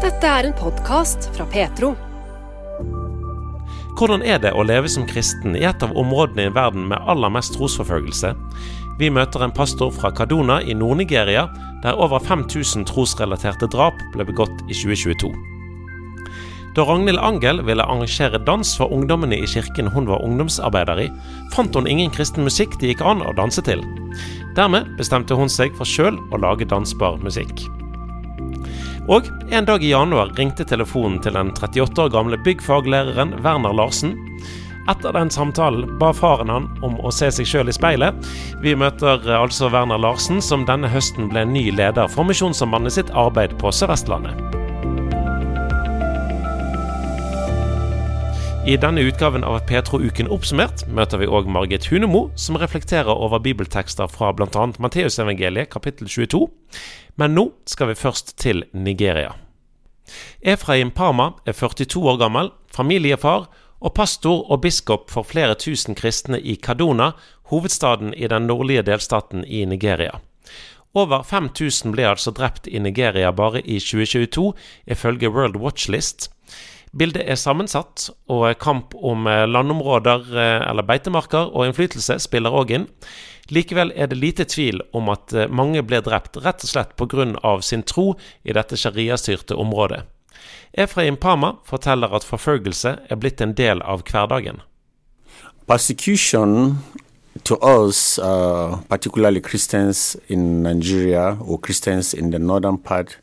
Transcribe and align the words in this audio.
Dette 0.00 0.24
er 0.24 0.46
en 0.48 0.54
podkast 0.56 1.26
fra 1.34 1.44
Petro. 1.52 1.90
Hvordan 3.98 4.22
er 4.24 4.38
det 4.40 4.54
å 4.56 4.62
leve 4.64 4.88
som 4.88 5.04
kristen 5.04 5.52
i 5.58 5.66
et 5.68 5.82
av 5.84 5.92
områdene 5.92 6.46
i 6.48 6.52
verden 6.56 6.86
med 6.88 7.04
aller 7.04 7.28
mest 7.34 7.52
trosforfølgelse? 7.58 8.30
Vi 8.96 9.10
møter 9.12 9.44
en 9.44 9.52
pastor 9.52 9.90
fra 9.92 10.08
Kaduna 10.16 10.62
i 10.64 10.72
Nord-Nigeria, 10.72 11.42
der 11.84 12.00
over 12.00 12.16
5000 12.24 12.86
trosrelaterte 12.88 13.68
drap 13.74 13.98
ble 14.14 14.24
begått 14.24 14.62
i 14.70 14.78
2022. 14.78 15.28
Da 16.78 16.86
Ragnhild 16.88 17.20
Angel 17.20 17.60
ville 17.68 17.84
arrangere 17.84 18.40
dans 18.46 18.70
for 18.80 18.88
ungdommene 18.96 19.42
i 19.42 19.50
kirken 19.52 19.90
hun 19.92 20.08
var 20.08 20.24
ungdomsarbeider 20.24 21.02
i, 21.04 21.10
fant 21.52 21.76
hun 21.76 21.90
ingen 21.90 22.08
kristen 22.14 22.48
musikk 22.48 22.78
det 22.80 22.94
gikk 22.94 23.04
an 23.04 23.20
å 23.20 23.36
danse 23.36 23.60
til. 23.68 23.84
Dermed 24.56 24.94
bestemte 24.96 25.36
hun 25.36 25.52
seg 25.52 25.76
for 25.76 25.84
sjøl 25.84 26.16
å 26.32 26.40
lage 26.40 26.70
dansbar 26.72 27.20
musikk. 27.20 27.68
Og 29.08 29.28
en 29.50 29.64
dag 29.64 29.84
i 29.84 29.92
januar 29.92 30.32
ringte 30.36 30.64
telefonen 30.64 31.20
til 31.24 31.34
den 31.38 31.52
38 31.56 32.02
år 32.04 32.10
gamle 32.12 32.38
byggfaglæreren 32.44 33.38
Werner 33.44 33.72
Larsen. 33.72 34.16
Etter 34.90 35.14
den 35.14 35.30
samtalen 35.30 35.98
ba 36.00 36.10
faren 36.16 36.50
han 36.50 36.68
om 36.84 36.96
å 37.00 37.12
se 37.14 37.30
seg 37.32 37.48
sjøl 37.48 37.70
i 37.70 37.74
speilet. 37.76 38.16
Vi 38.64 38.74
møter 38.76 39.22
altså 39.36 39.70
Werner 39.72 40.00
Larsen, 40.00 40.40
som 40.42 40.66
denne 40.68 40.90
høsten 40.90 41.30
ble 41.30 41.44
ny 41.48 41.68
leder 41.74 42.10
for 42.10 42.28
Misjonssambandet 42.28 42.98
sitt 42.98 43.14
arbeid 43.14 43.56
på 43.60 43.72
Sør-Vestlandet. 43.74 44.69
I 48.66 48.76
denne 48.76 49.00
utgaven 49.00 49.40
av 49.44 49.62
Petro-uken 49.64 50.28
oppsummert 50.28 50.82
møter 50.92 51.22
vi 51.22 51.26
òg 51.32 51.46
Margit 51.48 51.86
Hunemo, 51.88 52.26
som 52.36 52.58
reflekterer 52.60 53.08
over 53.08 53.40
bibeltekster 53.40 54.10
fra 54.12 54.34
bl.a. 54.36 54.66
Matteusevangeliet 54.76 55.70
kapittel 55.72 56.10
22. 56.12 56.42
Men 57.16 57.32
nå 57.34 57.46
skal 57.64 57.88
vi 57.88 57.96
først 57.96 58.34
til 58.36 58.66
Nigeria. 58.76 59.32
Efraim 60.44 60.92
Parma 60.92 61.30
er 61.48 61.56
42 61.56 62.04
år 62.04 62.20
gammel, 62.20 62.52
familiefar 62.68 63.48
og 63.80 63.94
pastor 63.96 64.44
og 64.52 64.60
biskop 64.66 65.08
for 65.10 65.24
flere 65.24 65.56
tusen 65.56 65.96
kristne 65.96 66.36
i 66.36 66.58
Kaduna, 66.60 67.14
hovedstaden 67.48 68.12
i 68.12 68.28
den 68.28 68.44
nordlige 68.50 68.84
delstaten 68.90 69.40
i 69.48 69.64
Nigeria. 69.64 70.20
Over 70.92 71.22
5000 71.22 71.94
ble 71.94 72.08
altså 72.10 72.32
drept 72.34 72.68
i 72.68 72.78
Nigeria 72.78 73.30
bare 73.32 73.62
i 73.62 73.78
2022, 73.80 74.52
ifølge 74.86 75.30
World 75.30 75.56
Watch 75.56 75.88
List. 75.88 76.28
Bildet 76.90 77.22
er 77.30 77.38
sammensatt, 77.38 78.08
og 78.26 78.48
kamp 78.58 78.96
om 78.98 79.28
landområder 79.28 80.24
eller 80.34 80.86
beitemarker 80.86 81.52
og 81.54 81.68
innflytelse 81.68 82.16
spiller 82.18 82.50
òg 82.50 82.72
inn. 82.74 82.86
Likevel 83.54 83.92
er 83.94 84.10
det 84.10 84.18
lite 84.18 84.46
tvil 84.46 84.82
om 84.94 85.10
at 85.12 85.34
mange 85.50 85.82
ble 85.86 86.00
drept 86.02 86.38
rett 86.42 86.64
og 86.66 86.70
slett 86.70 86.96
pga. 86.98 87.60
sin 87.62 87.82
tro 87.82 88.16
i 88.42 88.52
dette 88.52 88.76
sharia-styrte 88.76 89.54
området. 89.54 90.02
Efraim 90.72 91.16
Pama 91.16 91.56
forteller 91.66 92.14
at 92.14 92.24
forfølgelse 92.24 92.96
er 93.10 93.16
blitt 93.16 93.40
en 93.40 93.54
del 93.54 93.82
av 93.82 94.02
hverdagen. 94.02 94.60
Persecution 95.66 96.78
to 97.44 97.56
us, 97.62 98.18
uh, 98.18 98.78
particularly 98.88 99.40
Christians 99.40 100.16
in 100.28 100.62
Nigeria 100.62 101.36
or 101.40 101.58
Christians 101.58 102.14
in 102.14 102.30
the 102.30 102.38
northern 102.38 102.78
part 102.78 103.18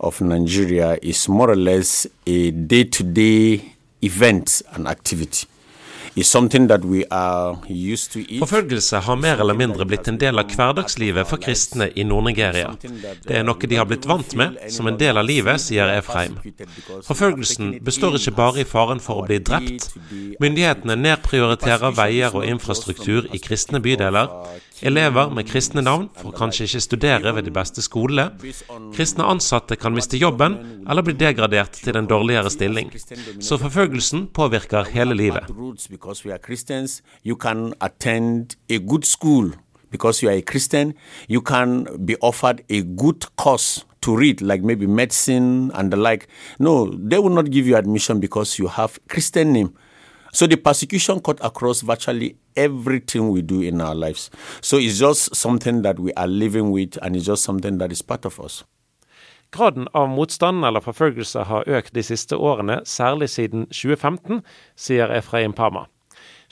of 0.00 0.20
Nigeria, 0.20 0.98
is 1.02 1.28
more 1.28 1.50
or 1.50 1.56
less 1.56 2.06
a 2.26 2.50
day 2.50 2.84
to 2.84 3.04
day 3.04 3.60
event 4.02 4.62
and 4.74 4.88
activity. 4.88 5.46
Forfølgelse 8.38 8.96
har 8.96 9.16
mer 9.20 9.40
eller 9.40 9.54
mindre 9.54 9.84
blitt 9.84 10.08
en 10.08 10.16
del 10.16 10.38
av 10.40 10.48
hverdagslivet 10.48 11.28
for 11.28 11.36
kristne 11.42 11.90
i 11.92 12.06
Nord-Nigeria. 12.08 12.70
Det 12.80 13.36
er 13.36 13.44
noe 13.44 13.68
de 13.68 13.76
har 13.76 13.84
blitt 13.84 14.08
vant 14.08 14.32
med 14.40 14.56
som 14.72 14.88
en 14.88 14.96
del 14.96 15.20
av 15.20 15.28
livet, 15.28 15.60
sier 15.60 15.92
Efraim. 15.92 16.38
Forfølgelsen 17.04 17.74
består 17.84 18.16
ikke 18.16 18.32
bare 18.38 18.64
i 18.64 18.68
faren 18.68 19.00
for 19.04 19.20
å 19.20 19.26
bli 19.28 19.42
drept. 19.44 19.90
Myndighetene 20.40 20.96
nedprioriterer 21.02 21.92
veier 21.98 22.32
og 22.32 22.48
infrastruktur 22.48 23.28
i 23.36 23.38
kristne 23.42 23.82
bydeler. 23.84 24.32
Elever 24.82 25.30
med 25.32 25.46
kristne 25.48 25.82
navn 25.82 26.08
får 26.20 26.34
kanskje 26.36 26.66
ikke 26.68 26.80
studere 26.84 27.34
ved 27.34 27.46
de 27.46 27.52
beste 27.54 27.82
skolene. 27.82 28.30
Kristne 28.96 29.24
ansatte 29.24 29.76
kan 29.80 29.94
miste 29.96 30.20
jobben 30.20 30.58
eller 30.88 31.02
bli 31.02 31.14
degradert 31.16 31.72
til 31.72 31.96
en 31.96 32.08
dårligere 32.10 32.50
stilling. 32.50 32.92
Så 33.40 33.56
forfølgelsen 33.56 34.26
påvirker 34.34 34.84
hele 34.92 35.14
livet. 35.14 35.48
because 39.90 40.22
you 40.22 40.28
are 40.30 40.36
a 40.36 40.42
Christian. 40.42 40.94
You 41.28 41.40
can 41.40 41.86
be 42.04 42.16
offered 42.20 42.60
a 42.68 42.82
good 42.82 43.26
course 43.36 43.84
to 44.02 44.16
read, 44.16 44.40
like 44.40 44.62
maybe 44.62 44.86
medicine 44.86 45.70
and 45.74 45.90
the 45.90 45.96
like. 45.96 46.26
No, 46.58 46.86
they 46.86 47.18
will 47.18 47.34
not 47.34 47.50
give 47.50 47.66
you 47.66 47.76
admission 47.76 48.20
because 48.20 48.58
you 48.58 48.68
have 48.68 48.98
Christian 49.08 49.52
name. 49.52 49.70
So 50.36 50.46
the 50.46 50.56
persecution 50.58 51.20
cut 51.20 51.38
across 51.40 51.80
virtually 51.80 52.36
everything 52.56 53.30
we 53.30 53.40
do 53.40 53.62
in 53.62 53.80
our 53.80 53.94
lives. 53.94 54.30
So 54.60 54.76
it's 54.76 54.98
just 54.98 55.34
something 55.34 55.80
that 55.80 55.98
we 55.98 56.12
are 56.12 56.26
living 56.26 56.72
with, 56.72 56.98
and 57.00 57.16
it's 57.16 57.24
just 57.24 57.42
something 57.42 57.78
that 57.78 57.90
is 57.90 58.02
part 58.02 58.26
of 58.26 58.38
us. 58.40 58.62
Graden 59.50 59.88
av 59.94 60.10
motstand 60.12 60.64
eller 60.64 60.84
forfølgelse 60.84 61.46
har 61.48 61.64
økt 61.78 61.94
de 61.96 62.02
siste 62.04 62.36
årene, 62.36 62.82
særlig 62.84 63.30
siden 63.32 63.64
2015, 63.72 64.42
sier 64.76 65.14
Efraim 65.16 65.54
Pama. 65.56 65.86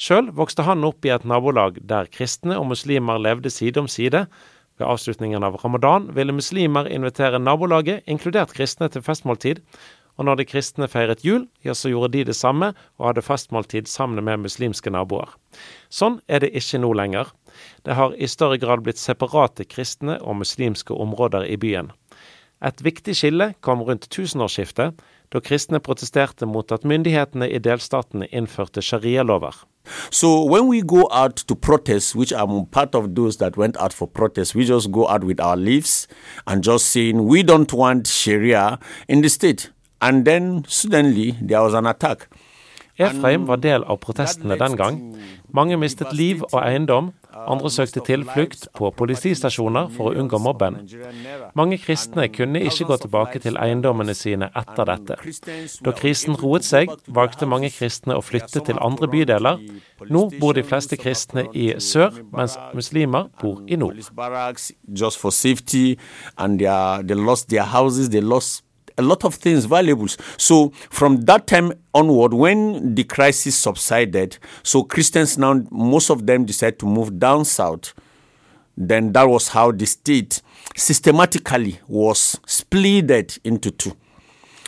Sjøl 0.01 0.31
vokste 0.33 0.65
han 0.65 0.87
opp 0.89 1.05
i 1.05 1.13
et 1.13 1.27
nabolag 1.29 1.77
der 1.85 2.09
kristne 2.09 2.57
og 2.57 2.71
muslimer 2.73 3.21
levde 3.21 3.53
side 3.53 3.85
om 3.85 3.91
side. 3.91 4.25
Ved 4.81 4.87
avslutningen 4.89 5.45
av 5.45 5.61
ramadan 5.61 6.09
ville 6.17 6.33
muslimer 6.33 6.89
invitere 6.89 7.37
nabolaget, 7.37 8.01
inkludert 8.09 8.57
kristne, 8.57 8.89
til 8.89 9.05
festmåltid. 9.05 9.61
Og 10.19 10.29
når 10.29 10.39
de 10.39 10.47
kristne 10.47 10.89
feiret 10.91 11.25
jul, 11.27 11.49
ja, 11.67 11.75
så 11.75 11.91
gjorde 11.91 12.13
de 12.15 12.25
det 12.29 12.37
samme 12.39 12.73
og 12.99 13.09
hadde 13.09 13.25
festmåltid 13.27 13.91
sammen 13.91 14.23
med 14.25 14.45
muslimske 14.45 14.93
naboer. 14.95 15.33
Sånn 15.91 16.21
er 16.29 16.45
det 16.45 16.55
ikke 16.55 16.81
nå 16.83 16.93
lenger. 16.95 17.33
Det 17.87 17.99
har 17.99 18.15
i 18.15 18.31
større 18.31 18.61
grad 18.63 18.85
blitt 18.87 19.03
separate 19.03 19.67
kristne 19.67 20.21
og 20.23 20.39
muslimske 20.43 20.95
områder 20.95 21.47
i 21.51 21.59
byen. 21.59 21.91
Et 22.65 22.81
viktig 22.81 23.13
skille 23.19 23.53
kom 23.61 23.83
rundt 23.85 24.07
tusenårsskiftet, 24.15 24.95
da 25.33 25.41
kristne 25.43 25.81
protesterte 25.83 26.47
mot 26.47 26.71
at 26.73 26.87
myndighetene 26.87 27.49
i 27.51 27.59
delstatene 27.59 28.29
innførte 28.31 28.81
sharialover. 28.81 29.65
So 30.11 30.45
when 30.45 30.69
we 30.69 30.81
go 30.81 31.09
out 31.11 31.37
to 31.37 31.55
protest, 31.55 32.15
which 32.15 32.33
I'm 32.33 32.65
part 32.67 32.95
of 32.95 33.15
those 33.15 33.37
that 33.39 33.59
went 33.59 33.77
out 33.77 33.93
for 33.93 34.09
protest, 34.09 34.55
we 34.55 34.65
just 34.65 34.91
go 34.93 35.09
out 35.09 35.25
with 35.25 35.41
our 35.41 35.57
leaves 35.57 36.09
and 36.47 36.65
just 36.65 36.87
saying 36.87 37.27
we 37.27 37.43
don't 37.43 37.73
want 37.73 38.07
Sharia 38.07 38.79
in 39.09 39.21
the 39.21 39.29
state. 39.29 39.71
And 40.05 40.27
then 40.29 40.65
suddenly 40.69 41.33
there 41.41 41.63
was 41.63 41.75
an 41.75 41.87
attack. 41.87 42.29
Efraim 42.97 43.47
var 43.47 43.57
del 43.59 43.83
av 43.91 43.97
protestene 43.99 44.55
den 44.59 44.77
gang. 44.79 44.99
Mange 45.55 45.77
mistet 45.81 46.13
liv 46.15 46.43
og 46.45 46.61
eiendom, 46.61 47.09
andre 47.35 47.71
søkte 47.71 48.03
tilflukt 48.07 48.69
på 48.79 48.91
politistasjoner 48.95 49.89
for 49.97 50.11
å 50.11 50.21
unngå 50.23 50.39
mobben. 50.39 50.77
Mange 51.59 51.79
kristne 51.83 52.29
kunne 52.31 52.63
ikke 52.63 52.87
gå 52.91 52.99
tilbake 53.03 53.41
til 53.43 53.59
eiendommene 53.59 54.15
sine 54.15 54.51
etter 54.55 54.87
dette. 54.93 55.17
Da 55.83 55.95
krisen 55.97 56.39
roet 56.39 56.67
seg, 56.67 56.93
valgte 57.07 57.49
mange 57.51 57.73
kristne 57.75 58.15
å 58.15 58.23
flytte 58.23 58.63
til 58.69 58.79
andre 58.79 59.11
bydeler. 59.11 59.59
Nå 60.07 60.29
bor 60.39 60.55
de 60.55 60.63
fleste 60.67 60.99
kristne 61.01 61.49
i 61.51 61.73
sør, 61.83 62.23
mens 62.31 62.55
muslimer 62.79 63.27
bor 63.43 63.65
i 63.67 63.81
nord. 63.81 63.99
Just 68.99 69.21
for 69.21 69.33
safety, 69.33 69.51
and 69.51 69.61
they, 69.61 69.63
are, 69.63 69.63
they 69.63 69.63
lost 69.63 69.63
their 69.63 69.63
houses, 69.63 69.65
they 69.65 69.65
lost 69.65 69.65
a 69.65 69.65
lot 69.65 69.65
of 69.65 69.65
things, 69.65 69.65
valuables. 69.65 70.17
So 70.37 70.71
from 70.91 71.21
that 71.23 71.47
time 71.47 71.73
onward, 71.95 72.35
when 72.35 72.95
the 72.95 73.05
crisis 73.05 73.57
subsided, 73.57 74.39
so 74.63 74.83
Christians 74.83 75.39
now, 75.39 75.63
most 75.71 76.11
of 76.11 76.27
them 76.27 76.45
decided 76.45 76.79
to 76.81 76.87
move 76.87 77.19
down 77.19 77.45
south. 77.45 77.95
Then 78.77 79.13
that 79.13 79.29
was 79.29 79.49
how 79.49 79.73
the 79.73 79.87
state 79.87 80.43
systematically 80.77 81.79
was 81.87 82.41
split 82.47 83.39
into 83.45 83.71
two. 83.71 83.91
Yeah. 83.91 83.95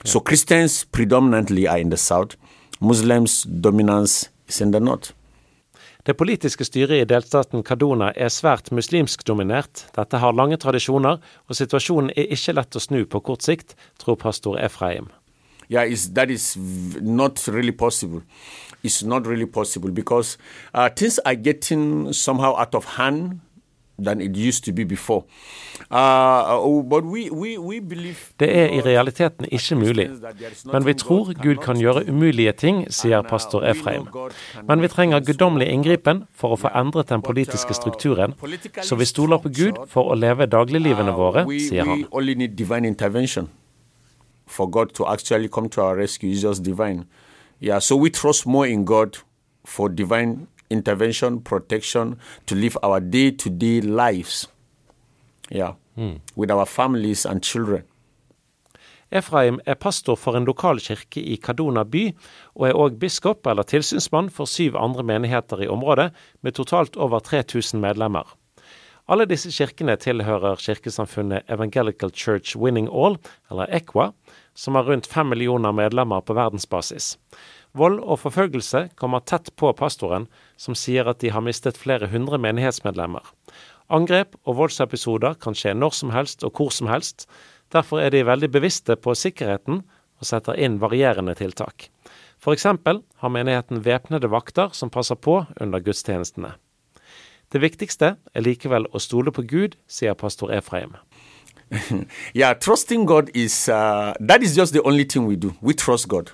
So 0.04 0.20
Christians 0.20 0.84
predominantly 0.84 1.66
are 1.66 1.78
in 1.78 1.90
the 1.90 1.96
south, 1.96 2.36
Muslims 2.80 3.42
dominance 3.42 4.28
is 4.46 4.60
in 4.60 4.70
the 4.70 4.80
north. 4.80 5.12
Det 6.06 6.14
politiske 6.14 6.62
styret 6.62 7.00
i 7.02 7.06
delstaten 7.10 7.64
Kaduna 7.66 8.12
er 8.14 8.30
svært 8.30 8.68
muslimsk 8.70 9.24
dominert. 9.26 9.88
Dette 9.96 10.20
har 10.22 10.36
lange 10.38 10.54
tradisjoner, 10.62 11.18
og 11.18 11.58
situasjonen 11.58 12.12
er 12.14 12.30
ikke 12.30 12.54
lett 12.54 12.78
å 12.78 12.82
snu 12.82 13.00
på 13.10 13.20
kort 13.26 13.42
sikt, 13.42 13.74
tror 13.98 14.14
pastor 14.14 14.54
Efraim. 14.62 15.08
Yeah, 15.68 15.82
it's, 15.82 16.06
that 16.14 16.30
is 16.30 16.54
not 17.02 17.42
really 17.48 17.72
possible. 17.72 18.22
It's 18.84 19.02
not 19.02 19.26
really 19.26 19.46
possible 19.46 19.90
because 19.90 20.38
uh, 20.72 20.88
things 20.90 21.18
are 21.26 21.34
getting 21.34 22.12
somehow 22.12 22.54
out 22.54 22.76
than 23.98 24.20
it 24.20 24.36
used 24.36 24.64
to 24.64 24.72
be 24.72 24.84
before. 24.84 25.24
Uh, 25.90 26.82
but 26.82 27.04
we, 27.04 27.30
we, 27.30 27.58
we 27.58 27.80
believe, 27.80 28.32
det 28.40 28.56
er 28.58 28.66
i 28.66 28.80
realiteten 28.80 29.46
ikke 29.52 29.74
mulig, 29.74 30.08
men 30.72 30.86
vi 30.86 30.94
tror 30.94 31.32
Gud 31.42 31.56
kan 31.56 31.76
gjøre 31.76 32.08
umulige 32.08 32.52
ting, 32.52 32.86
sier 32.90 33.22
pastor 33.22 33.64
Efraim. 33.64 34.08
Men 34.68 34.82
vi 34.82 34.88
trenger 34.88 35.20
guddommelig 35.20 35.68
inngripen 35.68 36.24
for 36.34 36.56
å 36.56 36.60
få 36.60 36.72
endret 36.74 37.08
den 37.08 37.22
politiske 37.22 37.74
strukturen, 37.74 38.34
så 38.82 38.96
vi 38.96 39.04
stoler 39.04 39.38
på 39.38 39.48
Gud 39.48 39.84
for 39.88 40.12
å 40.12 40.18
leve 40.18 40.46
dagliglivene 40.46 41.12
våre, 41.16 41.46
sier 41.60 41.84
han. 41.84 43.48
for 44.46 44.70
God 44.70 44.94
to 44.94 45.06
actually 45.06 45.48
come 45.48 45.68
to 45.68 45.82
our 45.82 45.96
rescue 45.96 46.30
is 46.30 46.42
just 46.42 46.62
divine. 46.62 47.06
Yeah, 47.58 47.80
so 47.80 47.96
we 47.96 48.10
trust 48.10 48.46
more 48.46 48.66
in 48.66 48.84
God 48.84 49.18
for 49.64 49.88
divine 49.88 50.46
intervention, 50.70 51.40
protection 51.40 52.16
to 52.46 52.54
live 52.54 52.78
our 52.82 53.00
day 53.00 53.30
to 53.30 53.50
day 53.50 53.80
lives. 53.80 54.48
Yeah, 55.50 55.74
with 56.36 56.50
our 56.50 56.66
families 56.66 57.26
and 57.26 57.44
children. 57.44 57.82
Efraim 59.10 59.60
er 59.66 59.74
pastor 59.78 60.16
for 60.18 60.36
en 60.36 60.44
lokal 60.48 60.80
kirke 60.82 61.22
i 61.22 61.36
Kaduna 61.38 61.84
by, 61.86 62.08
og 62.58 62.64
er 62.68 62.74
òg 62.74 62.96
biskop 62.98 63.46
eller 63.46 63.62
tilsynsmann 63.62 64.32
for 64.34 64.50
syv 64.50 64.74
andre 64.76 65.04
menigheter 65.06 65.62
i 65.62 65.68
området, 65.70 66.10
med 66.42 66.56
totalt 66.58 66.96
over 66.96 67.22
3000 67.22 67.80
medlemmer. 67.80 68.26
Alle 69.06 69.28
disse 69.30 69.52
kirkene 69.54 69.94
tilhører 70.02 70.58
kirkesamfunnet 70.58 71.46
Evangelical 71.48 72.10
Church 72.10 72.56
Winning 72.58 72.88
All, 72.90 73.20
eller 73.50 73.70
EQUA, 73.70 74.10
som 74.54 74.74
har 74.74 74.88
rundt 74.90 75.06
fem 75.06 75.30
millioner 75.30 75.72
medlemmer 75.72 76.20
på 76.20 76.34
verdensbasis. 76.34 77.14
Vold 77.76 77.98
og 78.00 78.22
forfølgelse 78.22 78.86
kommer 78.96 79.20
tett 79.28 79.50
på 79.60 79.68
pastoren, 79.76 80.26
som 80.56 80.76
sier 80.78 81.08
at 81.10 81.20
de 81.20 81.28
har 81.34 81.44
mistet 81.44 81.76
flere 81.76 82.08
hundre 82.08 82.38
menighetsmedlemmer. 82.40 83.20
Angrep 83.92 84.38
og 84.48 84.56
voldsepisoder 84.62 85.36
kan 85.42 85.54
skje 85.54 85.74
når 85.76 85.92
som 85.98 86.14
helst 86.14 86.44
og 86.46 86.56
hvor 86.56 86.72
som 86.72 86.88
helst. 86.88 87.26
Derfor 87.74 88.00
er 88.00 88.14
de 88.14 88.24
veldig 88.26 88.48
bevisste 88.54 88.96
på 88.96 89.14
sikkerheten 89.14 89.82
og 90.16 90.24
setter 90.24 90.56
inn 90.56 90.80
varierende 90.80 91.34
tiltak. 91.36 91.90
Eksempel 92.46 93.02
har 93.18 93.32
menigheten 93.34 93.82
væpnede 93.84 94.30
vakter 94.30 94.70
som 94.72 94.90
passer 94.90 95.18
på 95.18 95.40
under 95.60 95.82
gudstjenestene. 95.82 96.54
Det 97.52 97.60
viktigste 97.60 98.14
er 98.16 98.44
likevel 98.44 98.86
å 98.94 99.02
stole 99.02 99.32
på 99.34 99.42
Gud, 99.42 99.76
sier 99.86 100.14
pastor 100.14 100.52
Efraim. 100.54 100.96
yeah, 102.34 102.54
trusting 102.54 103.04
God 103.06 103.30
is 103.34 103.68
uh, 103.68 104.14
that 104.20 104.42
is 104.42 104.56
just 104.56 104.72
the 104.72 104.82
only 104.82 105.04
thing 105.04 105.26
we 105.26 105.36
do. 105.36 105.52
We 105.60 105.74
trust 105.74 106.08
God 106.08 106.30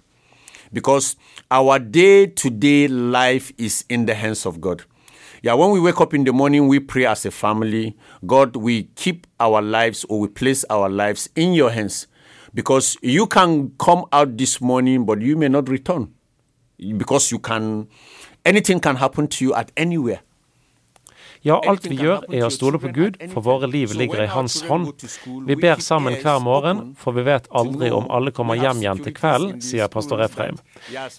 because 0.72 1.16
our 1.50 1.78
day 1.78 2.26
to 2.26 2.50
day 2.50 2.88
life 2.88 3.52
is 3.58 3.84
in 3.88 4.06
the 4.06 4.14
hands 4.14 4.46
of 4.46 4.60
God. 4.60 4.84
Yeah, 5.42 5.54
when 5.54 5.70
we 5.70 5.80
wake 5.80 6.00
up 6.00 6.14
in 6.14 6.24
the 6.24 6.32
morning, 6.32 6.68
we 6.68 6.78
pray 6.78 7.04
as 7.04 7.26
a 7.26 7.30
family. 7.30 7.96
God, 8.24 8.54
we 8.54 8.84
keep 8.94 9.26
our 9.40 9.60
lives 9.60 10.04
or 10.08 10.20
we 10.20 10.28
place 10.28 10.64
our 10.70 10.88
lives 10.88 11.28
in 11.34 11.52
your 11.52 11.70
hands 11.70 12.06
because 12.54 12.96
you 13.02 13.26
can 13.26 13.72
come 13.78 14.04
out 14.12 14.36
this 14.36 14.60
morning, 14.60 15.04
but 15.04 15.20
you 15.20 15.36
may 15.36 15.48
not 15.48 15.68
return 15.68 16.14
because 16.96 17.32
you 17.32 17.38
can, 17.38 17.88
anything 18.44 18.78
can 18.78 18.96
happen 18.96 19.26
to 19.28 19.44
you 19.44 19.54
at 19.54 19.72
anywhere. 19.76 20.20
Ja, 21.42 21.56
alt 21.66 21.86
vi 21.90 21.96
gjør 21.98 22.22
er 22.30 22.44
å 22.46 22.50
stole 22.54 22.78
på 22.78 22.90
Gud, 22.94 23.16
for 23.32 23.42
våre 23.42 23.66
liv 23.66 23.90
ligger 23.98 24.22
i 24.22 24.28
Hans 24.30 24.60
hånd. 24.68 24.92
Vi 25.48 25.56
ber 25.58 25.80
sammen 25.82 26.14
hver 26.22 26.38
morgen, 26.42 26.92
for 26.98 27.16
vi 27.16 27.24
vet 27.26 27.48
aldri 27.50 27.90
om 27.90 28.06
alle 28.14 28.30
kommer 28.34 28.60
hjem 28.60 28.82
igjen 28.84 29.02
til 29.02 29.14
kvelden, 29.16 29.56
sier 29.64 29.90
pastor 29.90 30.22
Efraim. 30.22 30.60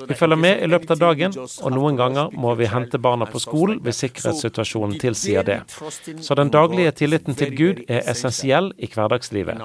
Vi 0.07 0.15
følger 0.15 0.39
med 0.39 0.63
i 0.63 0.69
løpet 0.71 0.95
av 0.95 1.01
dagen, 1.01 1.35
og 1.35 1.75
noen 1.75 1.99
ganger 1.99 2.31
må 2.39 2.53
vi 2.59 2.69
hente 2.71 3.01
barna 3.03 3.27
på 3.27 3.41
skolen 3.43 3.81
hvis 3.83 3.99
sikkerhetssituasjonen 4.05 4.95
tilsier 5.03 5.43
det. 5.43 5.59
Så 6.23 6.39
den 6.39 6.53
daglige 6.55 6.95
tilliten 7.03 7.35
til 7.35 7.51
Gud 7.59 7.83
er 7.89 8.07
essensiell 8.13 8.71
i 8.77 8.87
hverdagslivet. 8.87 9.59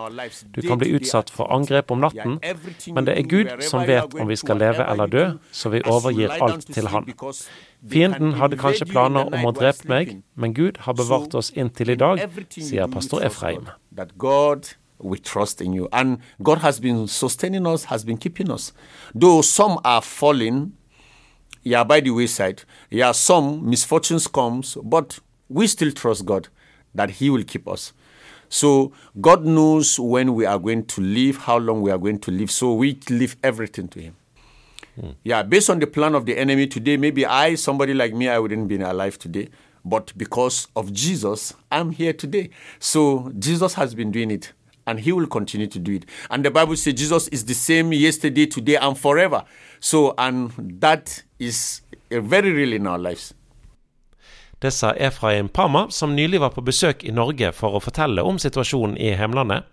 Du 0.59 0.63
kan 0.67 0.83
bli 0.83 0.91
utsatt 0.99 1.31
for 1.31 1.55
angrep 1.55 1.95
om 1.95 2.03
natten, 2.03 2.41
men 2.43 3.07
det 3.07 3.15
er 3.15 3.31
Gud 3.31 3.55
som 3.63 3.87
vet 3.87 4.19
om 4.19 4.27
vi 4.27 4.43
skal 4.43 4.59
leve 4.59 4.91
eller 4.91 5.07
dø, 5.15 5.27
så 5.55 5.71
vi 5.71 5.87
overgir 5.87 6.35
alt 6.43 6.67
til 6.67 6.91
Han. 6.91 7.07
Fienden 7.87 8.33
hadde 8.35 8.57
kanskje 8.59 8.89
planer 8.91 9.29
om 9.31 9.47
å 9.47 9.53
drepe 9.55 9.87
meg, 9.89 10.17
men 10.35 10.55
Gud 10.55 10.81
har 10.83 10.97
bevart 10.99 11.35
oss 11.39 11.53
inntil 11.55 11.95
i 11.95 11.97
dag, 11.99 12.19
sier 12.51 12.91
pastor 12.91 13.23
Efraim. 13.23 13.69
We 15.01 15.17
trust 15.19 15.61
in 15.61 15.75
you. 15.75 15.87
And 15.93 16.19
God 16.43 16.59
has 16.59 16.81
been 16.81 17.07
sustaining 17.07 17.69
us, 17.69 17.85
has 17.85 18.05
been 18.05 18.17
keeping 18.19 18.51
us. 18.51 18.73
Though 19.15 19.43
some 19.43 19.79
are 19.85 20.03
falling, 20.03 20.73
yeah, 21.63 21.85
by 21.85 22.01
the 22.01 22.11
wayside, 22.11 22.65
yeah, 22.91 23.13
some 23.13 23.71
misfortunes 23.71 24.27
comes, 24.27 24.77
but 24.83 25.21
we 25.49 25.69
still 25.69 25.93
trust 25.93 26.27
God 26.27 26.49
that 26.97 27.11
He 27.11 27.31
will 27.31 27.45
keep 27.45 27.69
us. 27.69 27.93
So 28.49 28.91
God 29.21 29.45
knows 29.45 30.01
when 30.01 30.35
we 30.35 30.45
are 30.47 30.59
going 30.59 30.85
to 30.87 31.01
live, 31.01 31.37
how 31.37 31.59
long 31.59 31.81
we 31.81 31.93
are 31.93 31.99
going 31.99 32.19
to 32.19 32.33
live. 32.33 32.51
So 32.51 32.73
we 32.73 32.99
leave 33.09 33.37
everything 33.45 33.87
to 33.89 34.01
Him. 34.01 34.17
Yeah, 35.25 35.43
based 35.43 35.71
on 35.71 35.79
the 35.79 35.87
plan 35.87 36.15
of 36.15 36.27
the 36.27 36.37
enemy 36.37 36.67
today, 36.67 36.97
maybe 36.97 37.25
I, 37.25 37.55
somebody 37.55 37.95
like 37.95 38.15
me, 38.15 38.29
I 38.29 38.39
wouldn't 38.39 38.69
be 38.69 38.77
alive 38.77 39.19
today. 39.19 39.49
But 39.85 40.13
because 40.17 40.69
of 40.75 40.93
Jesus, 40.93 41.55
I'm 41.71 41.93
here 41.93 42.13
today. 42.13 42.51
So 42.79 43.33
Jesus 43.39 43.75
has 43.75 43.95
been 43.95 44.11
doing 44.11 44.31
it 44.31 44.53
and 44.87 45.01
he 45.01 45.13
will 45.13 45.27
continue 45.27 45.67
to 45.67 45.79
do 45.79 45.93
it. 45.93 46.07
And 46.31 46.45
the 46.45 46.51
Bible 46.51 46.77
says 46.77 46.95
Jesus 46.95 47.29
is 47.29 47.45
the 47.45 47.55
same 47.55 47.93
yesterday, 47.93 48.47
today, 48.47 48.77
and 48.77 48.99
forever. 48.99 49.45
So, 49.81 50.15
and 50.19 50.51
that 50.81 51.23
is 51.39 51.83
very 52.11 52.53
real 52.53 52.73
in 52.73 52.87
our 52.87 52.99
lives. 52.99 53.35
Det 54.61 54.73
sa 54.73 54.93
Efraim 54.97 55.49
Pama, 55.49 55.87
som 55.91 56.17
nylig 56.17 56.41
var 56.41 56.51
på 56.51 56.61
besøk 56.61 57.05
i 57.05 57.13
Norge 57.15 57.53
for 57.55 57.77
å 57.79 57.81
fortelle 57.81 58.25
om 58.27 58.41
situasjonen 58.43 58.97
i 58.99 59.13
hjemlandet. 59.13 59.69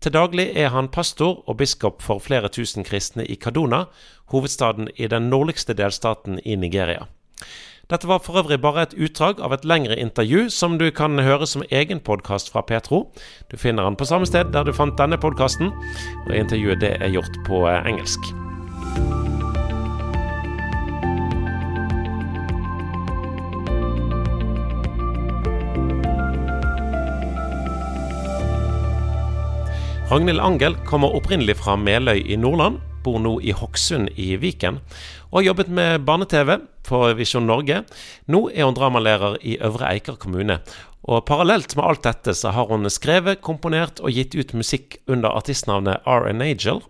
Til 0.00 0.14
daglig 0.16 0.46
er 0.56 0.70
han 0.72 0.88
pastor 0.88 1.42
og 1.44 1.58
biskop 1.60 2.00
for 2.00 2.22
flere 2.24 2.48
tusen 2.48 2.86
kristne 2.88 3.26
i 3.28 3.36
Kaduna, 3.36 3.84
hovedstaden 4.32 4.88
i 4.96 5.06
den 5.12 5.28
nordligste 5.28 5.76
delstaten 5.76 6.40
i 6.44 6.56
Nigeria. 6.56 7.04
Dette 7.90 8.08
var 8.08 8.22
for 8.24 8.38
øvrig 8.38 8.60
bare 8.62 8.82
et 8.86 8.94
utdrag 8.94 9.40
av 9.44 9.52
et 9.52 9.64
lengre 9.66 9.98
intervju 9.98 10.48
som 10.48 10.78
du 10.78 10.88
kan 10.94 11.18
høre 11.18 11.46
som 11.46 11.66
egen 11.70 12.00
podkast 12.00 12.52
fra 12.52 12.62
Petro. 12.62 13.10
Du 13.50 13.56
finner 13.58 13.84
den 13.84 13.98
på 13.98 14.06
samme 14.08 14.26
sted 14.30 14.54
der 14.54 14.64
du 14.64 14.72
fant 14.72 14.96
denne 14.96 15.18
podkasten, 15.20 15.74
og 16.28 16.36
intervjuet 16.36 16.80
det 16.80 16.94
er 17.00 17.12
gjort 17.12 17.42
på 17.44 17.66
eh, 17.68 17.82
engelsk. 17.90 18.30
Ragnhild 30.10 30.40
Angel 30.40 30.74
kommer 30.74 31.12
opprinnelig 31.14 31.54
fra 31.60 31.76
Meløy 31.78 32.24
i 32.26 32.34
Nordland, 32.34 32.80
bor 33.04 33.20
nå 33.22 33.36
i 33.46 33.52
Hokksund 33.54 34.08
i 34.18 34.32
Viken, 34.42 34.80
og 35.28 35.36
har 35.36 35.44
jobbet 35.44 35.68
med 35.70 36.02
barne-TV 36.02 36.56
for 36.82 37.12
Visjon 37.14 37.46
Norge. 37.46 37.84
Nå 38.26 38.40
er 38.50 38.66
hun 38.66 38.74
dramalærer 38.74 39.36
i 39.46 39.52
Øvre 39.62 39.92
Eiker 39.92 40.16
kommune. 40.18 40.56
Og 41.06 41.22
parallelt 41.28 41.76
med 41.78 41.86
alt 41.86 42.02
dette 42.08 42.34
så 42.34 42.50
har 42.56 42.66
hun 42.66 42.90
skrevet, 42.90 43.38
komponert 43.38 44.02
og 44.02 44.10
gitt 44.16 44.34
ut 44.34 44.50
musikk 44.58 44.98
under 45.06 45.30
artistnavnet 45.30 46.02
R.N. 46.02 46.42
Angel. 46.42 46.82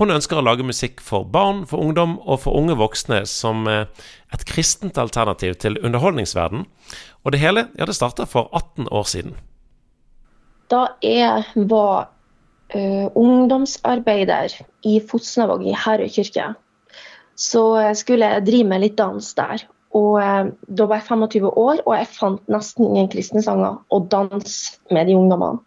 Hun 0.00 0.16
ønsker 0.16 0.40
å 0.40 0.46
lage 0.46 0.64
musikk 0.64 1.04
for 1.04 1.28
barn, 1.28 1.66
for 1.68 1.84
ungdom 1.84 2.16
og 2.24 2.46
for 2.46 2.56
unge 2.56 2.78
voksne 2.80 3.26
som 3.28 3.68
eh, 3.68 3.84
et 4.32 4.48
kristent 4.48 4.96
alternativ 4.96 5.60
til 5.60 5.76
underholdningsverden. 5.84 6.64
Og 7.28 7.36
det 7.36 7.44
hele 7.44 7.68
ja, 7.76 7.84
det 7.84 8.00
starta 8.00 8.24
for 8.24 8.48
18 8.56 8.88
år 8.88 9.04
siden. 9.12 9.36
Da 10.72 10.86
jeg 11.04 11.68
var 11.68 12.11
uh, 12.74 13.06
ungdomsarbeider 13.18 14.54
i 14.88 14.98
Fosnavåg 15.08 15.64
i 15.68 15.76
Herøy 15.76 16.10
kirke, 16.12 16.52
så 17.38 17.64
skulle 17.98 18.28
jeg 18.28 18.46
drive 18.46 18.68
med 18.68 18.84
litt 18.84 18.98
dans 19.00 19.32
der. 19.38 19.64
Og 19.96 20.18
uh, 20.20 20.52
Da 20.68 20.86
var 20.88 21.00
jeg 21.00 21.08
25 21.08 21.48
år, 21.48 21.82
og 21.86 21.96
jeg 21.96 22.12
fant 22.12 22.52
nesten 22.52 22.88
ingen 22.88 23.10
kristne 23.12 23.42
sanger 23.44 23.80
å 23.92 24.00
danse 24.12 24.78
med 24.92 25.10
de 25.10 25.18
ungdommene. 25.18 25.60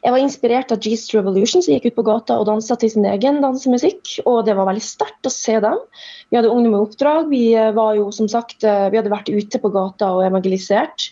Jeg 0.00 0.14
var 0.14 0.22
inspirert 0.22 0.70
av 0.72 0.80
Jesus 0.80 1.12
Revolution, 1.12 1.60
som 1.60 1.74
gikk 1.74 1.90
ut 1.90 1.98
på 1.98 2.06
gata 2.06 2.38
og 2.40 2.46
dansa 2.48 2.72
til 2.80 2.88
sin 2.88 3.04
egen 3.04 3.42
dansemusikk. 3.44 4.14
Og 4.24 4.46
det 4.46 4.54
var 4.56 4.70
veldig 4.70 4.84
sterkt 4.86 5.28
å 5.28 5.32
se 5.34 5.58
dem. 5.60 5.76
Vi 6.32 6.38
hadde 6.38 6.48
ungdom 6.48 6.78
i 6.78 6.80
oppdrag. 6.80 7.28
Vi 7.28 7.42
var 7.76 7.98
jo 7.98 8.06
som 8.16 8.30
sagt, 8.32 8.64
vi 8.64 8.96
hadde 8.96 9.12
vært 9.12 9.28
ute 9.28 9.60
på 9.60 9.72
gata 9.74 10.08
og 10.16 10.24
evangelisert. 10.24 11.10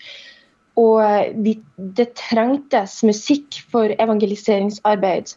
Og 0.79 1.35
de, 1.43 1.57
det 1.77 2.13
trengtes 2.19 3.01
musikk 3.07 3.61
for 3.73 3.91
evangeliseringsarbeid. 3.99 5.35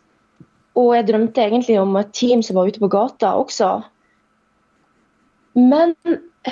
Og 0.78 0.94
jeg 0.96 1.08
drømte 1.10 1.44
egentlig 1.44 1.80
om 1.82 1.96
et 2.00 2.14
team 2.16 2.44
som 2.46 2.60
var 2.60 2.70
ute 2.70 2.82
på 2.84 2.92
gata 2.92 3.34
også. 3.40 3.72
Men 5.58 5.96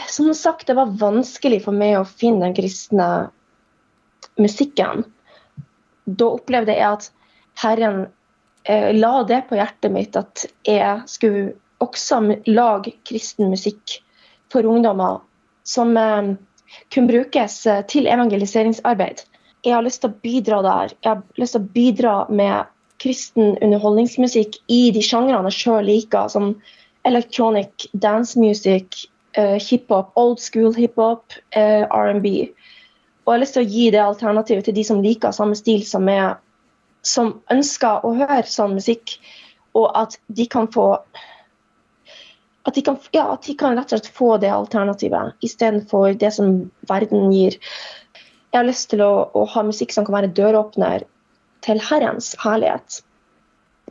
som 0.10 0.34
sagt, 0.34 0.68
det 0.68 0.76
var 0.76 0.98
vanskelig 1.00 1.64
for 1.68 1.76
meg 1.76 2.00
å 2.00 2.08
finne 2.08 2.48
den 2.48 2.58
kristne 2.58 3.10
musikken. 4.40 5.06
Da 6.06 6.34
opplevde 6.36 6.76
jeg 6.76 6.88
at 6.90 7.10
Herren 7.62 8.04
eh, 8.64 8.92
la 8.96 9.24
det 9.28 9.44
på 9.50 9.58
hjertet 9.60 9.94
mitt 9.94 10.18
at 10.20 10.46
jeg 10.68 11.06
skulle 11.10 11.54
også 11.84 12.22
lage 12.50 12.96
kristen 13.08 13.52
musikk 13.54 14.00
for 14.52 14.68
ungdommer 14.68 15.22
som 15.68 15.96
eh, 15.98 16.36
kunne 16.94 17.12
brukes 17.12 17.62
eh, 17.68 17.84
til 17.92 18.08
evangeliseringsarbeid. 18.08 19.24
Jeg 19.66 19.76
har 19.76 19.84
lyst 19.84 20.04
til 20.04 20.12
å 20.12 20.20
bidra 20.24 20.62
der. 20.66 20.94
Jeg 21.04 21.12
har 21.12 21.24
lyst 21.42 21.58
til 21.58 21.64
å 21.64 21.72
bidra 21.76 22.16
med 22.30 22.70
kristen 23.00 23.56
underholdningsmusikk 23.64 24.60
i 24.72 24.90
de 24.96 25.04
sjangrene 25.04 25.52
jeg 25.52 25.64
sjøl 25.64 25.88
liker, 25.88 26.28
som 26.32 26.54
electronic 27.08 27.88
dance 27.94 28.40
music, 28.40 29.06
uh, 29.38 29.56
hiphop, 29.60 30.12
old 30.20 30.40
school 30.44 30.76
hiphop, 30.76 31.24
uh, 31.56 31.88
R&B. 31.88 32.50
Og 33.24 33.32
jeg 33.32 33.38
har 33.38 33.44
lyst 33.44 33.56
til 33.56 33.66
å 33.66 33.72
gi 33.76 33.90
det 33.96 34.04
alternativet 34.04 34.68
til 34.68 34.76
de 34.76 34.84
som 34.88 35.04
liker 35.04 35.36
samme 35.36 35.56
stil 35.60 35.84
som 35.88 36.08
meg, 36.08 36.40
som 37.06 37.38
ønsker 37.54 38.06
å 38.06 38.16
høre 38.20 38.48
sånn 38.48 38.76
musikk. 38.80 39.20
Og 39.78 39.92
at 39.96 40.18
de 40.34 40.48
kan 40.50 40.68
få 40.74 40.96
at 42.68 42.76
de, 42.76 42.84
kan, 42.86 42.98
ja, 43.16 43.26
at 43.34 43.46
de 43.48 43.56
kan 43.58 43.78
rett 43.78 43.94
og 43.94 44.00
slett 44.00 44.16
få 44.16 44.34
det 44.42 44.52
alternativet 44.52 45.46
istedenfor 45.46 46.18
det 46.20 46.32
som 46.36 46.58
verden 46.90 47.32
gir. 47.34 47.56
Jeg 48.52 48.60
har 48.60 48.68
lyst 48.68 48.90
til 48.92 49.04
å, 49.06 49.30
å 49.34 49.46
ha 49.54 49.64
musikk 49.66 49.94
som 49.96 50.08
kan 50.08 50.18
være 50.20 50.34
døråpner 50.38 51.06
til 51.66 51.82
Herrens 51.90 52.34
herlighet. 52.44 53.02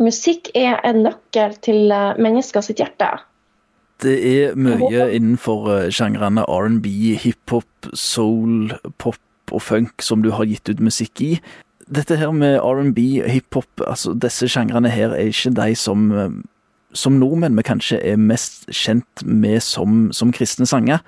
Musikk 0.03 0.51
er 0.59 0.79
en 0.87 1.03
nøkkel 1.07 1.57
til 1.65 1.93
eh, 1.95 2.19
mennesker 2.21 2.63
sitt 2.65 2.83
hjerte. 2.83 3.11
Det 4.03 4.15
er 4.15 4.59
mye 4.59 5.09
innenfor 5.17 5.71
eh, 5.75 5.89
sjangrene 5.95 6.45
R&B, 6.47 7.17
hiphop, 7.19 7.89
soul, 7.99 8.77
pop 9.03 9.19
og 9.51 9.65
funk 9.65 10.05
som 10.05 10.23
du 10.23 10.31
har 10.37 10.47
gitt 10.47 10.69
ut 10.71 10.83
musikk 10.85 11.23
i. 11.25 11.33
Dette 11.89 12.19
her 12.21 12.31
med 12.37 12.61
R&B, 12.61 13.25
hiphop, 13.27 13.71
altså 13.81 14.13
disse 14.13 14.47
sjangrene 14.53 14.93
her 14.93 15.17
er 15.17 15.33
ikke 15.33 15.55
de 15.57 15.75
som 15.79 16.11
eh, 16.13 16.39
som 16.97 17.19
nordmenn 17.21 17.59
vi 17.59 17.67
kanskje 17.67 17.99
er 18.05 18.21
mest 18.21 18.69
kjent 18.73 19.25
med 19.25 19.61
som, 19.65 20.09
som 20.15 20.33
kristne 20.35 20.67
sanger. 20.69 21.03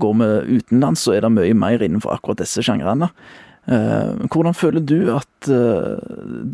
Går 0.00 0.14
vi 0.20 0.58
utenlands, 0.58 1.04
så 1.04 1.16
er 1.16 1.24
det 1.24 1.34
mye 1.34 1.56
mer 1.58 1.82
innenfor 1.84 2.14
akkurat 2.14 2.40
disse 2.40 2.64
sjangrene. 2.64 3.10
Eh, 3.68 4.12
hvordan 4.32 4.56
føler 4.56 4.84
du 4.84 5.10
at 5.12 5.50
eh, 5.52 5.98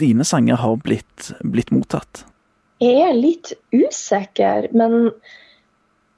dine 0.03 0.27
sanger 0.27 0.59
har 0.59 0.81
blitt, 0.83 1.31
blitt, 1.47 1.71
mottatt? 1.75 2.25
Jeg 2.83 3.05
er 3.05 3.15
litt 3.15 3.53
usikker, 3.71 4.67
men 4.75 5.13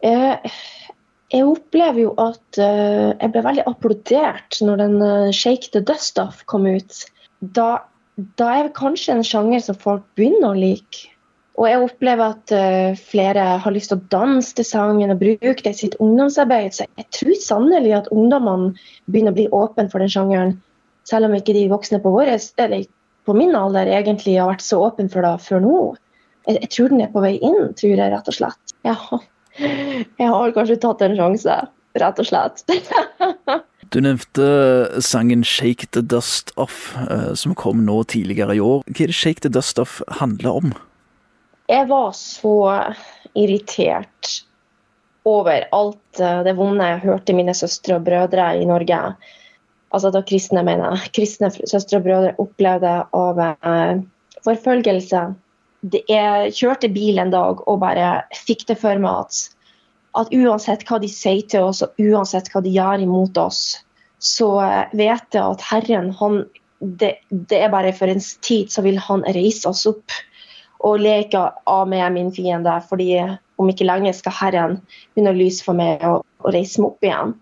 jeg, 0.01 0.53
jeg 1.35 1.45
opplever 1.45 2.01
jo 2.07 2.15
at 2.21 2.61
uh, 2.61 3.13
jeg 3.13 3.33
ble 3.35 3.43
veldig 3.45 3.67
applaudert 3.69 4.59
når 4.65 4.81
den 4.81 4.97
'Shake 5.37 5.71
the 5.75 5.83
Dust 5.85 6.19
Off' 6.21 6.45
kom 6.49 6.67
ut. 6.69 7.05
Da, 7.41 7.85
da 8.41 8.49
er 8.55 8.69
det 8.69 8.77
kanskje 8.79 9.19
en 9.19 9.25
sjanger 9.27 9.63
som 9.67 9.79
folk 9.81 10.05
begynner 10.17 10.55
å 10.55 10.59
like. 10.59 11.11
Og 11.57 11.65
jeg 11.71 11.81
opplever 11.81 12.35
at 12.35 12.53
uh, 12.53 12.99
flere 13.01 13.45
har 13.65 13.73
lyst 13.73 13.89
til 13.93 14.01
å 14.01 14.09
danse 14.13 14.53
til 14.57 14.67
sangen 14.69 15.13
og 15.13 15.21
bruke 15.23 15.55
det 15.65 15.73
i 15.73 15.79
sitt 15.79 15.97
ungdomsarbeid. 16.03 16.75
Så 16.77 16.85
jeg 16.85 17.07
tror 17.17 17.39
sannelig 17.41 17.95
at 17.97 18.11
ungdommene 18.13 18.75
begynner 19.09 19.33
å 19.33 19.39
bli 19.39 19.47
åpne 19.57 19.89
for 19.93 20.05
den 20.05 20.13
sjangeren. 20.13 20.57
Selv 21.09 21.29
om 21.29 21.37
ikke 21.39 21.55
de 21.57 21.69
voksne 21.71 22.03
på, 22.03 22.13
vår, 22.13 22.35
på 23.27 23.37
min 23.37 23.55
alder 23.57 23.89
egentlig 23.89 24.37
har 24.41 24.51
vært 24.51 24.67
så 24.67 24.83
åpne 24.89 25.09
for 25.13 25.25
det 25.25 25.37
før 25.47 25.65
nå. 25.65 25.79
Jeg, 26.47 26.61
jeg, 26.61 26.71
tror 26.75 26.93
den 26.93 27.05
er 27.07 27.15
på 27.15 27.23
vei 27.25 27.37
inn, 27.39 27.73
tror 27.79 27.95
jeg 27.95 28.13
rett 28.13 28.29
og 28.31 28.37
slett. 28.37 28.75
Ja, 28.87 28.97
jeg 29.59 30.29
har 30.35 30.53
kanskje 30.55 30.77
tatt 30.83 31.03
en 31.07 31.17
sjanse, 31.19 31.57
rett 32.03 32.21
og 32.23 32.29
slett. 32.29 32.67
Du 33.95 34.01
nevnte 34.03 34.99
sangen 34.99 35.45
'Shake 35.45 35.87
the 35.95 36.03
Dust 36.03 36.51
Off', 36.57 36.97
uh, 37.07 37.35
som 37.39 37.55
kom 37.55 37.85
nå 37.87 38.03
tidligere 38.03 38.57
i 38.57 38.61
år. 38.61 38.83
Hva 38.83 39.05
er 39.05 39.13
det 39.13 39.15
'Shake 39.15 39.41
the 39.47 39.49
Dust 39.49 39.79
Off' 39.79 40.03
handler 40.19 40.59
om? 40.59 40.73
Jeg 41.67 41.89
var 41.91 42.13
så 42.15 42.57
irritert 43.35 44.43
over 45.27 45.67
alt 45.75 46.21
eh, 46.23 46.43
det 46.47 46.55
vonde 46.59 46.87
jeg 46.87 47.03
hørte 47.03 47.35
mine 47.35 47.55
søstre 47.59 47.99
og 47.99 48.05
brødre 48.07 48.53
i 48.61 48.69
Norge. 48.69 49.01
Altså 49.95 50.13
da 50.15 50.23
kristne, 50.27 50.63
mener 50.67 50.95
jeg. 50.95 51.11
Kristne 51.19 51.51
søstre 51.57 51.99
og 51.99 52.07
brødre 52.07 52.37
opplevde 52.43 52.93
av 53.17 53.43
eh, 53.43 54.05
forfølgelse. 54.47 55.25
Jeg 56.07 56.55
kjørte 56.55 56.91
bil 56.95 57.19
en 57.23 57.35
dag 57.35 57.63
og 57.67 57.83
bare 57.83 58.23
fikk 58.47 58.67
det 58.71 58.79
for 58.81 59.03
meg 59.03 59.27
at, 59.27 59.43
at 60.23 60.33
uansett 60.35 60.87
hva 60.87 61.01
de 61.03 61.11
sier 61.11 61.43
til 61.51 61.67
oss, 61.69 61.83
og 61.83 61.99
uansett 62.03 62.49
hva 62.53 62.63
de 62.63 62.73
gjør 62.75 63.03
imot 63.03 63.43
oss, 63.43 63.65
så 64.23 64.53
eh, 64.63 64.95
vet 64.95 65.35
jeg 65.35 65.43
at 65.43 65.67
Herren, 65.73 66.13
han, 66.23 66.45
det, 66.79 67.17
det 67.31 67.61
er 67.67 67.75
bare 67.75 67.91
for 67.97 68.11
en 68.11 68.23
tid, 68.23 68.71
så 68.71 68.87
vil 68.87 69.03
han 69.03 69.27
reise 69.35 69.75
oss 69.75 69.83
opp 69.91 70.15
og 70.85 71.01
leke 71.01 71.49
av 71.67 71.89
med 71.89 72.13
min 72.13 72.33
fiende. 72.33 72.81
fordi 72.89 73.39
om 73.57 73.69
ikke 73.73 73.89
lenge 73.89 74.13
skal 74.17 74.35
Herren 74.37 74.79
begynne 75.15 75.33
å 75.33 75.39
lyse 75.39 75.65
for 75.65 75.79
meg 75.79 76.03
og, 76.05 76.25
og, 76.45 76.49
reise 76.55 76.81
meg 76.81 76.93
opp 76.93 77.07
igjen. 77.07 77.35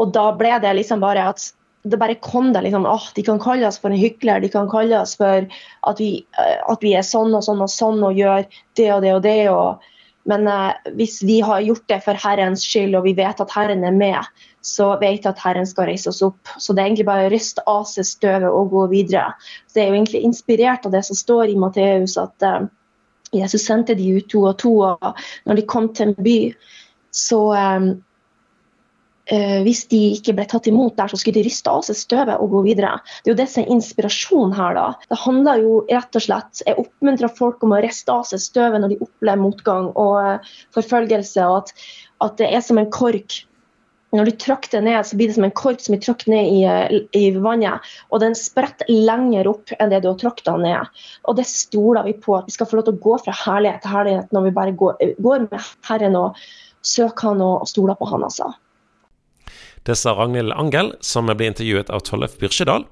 Og 0.00 0.14
da 0.16 0.30
ble 0.34 0.56
det 0.62 0.72
liksom 0.78 1.02
bare 1.04 1.28
at 1.32 1.52
det 1.82 1.98
bare 1.98 2.14
kom 2.22 2.52
det 2.54 2.62
liksom, 2.62 2.86
åh, 2.86 3.08
De 3.14 3.24
kan 3.26 3.40
kalle 3.42 3.66
oss 3.66 3.80
for 3.82 3.90
en 3.90 3.98
hykler, 3.98 4.40
de 4.40 4.50
kan 4.50 4.68
kalle 4.70 5.00
oss 5.00 5.16
for 5.18 5.48
at 5.90 6.02
vi, 6.02 6.24
eh, 6.38 6.58
at 6.70 6.82
vi 6.82 6.94
er 6.94 7.06
sånn 7.06 7.34
og 7.34 7.42
sånn 7.42 7.62
og 7.64 7.70
sånn 7.70 8.04
og 8.06 8.18
gjør 8.18 8.46
det 8.78 8.88
og 8.94 9.02
det 9.02 9.14
og 9.16 9.22
det. 9.26 9.40
Og, 9.50 9.88
men 10.30 10.46
eh, 10.46 10.92
hvis 10.98 11.18
vi 11.26 11.40
har 11.42 11.64
gjort 11.66 11.86
det 11.90 11.98
for 12.04 12.18
Herrens 12.22 12.62
skyld, 12.66 12.94
og 12.98 13.08
vi 13.08 13.16
vet 13.18 13.42
at 13.42 13.54
Herren 13.54 13.82
er 13.86 13.98
med, 13.98 14.46
så 14.62 14.92
vet 15.00 15.24
jeg 15.24 15.32
at 15.32 15.42
Herren 15.42 15.66
skal 15.66 15.88
reise 15.90 16.12
oss 16.12 16.22
opp. 16.24 16.54
Så 16.58 16.72
det 16.72 16.82
er 16.82 16.92
egentlig 16.92 17.08
bare 17.08 17.26
å 17.26 17.32
ryste 17.32 17.64
av 17.70 17.82
seg 17.90 18.06
støvet 18.06 18.48
og 18.48 18.70
gå 18.70 18.86
videre. 18.94 19.32
Så 19.66 19.76
Det 19.76 19.82
er 19.82 19.90
jo 19.90 19.98
egentlig 19.98 20.22
inspirert 20.28 20.86
av 20.86 20.94
det 20.94 21.02
som 21.08 21.18
står 21.18 21.50
i 21.50 21.58
Matteus, 21.58 22.14
at 22.20 22.46
uh, 22.46 22.70
Jesus 23.34 23.66
sendte 23.66 23.98
de 23.98 24.06
ut 24.20 24.30
to 24.30 24.46
og 24.46 24.56
to, 24.62 24.78
og 24.86 25.20
når 25.48 25.60
de 25.60 25.66
kom 25.66 25.90
til 25.90 26.10
en 26.12 26.16
by, 26.22 26.38
så 27.12 27.42
um, 27.52 27.90
uh, 29.32 29.60
Hvis 29.66 29.84
de 29.90 30.00
ikke 30.14 30.36
ble 30.38 30.46
tatt 30.46 30.70
imot 30.70 30.94
der, 30.96 31.10
så 31.10 31.18
skulle 31.18 31.42
de 31.42 31.48
ryste 31.50 31.72
av 31.72 31.82
seg 31.88 31.98
støvet 31.98 32.38
og 32.38 32.54
gå 32.54 32.64
videre. 32.70 32.94
Det 33.18 33.32
er 33.32 33.34
jo 33.34 33.40
det 33.42 33.50
som 33.50 33.64
er 33.64 33.74
inspirasjon 33.74 34.54
her. 34.54 34.78
da. 34.78 34.88
Det 35.10 35.22
handler 35.26 35.66
jo 35.66 35.78
rett 35.90 36.22
og 36.22 36.28
slett 36.30 36.62
Jeg 36.68 36.78
oppmuntrer 36.86 37.34
folk 37.34 37.66
om 37.66 37.74
å 37.74 37.82
riste 37.82 38.14
av 38.14 38.28
seg 38.30 38.46
støvet 38.46 38.78
når 38.78 38.94
de 38.94 39.04
opplever 39.08 39.42
motgang 39.42 39.90
og 39.90 40.20
uh, 40.22 40.52
forfølgelse, 40.78 41.50
og 41.50 41.64
at, 41.64 41.88
at 42.30 42.38
det 42.38 42.54
er 42.54 42.62
som 42.62 42.78
en 42.78 42.94
kork 42.94 43.42
når 44.12 44.28
du 44.28 44.32
trykker 44.44 44.74
det 44.74 44.82
ned, 44.84 45.06
så 45.08 45.16
blir 45.16 45.30
det 45.30 45.36
som 45.38 45.46
en 45.46 45.54
kork 45.56 45.80
som 45.80 45.94
blir 45.94 46.02
tråkket 46.04 46.28
ned 46.28 46.48
i, 46.52 46.62
eh, 46.68 46.96
i, 47.16 47.30
vannet. 47.32 47.92
Og 48.12 48.20
den 48.20 48.36
spretter 48.36 48.88
lenger 48.92 49.48
opp 49.48 49.72
enn 49.78 49.92
det 49.92 50.02
du 50.04 50.10
har 50.10 50.18
tråkket 50.20 50.50
den 50.50 50.66
ned. 50.66 51.04
Og 51.24 51.38
det 51.38 51.46
stoler 51.48 52.04
vi 52.08 52.12
på, 52.20 52.36
at 52.36 52.48
vi 52.48 52.56
skal 52.56 52.68
få 52.68 52.78
lov 52.78 52.88
til 52.88 52.98
å 52.98 53.04
gå 53.06 53.16
fra 53.24 53.36
herlighet 53.44 53.80
til 53.84 53.94
herlighet 53.94 54.34
når 54.36 54.48
vi 54.48 54.56
bare 54.58 54.74
går, 54.82 55.00
går 55.24 55.46
med 55.46 55.70
Herren 55.88 56.18
og 56.20 56.42
søker 56.84 57.32
Han 57.32 57.40
og, 57.40 57.64
stoler 57.70 57.96
på 57.96 58.10
Han, 58.10 58.26
altså. 58.26 58.50
Det 59.82 59.96
sa 59.98 60.12
Ragnhild 60.14 60.52
Angel, 60.54 60.92
som 61.02 61.26
ble 61.26 61.48
intervjuet 61.48 61.88
av 61.90 62.04
Tollef 62.06 62.36
Byrkjedal. 62.38 62.84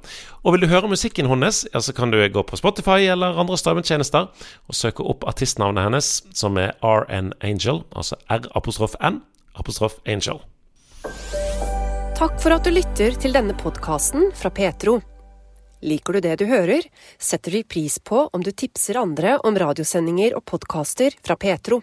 Og 0.43 0.55
vil 0.55 0.65
du 0.65 0.71
høre 0.73 0.91
musikken 0.91 1.29
hennes, 1.31 1.63
ja, 1.71 1.83
så 1.85 1.95
kan 1.95 2.11
du 2.11 2.19
gå 2.19 2.43
på 2.43 2.59
Spotify 2.59 3.05
eller 3.13 3.39
andre 3.39 3.59
strømmetjenester 3.61 4.27
og 4.27 4.75
søke 4.75 5.05
opp 5.07 5.27
artistnavnet 5.29 5.87
hennes, 5.87 6.09
som 6.35 6.59
er 6.59 6.73
RN 6.83 7.31
Angel, 7.47 7.85
altså 7.95 8.19
R-apostrof-N, 8.27 9.21
apostrof 9.55 10.01
Angel. 10.07 10.41
Takk 12.19 12.37
for 12.43 12.53
at 12.53 12.67
du 12.67 12.75
lytter 12.75 13.15
til 13.21 13.33
denne 13.33 13.55
podkasten 13.57 14.29
fra 14.37 14.51
Petro. 14.53 14.99
Liker 15.81 16.13
du 16.13 16.21
det 16.21 16.35
du 16.43 16.45
hører, 16.51 16.85
setter 17.17 17.55
vi 17.57 17.63
pris 17.65 17.97
på 18.05 18.27
om 18.33 18.43
du 18.45 18.51
tipser 18.53 19.01
andre 19.01 19.39
om 19.49 19.57
radiosendinger 19.57 20.37
og 20.37 20.45
podkaster 20.45 21.17
fra 21.25 21.39
Petro. 21.41 21.81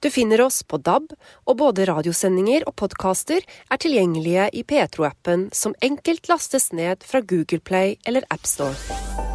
Du 0.00 0.08
finner 0.10 0.40
oss 0.44 0.62
på 0.62 0.78
DAB, 0.78 1.12
og 1.44 1.58
både 1.60 1.84
radiosendinger 1.90 2.64
og 2.68 2.76
podkaster 2.80 3.44
er 3.44 3.80
tilgjengelige 3.80 4.48
i 4.56 4.64
Petro-appen, 4.64 5.50
som 5.52 5.76
enkelt 5.84 6.28
lastes 6.32 6.70
ned 6.72 7.04
fra 7.04 7.20
Google 7.20 7.60
Play 7.60 7.98
eller 8.06 8.24
AppStore. 8.32 9.33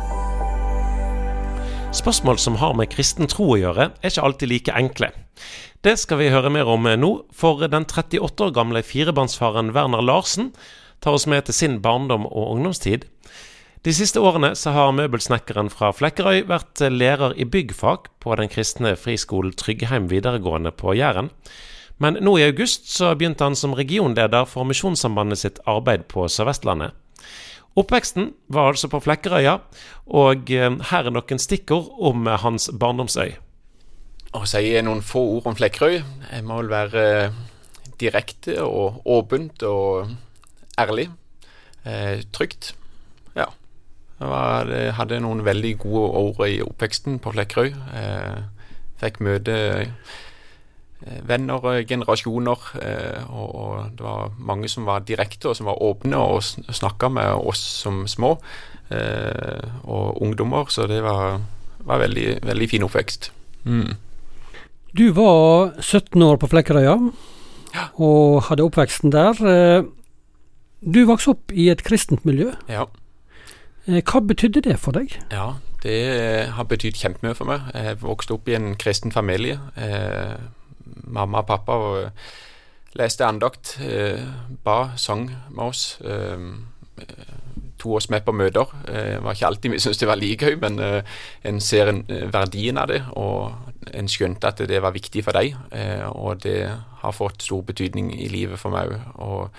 Spørsmål 1.90 2.38
som 2.38 2.56
har 2.62 2.76
med 2.78 2.92
kristen 2.94 3.26
tro 3.26 3.48
å 3.50 3.58
gjøre, 3.58 3.88
er 3.98 4.12
ikke 4.12 4.22
alltid 4.22 4.50
like 4.52 4.74
enkle. 4.78 5.08
Det 5.82 5.96
skal 5.98 6.20
vi 6.20 6.28
høre 6.30 6.52
mer 6.54 6.70
om 6.70 6.86
nå, 6.86 7.10
for 7.34 7.66
den 7.66 7.88
38 7.90 8.46
år 8.46 8.52
gamle 8.54 8.84
firebarnsfaren 8.86 9.72
Werner 9.74 10.06
Larsen 10.06 10.52
tar 11.02 11.18
oss 11.18 11.26
med 11.26 11.48
til 11.48 11.58
sin 11.58 11.80
barndom 11.82 12.28
og 12.30 12.54
ungdomstid. 12.54 13.08
De 13.82 13.94
siste 13.96 14.22
årene 14.22 14.52
så 14.60 14.76
har 14.76 14.94
møbelsnekkeren 14.94 15.72
fra 15.74 15.90
Flekkerøy 15.96 16.44
vært 16.52 16.86
lærer 16.94 17.34
i 17.40 17.50
byggfag 17.50 18.12
på 18.22 18.38
den 18.38 18.54
kristne 18.54 18.94
friskolen 18.94 19.58
Tryggheim 19.58 20.12
videregående 20.14 20.76
på 20.76 20.94
Jæren. 20.94 21.32
Men 21.98 22.22
nå 22.22 22.38
i 22.38 22.46
august 22.46 22.92
så 22.94 23.16
begynte 23.16 23.48
han 23.48 23.58
som 23.58 23.74
regionleder 23.74 24.46
for 24.48 24.68
Misjonssambandet 24.68 25.42
sitt 25.42 25.64
arbeid 25.66 26.06
på 26.12 26.30
Sør-Vestlandet. 26.30 26.94
Oppveksten 27.78 28.34
var 28.50 28.74
altså 28.74 28.90
på 28.90 29.02
Flekkerøya, 29.04 29.60
og 30.08 30.50
eh, 30.52 30.80
her 30.90 31.06
er 31.06 31.14
noen 31.14 31.42
stikkord 31.42 31.92
om 32.02 32.26
hans 32.42 32.70
barndomsøy. 32.74 33.38
Å 34.38 34.42
si 34.46 34.74
noen 34.86 35.02
få 35.02 35.22
ord 35.40 35.48
om 35.50 35.56
Flekkerøy 35.58 35.96
Jeg 35.96 36.44
må 36.46 36.60
vel 36.60 36.68
være 36.70 37.06
eh, 37.24 37.38
direkte 38.00 38.60
og 38.62 39.02
åpent 39.10 39.64
og 39.66 40.12
ærlig. 40.80 41.10
Eh, 41.86 42.22
trygt. 42.36 42.74
Ja. 43.36 43.50
Jeg 44.20 44.94
hadde 45.00 45.22
noen 45.24 45.46
veldig 45.48 45.74
gode 45.82 46.08
år 46.22 46.46
i 46.48 46.62
oppveksten 46.64 47.20
på 47.24 47.34
Flekkerøy. 47.36 47.74
Eh, 47.74 48.40
fikk 49.02 49.22
møte 49.24 49.56
eh, 49.56 49.94
venner, 51.00 51.84
generasjoner, 51.88 52.66
eh, 52.82 53.30
og, 53.32 53.56
og, 53.56 53.92
det 53.98 54.04
var 54.04 54.34
mange 54.38 54.68
som 54.68 54.86
var 54.86 55.06
direkte 55.08 55.50
og 55.50 55.56
som 55.56 55.70
var 55.70 55.82
åpne 55.84 56.20
og 56.20 56.44
snakka 56.44 57.10
med 57.10 57.48
oss 57.48 57.62
som 57.86 58.04
små 58.08 58.36
eh, 58.92 59.64
og 59.84 60.22
ungdommer, 60.22 60.68
så 60.70 60.88
det 60.88 61.02
var, 61.04 61.40
var 61.88 62.04
veldig, 62.04 62.40
veldig 62.44 62.70
fin 62.70 62.84
oppvekst. 62.84 63.32
Mm. 63.64 63.96
Du 64.98 65.12
var 65.16 65.80
17 65.80 66.22
år 66.22 66.40
på 66.42 66.50
Flekkerøya 66.50 66.98
og 68.02 68.44
hadde 68.50 68.66
oppveksten 68.66 69.14
der. 69.14 69.40
Eh, 69.46 69.88
du 70.80 71.04
vokste 71.06 71.36
opp 71.36 71.52
i 71.52 71.70
et 71.72 71.84
kristent 71.84 72.26
miljø. 72.26 72.52
Ja. 72.68 72.88
Eh, 73.88 74.02
hva 74.04 74.24
betydde 74.26 74.64
det 74.68 74.80
for 74.80 74.96
deg? 74.96 75.16
Ja, 75.32 75.56
Det 75.80 76.50
har 76.52 76.66
betydd 76.68 76.98
kjempemye 77.00 77.38
for 77.40 77.48
meg. 77.48 77.70
Jeg 77.72 78.02
vokste 78.02 78.34
opp 78.36 78.50
i 78.52 78.56
en 78.58 78.74
kristen 78.76 79.14
familie. 79.16 79.62
Eh, 80.90 81.04
mamma 81.10 81.44
og 81.44 81.48
pappa 81.48 81.78
og 81.78 82.12
leste 82.98 83.26
andakt, 83.26 83.78
eh, 83.82 84.26
ba, 84.64 84.92
sang 84.98 85.30
med 85.50 85.64
oss. 85.64 86.02
Eh, 86.02 86.38
to 87.78 87.96
oss 87.96 88.10
med 88.10 88.26
på 88.26 88.34
møter. 88.34 88.66
Det 88.86 89.24
var 89.24 89.34
ikke 89.34 89.48
alltid 89.48 89.72
vi 89.72 89.80
syntes 89.80 90.00
det 90.00 90.08
var 90.08 90.16
like 90.18 90.46
gøy, 90.46 90.60
men 90.60 91.04
en 91.46 91.60
ser 91.62 91.88
en, 91.88 92.04
verdien 92.08 92.78
av 92.78 92.88
det, 92.88 93.06
og 93.16 93.54
en 93.94 94.06
skjønte 94.06 94.44
at 94.48 94.58
det 94.68 94.82
var 94.82 94.92
viktig 94.92 95.24
for 95.24 95.32
dem. 95.32 95.56
Og 96.12 96.44
det 96.44 96.68
har 96.68 97.12
fått 97.14 97.42
stor 97.42 97.62
betydning 97.62 98.12
i 98.20 98.28
livet 98.28 98.60
for 98.60 98.70
meg 98.70 98.90
òg. 98.90 99.00
Og 99.16 99.50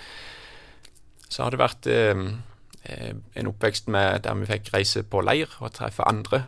så 1.31 1.45
har 1.45 1.51
det 1.51 1.59
vært 1.61 1.87
en 1.87 3.47
oppvekst 3.47 3.89
med, 3.89 4.21
der 4.21 4.35
vi 4.35 4.47
fikk 4.53 4.69
reise 4.75 5.03
på 5.03 5.23
leir 5.23 5.49
og 5.61 5.73
treffe 5.73 6.05
andre. 6.05 6.45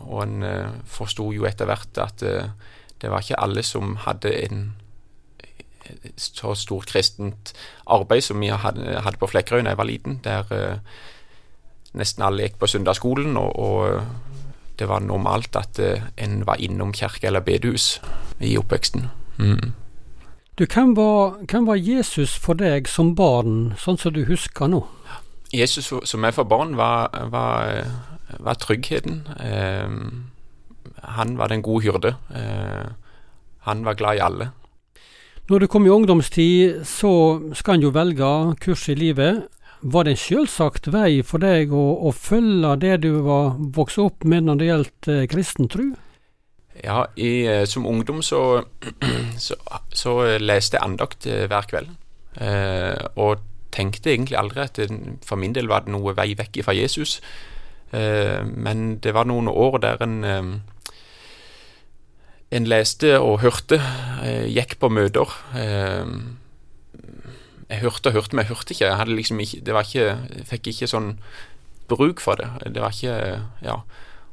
og 0.00 0.22
en 0.24 0.82
forsto 0.84 1.30
jo 1.30 1.44
etter 1.44 1.64
hvert 1.64 1.98
at 1.98 2.24
det 3.02 3.10
var 3.10 3.22
ikke 3.22 3.40
alle 3.40 3.62
som 3.62 3.96
hadde 4.04 4.32
en 4.44 4.68
så 6.16 6.54
stort 6.54 6.86
kristent 6.86 7.52
arbeid 7.86 8.22
som 8.22 8.40
vi 8.40 8.50
hadde, 8.52 9.16
på 9.18 9.26
Flekkerøy 9.26 9.62
da 9.62 9.72
jeg 9.72 9.80
var 9.80 9.88
liten, 9.88 10.20
der 10.24 10.50
uh, 10.52 10.78
nesten 11.98 12.24
alle 12.24 12.48
gikk 12.48 12.58
på 12.60 12.68
søndagsskolen, 12.70 13.36
og, 13.36 13.58
og 13.58 14.02
det 14.78 14.88
var 14.88 15.00
normalt 15.00 15.56
at 15.56 15.80
uh, 15.82 16.08
en 16.16 16.46
var 16.46 16.60
innom 16.60 16.92
kirke 16.92 17.26
eller 17.26 17.40
bedehus 17.40 18.00
i 18.40 18.56
oppveksten. 18.58 19.08
Mm. 19.38 19.72
Du, 20.58 20.66
hvem 20.66 20.96
var, 20.96 21.38
hvem 21.50 21.66
var, 21.66 21.76
Jesus 21.76 22.34
for 22.36 22.58
deg 22.58 22.88
som 22.90 23.14
barn, 23.14 23.74
sånn 23.78 23.98
som 23.98 24.14
du 24.14 24.24
husker 24.26 24.70
nå? 24.70 24.82
Jesus 25.54 25.92
som 26.04 26.24
jeg 26.24 26.34
for 26.36 26.44
barn, 26.44 26.74
var, 26.76 27.14
var, 27.30 27.86
var 28.38 28.58
tryggheten. 28.60 29.22
Uh, 29.38 30.26
han 31.02 31.36
var 31.38 31.52
den 31.52 31.62
gode 31.62 31.86
hyrde. 31.86 32.14
Eh, 32.34 32.88
han 33.68 33.84
var 33.84 33.98
glad 33.98 34.16
i 34.16 34.24
alle. 34.24 34.50
Når 35.48 35.58
du 35.58 35.66
kom 35.66 35.86
i 35.86 35.92
ungdomstid, 35.92 36.82
så 36.84 37.10
skal 37.56 37.78
en 37.78 37.86
jo 37.86 37.92
velge 37.94 38.32
kurs 38.60 38.88
i 38.92 38.96
livet. 38.98 39.46
Var 39.80 40.04
det 40.04 40.12
en 40.12 40.20
selvsagt 40.20 40.90
vei 40.92 41.22
for 41.24 41.40
deg 41.40 41.72
å, 41.72 41.84
å 42.04 42.12
følge 42.12 42.74
det 42.82 42.98
du 43.06 43.12
var 43.24 43.54
vokst 43.56 44.00
opp 44.02 44.26
med 44.28 44.44
når 44.44 44.60
det 44.60 44.68
gjaldt 44.68 45.08
eh, 45.08 45.24
kristen 45.30 45.70
tro? 45.72 45.86
Ja, 46.82 47.06
i, 47.16 47.46
eh, 47.46 47.64
som 47.64 47.86
ungdom 47.86 48.20
så, 48.22 48.64
så, 49.46 49.56
så, 49.88 50.14
leste 50.42 50.76
jeg 50.76 50.84
andakt 50.84 51.28
eh, 51.30 51.46
hver 51.48 51.70
kveld. 51.70 51.94
Eh, 52.42 53.06
og 53.16 53.46
tenkte 53.72 54.12
egentlig 54.12 54.36
aldri 54.40 54.66
at 54.66 54.76
det, 54.76 54.90
for 55.24 55.40
min 55.40 55.54
del 55.56 55.70
var 55.70 55.86
det 55.86 55.94
noe 55.94 56.12
vei 56.18 56.32
vekk 56.38 56.60
fra 56.66 56.76
Jesus. 56.76 57.22
Eh, 57.96 58.42
men 58.44 58.98
det 59.00 59.16
var 59.16 59.30
noen 59.30 59.48
år 59.48 59.80
der 59.86 60.04
en 60.04 60.20
en 62.50 62.68
leste 62.68 63.18
og 63.20 63.40
hørte, 63.40 63.80
Jeg 64.22 64.52
gikk 64.54 64.78
på 64.80 64.88
møter. 64.88 65.28
Eh, 65.54 66.06
jeg 67.68 67.80
hørte 67.80 68.08
og 68.08 68.12
hørte, 68.12 68.36
men 68.36 68.44
jeg 68.44 68.48
hørte 68.48 68.72
ikke. 68.72 68.86
Jeg, 68.86 69.06
liksom 69.08 69.40
ikke, 69.40 69.60
det 69.60 69.74
var 69.74 69.84
ikke, 69.84 70.06
jeg 70.36 70.46
fikk 70.48 70.66
ikke 70.72 70.88
sånn 70.88 71.18
bruk 71.88 72.20
for 72.20 72.40
det. 72.40 72.48
Det 72.74 72.82
var 72.82 72.90
ikke 72.92 73.42
Ja. 73.62 73.80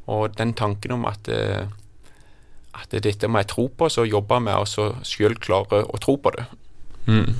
Og 0.08 0.38
den 0.38 0.54
tanken 0.54 0.92
om 0.92 1.06
at, 1.06 1.28
eh, 1.28 1.66
at 2.74 2.92
dette 2.92 3.28
må 3.28 3.40
jeg 3.40 3.48
tro 3.48 3.68
på, 3.68 3.90
så 3.90 4.06
jobbe 4.06 4.40
med 4.40 4.54
å 4.54 4.94
sjøl 5.04 5.36
klare 5.36 5.84
å 5.84 6.00
tro 6.00 6.16
på 6.18 6.32
det. 6.38 6.46
Mm. 7.08 7.34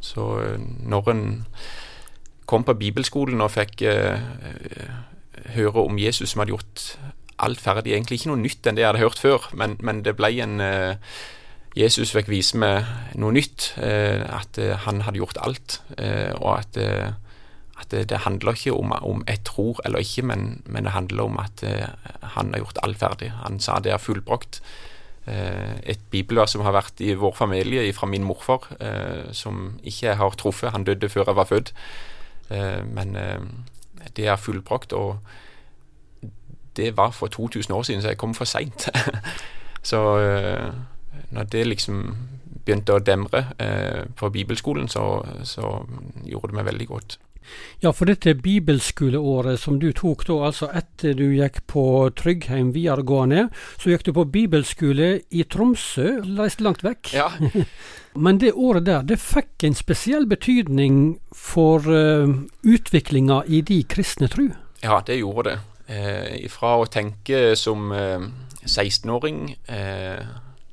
Så 0.00 0.58
når 0.82 1.10
en 1.10 1.46
kom 2.46 2.64
på 2.64 2.74
bibelskolen 2.74 3.40
og 3.40 3.50
fikk 3.50 3.82
høre 5.52 5.84
om 5.84 5.98
Jesus 5.98 6.30
som 6.30 6.40
hadde 6.40 6.54
gjort 6.54 6.98
alt 7.42 7.60
ferdig. 7.60 7.92
Egentlig 7.94 8.20
ikke 8.20 8.32
noe 8.32 8.42
nytt 8.42 8.66
enn 8.66 8.78
det 8.78 8.84
jeg 8.84 8.92
hadde 8.92 9.04
hørt 9.04 9.20
før, 9.22 9.50
men, 9.56 9.76
men 9.84 10.02
det 10.06 10.16
ble 10.18 10.32
en 10.44 10.62
uh, 10.62 11.20
Jesus 11.76 12.14
fikk 12.16 12.30
vise 12.32 12.56
meg 12.60 12.88
noe 13.20 13.34
nytt. 13.36 13.72
Uh, 13.76 14.24
at 14.38 14.60
uh, 14.62 14.74
han 14.86 15.04
hadde 15.06 15.20
gjort 15.20 15.40
alt. 15.44 15.80
og 16.40 16.50
at, 16.58 16.78
at 17.80 17.92
det, 17.92 18.24
handler 18.24 18.56
ikke 18.56 18.74
om 18.74 18.92
om 18.96 19.22
jeg 19.28 19.44
tror 19.44 19.80
eller 19.84 20.04
ikke, 20.04 20.24
men, 20.28 20.62
men 20.64 20.84
det 20.84 20.96
handler 20.96 21.28
om 21.28 21.38
at 21.40 21.64
han 22.36 22.52
har 22.52 22.64
gjort 22.64 22.82
alt 22.82 23.00
ferdig. 23.00 23.32
Han 23.44 23.60
sa 23.60 23.80
det 23.80 23.92
er 23.92 24.02
fullbrakt. 24.02 24.62
et 25.26 25.98
bibelvers 26.10 26.52
som 26.54 26.62
har 26.62 26.72
vært 26.72 27.00
i 27.02 27.14
vår 27.18 27.32
familie 27.34 27.92
fra 27.92 28.06
min 28.06 28.22
morfar, 28.22 28.68
som 29.32 29.78
ikke 29.82 30.06
jeg 30.06 30.16
har 30.16 30.36
truffet. 30.38 30.70
Han 30.70 30.84
døde 30.84 31.08
før 31.08 31.26
jeg 31.26 31.36
var 31.36 31.44
født. 31.50 31.72
men 32.94 33.16
det 34.14 34.26
er 34.26 34.36
fullbrakt. 34.36 34.92
og 34.92 35.18
det 36.76 36.96
var 36.96 37.10
for 37.10 37.32
2000 37.32 37.74
år 37.74 37.82
siden, 37.82 38.02
så 38.02 38.08
jeg 38.12 38.18
kom 38.18 38.34
for 38.34 38.44
seint. 38.44 38.88
så 39.90 40.02
øh, 40.18 40.72
når 41.30 41.42
det 41.52 41.66
liksom 41.66 42.16
begynte 42.66 42.96
å 42.96 43.02
demre 43.04 43.46
øh, 43.62 44.02
på 44.18 44.30
bibelskolen, 44.34 44.88
så, 44.88 45.22
så, 45.46 45.78
gjorde 46.26 46.50
det 46.50 46.58
meg 46.58 46.68
veldig 46.72 46.88
godt. 46.90 47.18
Ja, 47.78 47.92
for 47.94 48.10
dette 48.10 48.32
bibelskoleåret 48.34 49.60
som 49.62 49.76
du 49.78 49.92
tok 49.94 50.24
da, 50.26 50.40
altså 50.48 50.66
etter 50.74 51.14
du 51.14 51.28
gikk 51.36 51.60
på 51.70 51.84
Tryggheim 52.18 52.72
videregående, 52.74 53.46
så 53.78 53.92
gikk 53.92 54.08
du 54.08 54.10
på 54.16 54.24
bibelskole 54.34 55.10
i 55.30 55.44
Tromsø, 55.46 56.16
reiste 56.40 56.66
langt 56.66 56.82
vekk. 56.82 57.12
Ja. 57.14 57.28
Men 58.24 58.40
det 58.42 58.56
året 58.56 58.88
der, 58.88 59.06
det 59.06 59.20
fikk 59.22 59.62
en 59.68 59.78
spesiell 59.78 60.26
betydning 60.26 61.20
for 61.36 61.86
uh, 61.86 62.26
utviklinga 62.66 63.44
i 63.46 63.62
de 63.62 63.82
kristne 63.86 64.26
tru? 64.32 64.48
Ja, 64.82 64.98
det 65.06 65.20
gjorde 65.20 65.50
det. 65.52 65.58
Eh, 65.86 66.48
fra 66.50 66.76
å 66.80 66.88
tenke 66.90 67.54
som 67.54 67.92
16-åring 68.66 69.56
eh, 69.70 70.16
eh, 70.18 70.26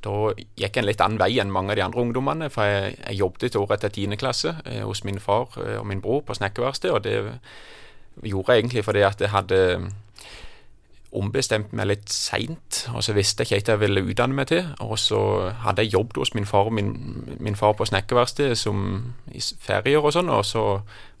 da 0.04 0.14
gikk 0.60 0.76
en 0.76 0.88
litt 0.88 1.00
annen 1.00 1.20
vei 1.22 1.38
enn 1.40 1.52
mange 1.54 1.72
av 1.72 1.78
de 1.78 1.84
andre 1.86 2.02
ungdommene. 2.02 2.50
For 2.52 2.68
jeg, 2.68 2.96
jeg 2.98 3.20
jobbet 3.22 3.48
et 3.48 3.58
år 3.60 3.76
etter 3.76 3.92
10. 3.94 4.18
klasse 4.20 4.56
eh, 4.66 4.82
hos 4.84 5.04
min 5.08 5.22
far 5.22 5.54
og 5.56 5.86
min 5.88 6.02
bror 6.04 6.24
på 6.26 6.36
snekkerverksted. 6.36 6.92
Og 6.92 7.04
det 7.06 7.16
gjorde 8.22 8.52
jeg 8.56 8.64
egentlig 8.64 8.84
fordi 8.84 9.06
at 9.06 9.22
jeg 9.22 9.32
hadde 9.32 9.60
ombestemt 11.14 11.72
meg 11.72 11.88
litt 11.88 12.10
seint. 12.10 12.82
Og 12.92 13.04
så 13.06 13.14
visste 13.14 13.42
jeg 13.42 13.46
ikke 13.46 13.56
helt 13.56 13.70
jeg 13.72 13.82
ville 13.84 14.04
utdanne 14.10 14.36
meg 14.36 14.50
til. 14.50 14.66
Og 14.84 14.98
så 14.98 15.20
hadde 15.64 15.86
jeg 15.86 15.94
jobbet 15.94 16.20
hos 16.20 16.34
min 16.34 16.48
far 16.48 16.68
og 16.68 16.74
min, 16.76 16.92
min 17.38 17.56
far 17.58 17.76
på 17.78 17.86
snekkerverkstedet 17.88 18.58
i 19.32 19.44
ferier 19.62 20.02
og 20.02 20.14
sånn, 20.16 20.32
og 20.32 20.44
så 20.44 20.64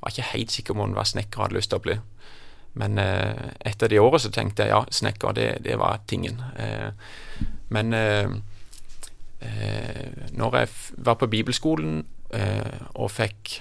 var 0.02 0.10
jeg 0.10 0.18
ikke 0.18 0.32
helt 0.32 0.56
sikker 0.58 0.74
om 0.74 0.84
hun 0.84 0.98
var 0.98 1.08
snekker 1.08 1.38
og 1.38 1.46
hadde 1.46 1.58
lyst 1.60 1.72
til 1.72 1.80
å 1.80 1.86
bli. 1.86 1.98
Men 2.74 2.98
eh, 2.98 3.52
etter 3.70 3.90
de 3.90 4.00
årene 4.02 4.22
så 4.22 4.32
tenkte 4.34 4.66
jeg 4.66 4.74
ja, 4.74 4.82
snekker, 4.90 5.34
det, 5.36 5.48
det 5.66 5.78
var 5.78 6.02
tingen. 6.10 6.40
Eh, 6.58 6.90
men 7.74 7.94
eh, 7.94 8.28
når 10.34 10.58
jeg 10.58 10.68
var 11.04 11.18
på 11.20 11.28
bibelskolen 11.28 11.98
og 12.96 13.10
fikk 13.12 13.58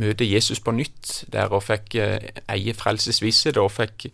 møte 0.00 0.24
Jesus 0.24 0.62
på 0.64 0.72
nytt 0.72 1.10
der 1.30 1.52
og 1.52 1.60
fikk 1.66 1.98
eie 2.00 2.72
frelsesvisshet 2.74 3.60
og 3.60 3.68
fikk 3.70 4.06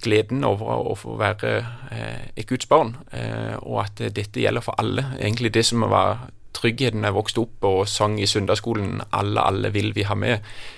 gleden 0.00 0.46
over 0.48 0.88
å 0.94 0.96
få 0.96 1.18
være 1.20 1.52
et 2.32 2.48
Guds 2.48 2.66
barn, 2.72 2.96
og 3.60 3.76
at 3.84 4.00
dette 4.16 4.40
gjelder 4.40 4.64
for 4.64 4.80
alle. 4.80 5.04
Egentlig 5.20 5.52
det 5.54 5.66
som 5.68 5.84
var 5.92 6.24
tryggheten 6.56 7.04
jeg 7.04 7.18
vokste 7.20 7.44
opp 7.44 7.68
og 7.68 7.84
sang 7.84 8.16
i 8.16 8.26
søndagsskolen, 8.26 9.04
'Alle, 9.12 9.44
alle 9.44 9.74
vil 9.76 9.92
vi 9.94 10.08
ha 10.08 10.16
med', 10.16 10.40
Eh, 10.40 10.75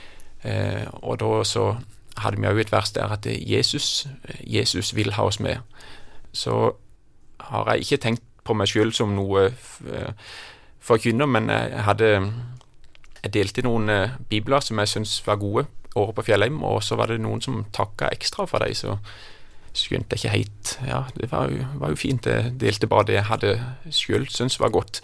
og 1.03 1.19
da 1.21 1.45
så 1.45 1.71
hadde 2.19 2.41
vi 2.41 2.49
òg 2.51 2.61
et 2.63 2.73
vers 2.73 2.91
der 2.95 3.15
at 3.15 3.27
Jesus, 3.27 4.07
Jesus 4.43 4.95
vil 4.97 5.13
ha 5.15 5.27
oss 5.29 5.41
med. 5.41 5.63
Så 6.33 6.73
har 7.41 7.73
jeg 7.73 7.87
ikke 7.87 8.03
tenkt 8.03 8.25
på 8.45 8.57
meg 8.57 8.71
sjøl 8.71 8.93
som 8.97 9.15
noe 9.17 9.49
eh, 9.51 10.13
forkynner, 10.81 11.29
men 11.29 11.51
jeg 11.53 11.85
hadde 11.85 12.13
jeg 13.23 13.35
delte 13.35 13.65
noen 13.67 13.91
eh, 13.93 14.15
bibler 14.31 14.63
som 14.65 14.79
jeg 14.81 14.93
syntes 14.93 15.19
var 15.27 15.41
gode 15.41 15.67
året 15.99 16.15
på 16.15 16.25
Fjellheim, 16.29 16.63
og 16.65 16.83
så 16.85 16.99
var 16.99 17.11
det 17.11 17.21
noen 17.23 17.43
som 17.45 17.65
takka 17.75 18.13
ekstra 18.15 18.47
for 18.49 18.63
dem, 18.63 18.77
så 18.77 18.99
skjønte 19.79 20.17
jeg 20.17 20.23
ikke 20.23 20.37
helt 20.37 20.71
Ja, 20.89 21.03
det 21.15 21.31
var 21.31 21.51
jo, 21.53 21.65
var 21.79 21.93
jo 21.93 21.99
fint. 21.99 22.27
Jeg 22.27 22.55
delte 22.61 22.89
bare 22.91 23.07
det 23.11 23.19
jeg 23.19 23.29
hadde 23.29 23.53
sjøl 23.95 24.27
syntes 24.31 24.59
var 24.61 24.73
godt. 24.75 25.03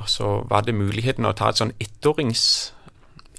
Og 0.00 0.08
så 0.08 0.28
var 0.48 0.64
det 0.64 0.76
muligheten 0.76 1.28
å 1.28 1.34
ta 1.36 1.50
et 1.50 1.60
sånn 1.60 1.74
ettårings 1.82 2.44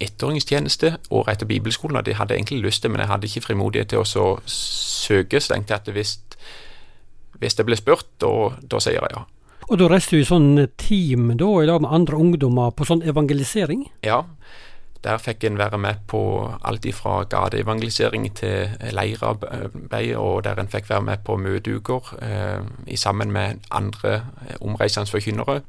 ettåringstjeneste 0.01 0.95
året 1.09 1.35
etter 1.35 1.49
bibelskolen, 1.49 1.99
og 1.99 2.07
det 2.07 2.17
hadde 2.19 2.35
jeg 2.35 2.43
egentlig 2.43 2.65
lyst 2.67 2.83
til, 2.83 2.93
men 2.93 3.03
jeg 3.03 3.11
hadde 3.11 3.29
ikke 3.29 3.45
frimodighet 3.47 3.93
til 3.93 4.01
å 4.03 4.25
søke, 4.45 5.41
så 5.41 5.53
tenkte 5.53 5.75
jeg 5.75 5.83
at 5.83 5.93
hvis, 5.95 6.15
hvis 7.41 7.57
jeg 7.57 7.67
ble 7.67 7.79
spurt, 7.79 8.09
da 8.19 8.81
sier 8.83 8.99
jeg 8.99 9.15
ja. 9.15 9.25
Og 9.71 9.77
da 9.79 9.87
reiste 9.87 10.17
du 10.17 10.23
i 10.23 10.27
sånn 10.27 10.65
team 10.81 11.31
da, 11.39 11.47
i 11.61 11.67
lag 11.69 11.79
med 11.83 11.93
andre 11.95 12.17
ungdommer 12.19 12.73
på 12.75 12.87
sånn 12.89 13.05
evangelisering? 13.07 13.85
Ja, 14.03 14.25
der 15.05 15.21
fikk 15.21 15.45
en 15.47 15.57
være 15.57 15.79
med 15.81 16.03
på 16.11 16.21
alt 16.61 16.85
ifra 16.85 17.21
gateevangelisering 17.29 18.27
til 18.37 18.75
leirarbeid, 18.93 20.15
og 20.19 20.43
der 20.45 20.59
en 20.61 20.69
fikk 20.69 20.89
være 20.91 21.05
med 21.07 21.23
på 21.25 21.37
møteuker 21.41 22.11
eh, 22.21 22.97
sammen 22.99 23.31
med 23.33 23.63
andre 23.71 24.13
eh, 24.19 24.59
omreisende 24.61 25.09
forkynnere. 25.09 25.61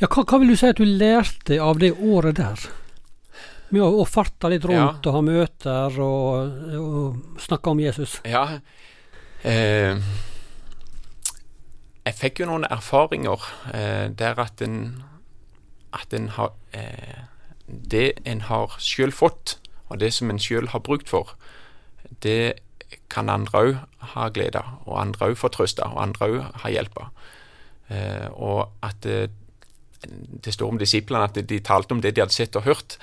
Ja, 0.00 0.08
hva, 0.08 0.24
hva 0.24 0.40
vil 0.42 0.50
du 0.52 0.58
si 0.58 0.72
at 0.72 0.80
du 0.80 0.88
lærte 0.88 1.60
av 1.62 1.78
det 1.80 1.92
året 1.94 2.40
der? 2.40 2.66
Å, 3.74 3.88
å 4.00 4.04
farte 4.06 4.48
litt 4.52 4.64
rundt 4.64 5.02
Ja. 5.04 5.10
og 5.10 5.14
ha 5.16 5.20
møter 5.26 5.96
og, 6.02 6.60
og 6.78 7.40
snakke 7.42 7.72
om 7.72 7.80
Jesus. 7.82 8.20
Ja. 8.24 8.60
Eh, 9.42 9.98
jeg 12.06 12.14
fikk 12.14 12.40
jo 12.44 12.46
noen 12.50 12.66
erfaringer 12.70 13.42
eh, 13.74 14.06
der 14.14 14.38
at 14.38 14.62
en 14.62 15.02
at 15.96 16.12
en 16.14 16.28
har 16.36 16.52
eh, 16.76 17.24
Det 17.66 18.12
en 18.28 18.40
har 18.46 18.76
sjøl 18.78 19.10
fått, 19.10 19.56
og 19.90 19.98
det 19.98 20.12
som 20.14 20.30
en 20.30 20.38
sjøl 20.38 20.68
har 20.70 20.80
brukt 20.86 21.08
for, 21.10 21.32
det 22.22 22.60
kan 23.10 23.26
andre 23.32 23.58
òg 23.58 23.72
ha 24.12 24.28
glede 24.30 24.60
av, 24.60 24.76
og 24.86 25.00
andre 25.00 25.32
òg 25.32 25.34
få 25.40 25.48
trøste 25.50 25.82
og 25.82 25.98
andre 25.98 26.28
òg 26.28 26.36
ha 26.62 26.70
hjelp 26.70 27.00
av. 27.02 27.08
Eh, 27.90 28.28
og 28.38 28.70
at 28.86 29.00
det, 29.02 29.32
det 30.46 30.54
står 30.54 30.70
om 30.70 30.78
disiplene 30.78 31.26
at 31.26 31.40
de 31.42 31.58
talte 31.58 31.96
om 31.96 32.00
det 32.04 32.14
de 32.14 32.22
hadde 32.22 32.36
sett 32.36 32.54
og 32.54 32.68
hørt. 32.68 32.98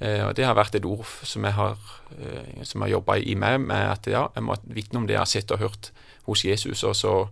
Eh, 0.00 0.24
og 0.26 0.34
Det 0.36 0.44
har 0.44 0.56
vært 0.58 0.74
et 0.74 0.84
ord 0.84 1.06
som 1.22 1.44
jeg 1.44 1.54
har, 1.54 1.78
eh, 2.18 2.64
som 2.64 2.82
har 2.82 2.88
jobba 2.88 3.16
i 3.16 3.34
meg 3.34 3.60
med 3.60 3.76
at 3.76 4.06
ja, 4.06 4.26
jeg 4.34 4.42
må 4.42 4.56
vitne 4.66 4.98
om 4.98 5.06
det 5.06 5.14
jeg 5.14 5.20
har 5.20 5.30
sett 5.30 5.54
og 5.54 5.58
hørt 5.58 5.92
hos 6.26 6.44
Jesus, 6.44 6.82
og 6.84 6.96
så 6.96 7.28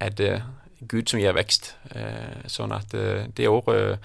er 0.00 0.10
det 0.10 0.42
Gud 0.88 1.08
som 1.08 1.20
gir 1.20 1.32
vekst. 1.32 1.74
Eh, 1.94 2.48
sånn 2.50 2.72
at 2.74 2.90
det 2.90 3.48
året 3.48 4.00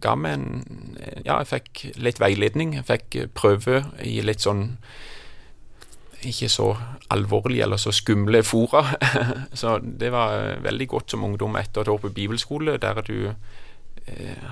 ga 0.00 0.14
meg 0.14 0.32
en 0.32 0.96
Ja, 1.24 1.40
jeg 1.40 1.48
fikk 1.48 1.96
litt 1.96 2.20
veiledning. 2.20 2.74
Jeg 2.74 2.86
fikk 2.86 3.34
prøve 3.34 3.84
i 4.04 4.20
litt 4.20 4.40
sånn 4.40 4.78
ikke 6.20 6.48
så 6.52 6.76
alvorlige 7.10 7.64
eller 7.64 7.80
så 7.80 7.90
skumle 7.90 8.42
fora. 8.44 8.84
så 9.60 9.78
det 9.80 10.12
var 10.12 10.60
veldig 10.62 10.88
godt 10.88 11.10
som 11.10 11.24
ungdom 11.24 11.56
etter 11.56 11.82
et 11.82 11.88
år 11.88 11.98
på 11.98 12.12
bibelskole, 12.14 12.76
der 12.78 13.00
du 13.02 13.32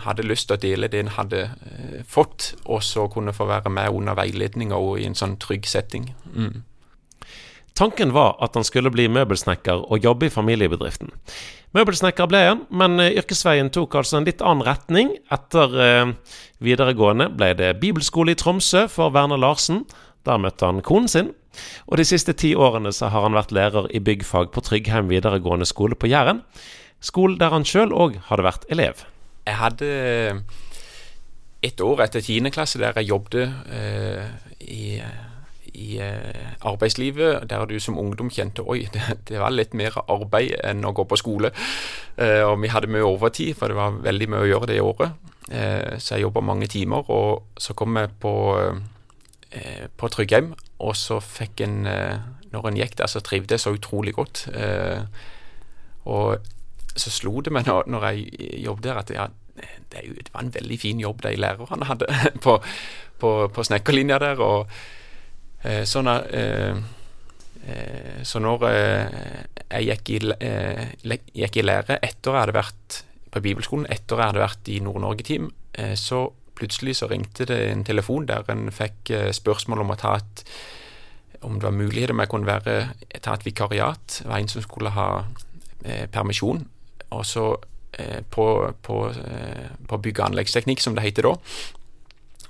hadde 0.04 0.26
lyst 0.26 0.48
til 0.48 0.56
å 0.56 0.62
dele 0.62 0.88
det 0.92 1.02
en 1.02 1.12
hadde 1.16 1.44
eh, 1.48 2.00
fått, 2.06 2.52
og 2.66 2.82
så 2.84 3.08
kunne 3.12 3.34
få 3.36 3.48
være 3.48 3.72
med 3.72 3.92
under 3.94 4.18
veiledning 4.18 4.74
og 4.76 4.98
i 5.00 5.06
en 5.08 5.18
sånn 5.18 5.38
trygg 5.42 5.68
setting. 5.68 6.10
Mm. 6.34 6.62
Tanken 7.78 8.12
var 8.14 8.34
at 8.42 8.56
han 8.58 8.66
skulle 8.66 8.90
bli 8.90 9.06
møbelsnekker 9.12 9.84
og 9.86 10.02
jobbe 10.02 10.26
i 10.26 10.34
familiebedriften. 10.34 11.12
Møbelsnekker 11.76 12.26
ble 12.30 12.40
han, 12.46 12.62
men 12.70 12.98
eh, 13.02 13.14
yrkesveien 13.20 13.70
tok 13.74 13.98
altså 14.00 14.18
en 14.18 14.28
litt 14.28 14.42
annen 14.42 14.66
retning. 14.66 15.12
Etter 15.34 15.76
eh, 15.84 16.14
videregående 16.64 17.28
ble 17.34 17.52
det 17.58 17.76
bibelskole 17.82 18.34
i 18.34 18.38
Tromsø 18.40 18.86
for 18.90 19.14
Werner 19.14 19.40
Larsen. 19.40 19.84
Der 20.26 20.40
møtte 20.42 20.66
han 20.66 20.82
konen 20.82 21.10
sin. 21.12 21.34
Og 21.90 21.98
de 21.98 22.06
siste 22.06 22.34
ti 22.38 22.54
årene 22.54 22.92
så 22.94 23.10
har 23.12 23.24
han 23.24 23.36
vært 23.36 23.54
lærer 23.54 23.88
i 23.94 24.02
byggfag 24.04 24.50
på 24.54 24.62
Tryggheim 24.64 25.10
videregående 25.10 25.66
skole 25.68 25.98
på 25.98 26.10
Jæren. 26.10 26.42
Skole 27.04 27.38
der 27.38 27.54
han 27.54 27.66
sjøl 27.66 27.94
òg 27.94 28.18
hadde 28.28 28.46
vært 28.46 28.66
elev. 28.74 29.04
Jeg 29.48 29.56
hadde 29.56 29.88
et 31.64 31.80
år 31.82 32.04
etter 32.04 32.22
10. 32.22 32.50
klasse 32.54 32.78
der 32.78 32.92
jeg 33.00 33.08
jobbet 33.08 33.48
eh, 33.72 34.26
i, 34.60 34.98
i 35.74 35.88
eh, 36.04 36.52
arbeidslivet, 36.68 37.48
der 37.50 37.64
du 37.66 37.78
som 37.82 37.98
ungdom 37.98 38.30
kjente 38.30 38.62
oi, 38.62 38.84
det, 38.94 39.02
det 39.30 39.40
var 39.40 39.54
litt 39.54 39.74
mer 39.78 39.96
arbeid 40.04 40.54
enn 40.68 40.84
å 40.86 40.92
gå 40.94 41.06
på 41.08 41.18
skole. 41.18 41.50
Eh, 42.16 42.44
og 42.44 42.60
vi 42.62 42.70
hadde 42.72 42.92
mye 42.92 43.06
overtid, 43.08 43.56
for 43.58 43.72
det 43.72 43.78
var 43.78 43.98
veldig 44.04 44.30
mye 44.30 44.44
å 44.44 44.50
gjøre 44.52 44.70
det 44.70 44.78
året. 44.84 45.32
Eh, 45.48 45.96
så 45.98 46.16
jeg 46.16 46.26
jobba 46.26 46.44
mange 46.44 46.68
timer, 46.70 47.08
og 47.10 47.58
så 47.58 47.74
kom 47.78 47.96
jeg 47.98 48.12
på, 48.22 48.34
eh, 49.50 49.88
på 49.96 50.12
Tryggheim, 50.12 50.52
og 50.84 50.94
så 50.96 51.22
fikk 51.24 51.64
en 51.66 51.86
eh, 51.86 52.18
Når 52.48 52.64
en 52.64 52.78
gikk 52.80 52.94
der, 52.96 53.10
så 53.12 53.20
trivdes 53.20 53.58
jeg 53.58 53.60
så 53.60 53.70
utrolig 53.76 54.14
godt. 54.16 54.46
Eh, 54.56 55.02
og 56.08 56.38
så 56.96 57.10
slo 57.12 57.40
det 57.44 57.52
meg 57.54 57.68
når, 57.68 57.88
når 57.90 58.08
jeg 58.08 58.62
jobbet 58.64 58.84
der, 58.84 59.00
at 59.02 59.10
ja, 59.14 59.26
det, 59.92 60.04
det 60.18 60.32
var 60.34 60.44
en 60.44 60.54
veldig 60.54 60.78
fin 60.80 61.00
jobb 61.00 61.22
de 61.22 61.34
lærerne 61.36 61.88
hadde 61.88 62.06
på, 62.44 62.58
på, 63.18 63.32
på 63.54 63.66
snekkerlinja 63.66 64.18
der. 64.22 64.40
og 64.44 64.70
eh, 65.64 65.84
sånn 65.88 66.08
eh, 66.08 66.78
Så 68.24 68.42
når 68.42 68.66
eh, 68.70 69.20
jeg 69.68 69.88
gikk 69.90 70.10
i, 70.16 70.20
eh, 70.48 70.84
gikk 71.34 71.60
i 71.60 71.66
lære 71.66 72.00
etter 72.00 72.34
jeg 72.34 72.40
hadde 72.40 72.58
vært 72.58 73.02
på 73.28 73.44
bibelskolen, 73.44 73.88
etter 73.92 74.16
jeg 74.16 74.32
hadde 74.32 74.46
vært 74.46 74.68
i 74.72 74.80
Nord-Norge-team, 74.80 75.50
så 76.00 76.22
plutselig 76.56 76.94
så 76.96 77.06
ringte 77.10 77.44
det 77.46 77.58
en 77.68 77.84
telefon 77.86 78.24
der 78.26 78.48
en 78.50 78.70
fikk 78.72 79.12
spørsmål 79.36 79.82
om 79.84 79.92
å 79.92 79.98
ta 80.00 80.14
et 80.16 80.42
om 81.44 81.58
det 81.60 81.68
var 81.68 81.76
mulighet 81.76 82.10
om 82.10 82.22
jeg 82.24 82.30
kunne 82.32 82.48
være, 82.48 82.72
ta 83.22 83.36
et 83.36 83.44
vikariat. 83.46 84.16
Det 84.24 84.26
var 84.26 84.40
en 84.40 84.48
som 84.50 84.64
skulle 84.64 84.90
ha 84.96 85.04
permisjon. 86.10 86.64
Og 87.10 87.24
så 87.26 87.46
eh, 87.98 88.20
på, 88.30 88.46
på, 88.84 89.00
eh, 89.10 89.68
på 89.88 89.98
bygg- 90.04 90.20
og 90.20 90.30
anleggsteknikk, 90.30 90.80
som 90.84 90.94
det 90.98 91.04
heter 91.06 91.28
da. 91.30 91.36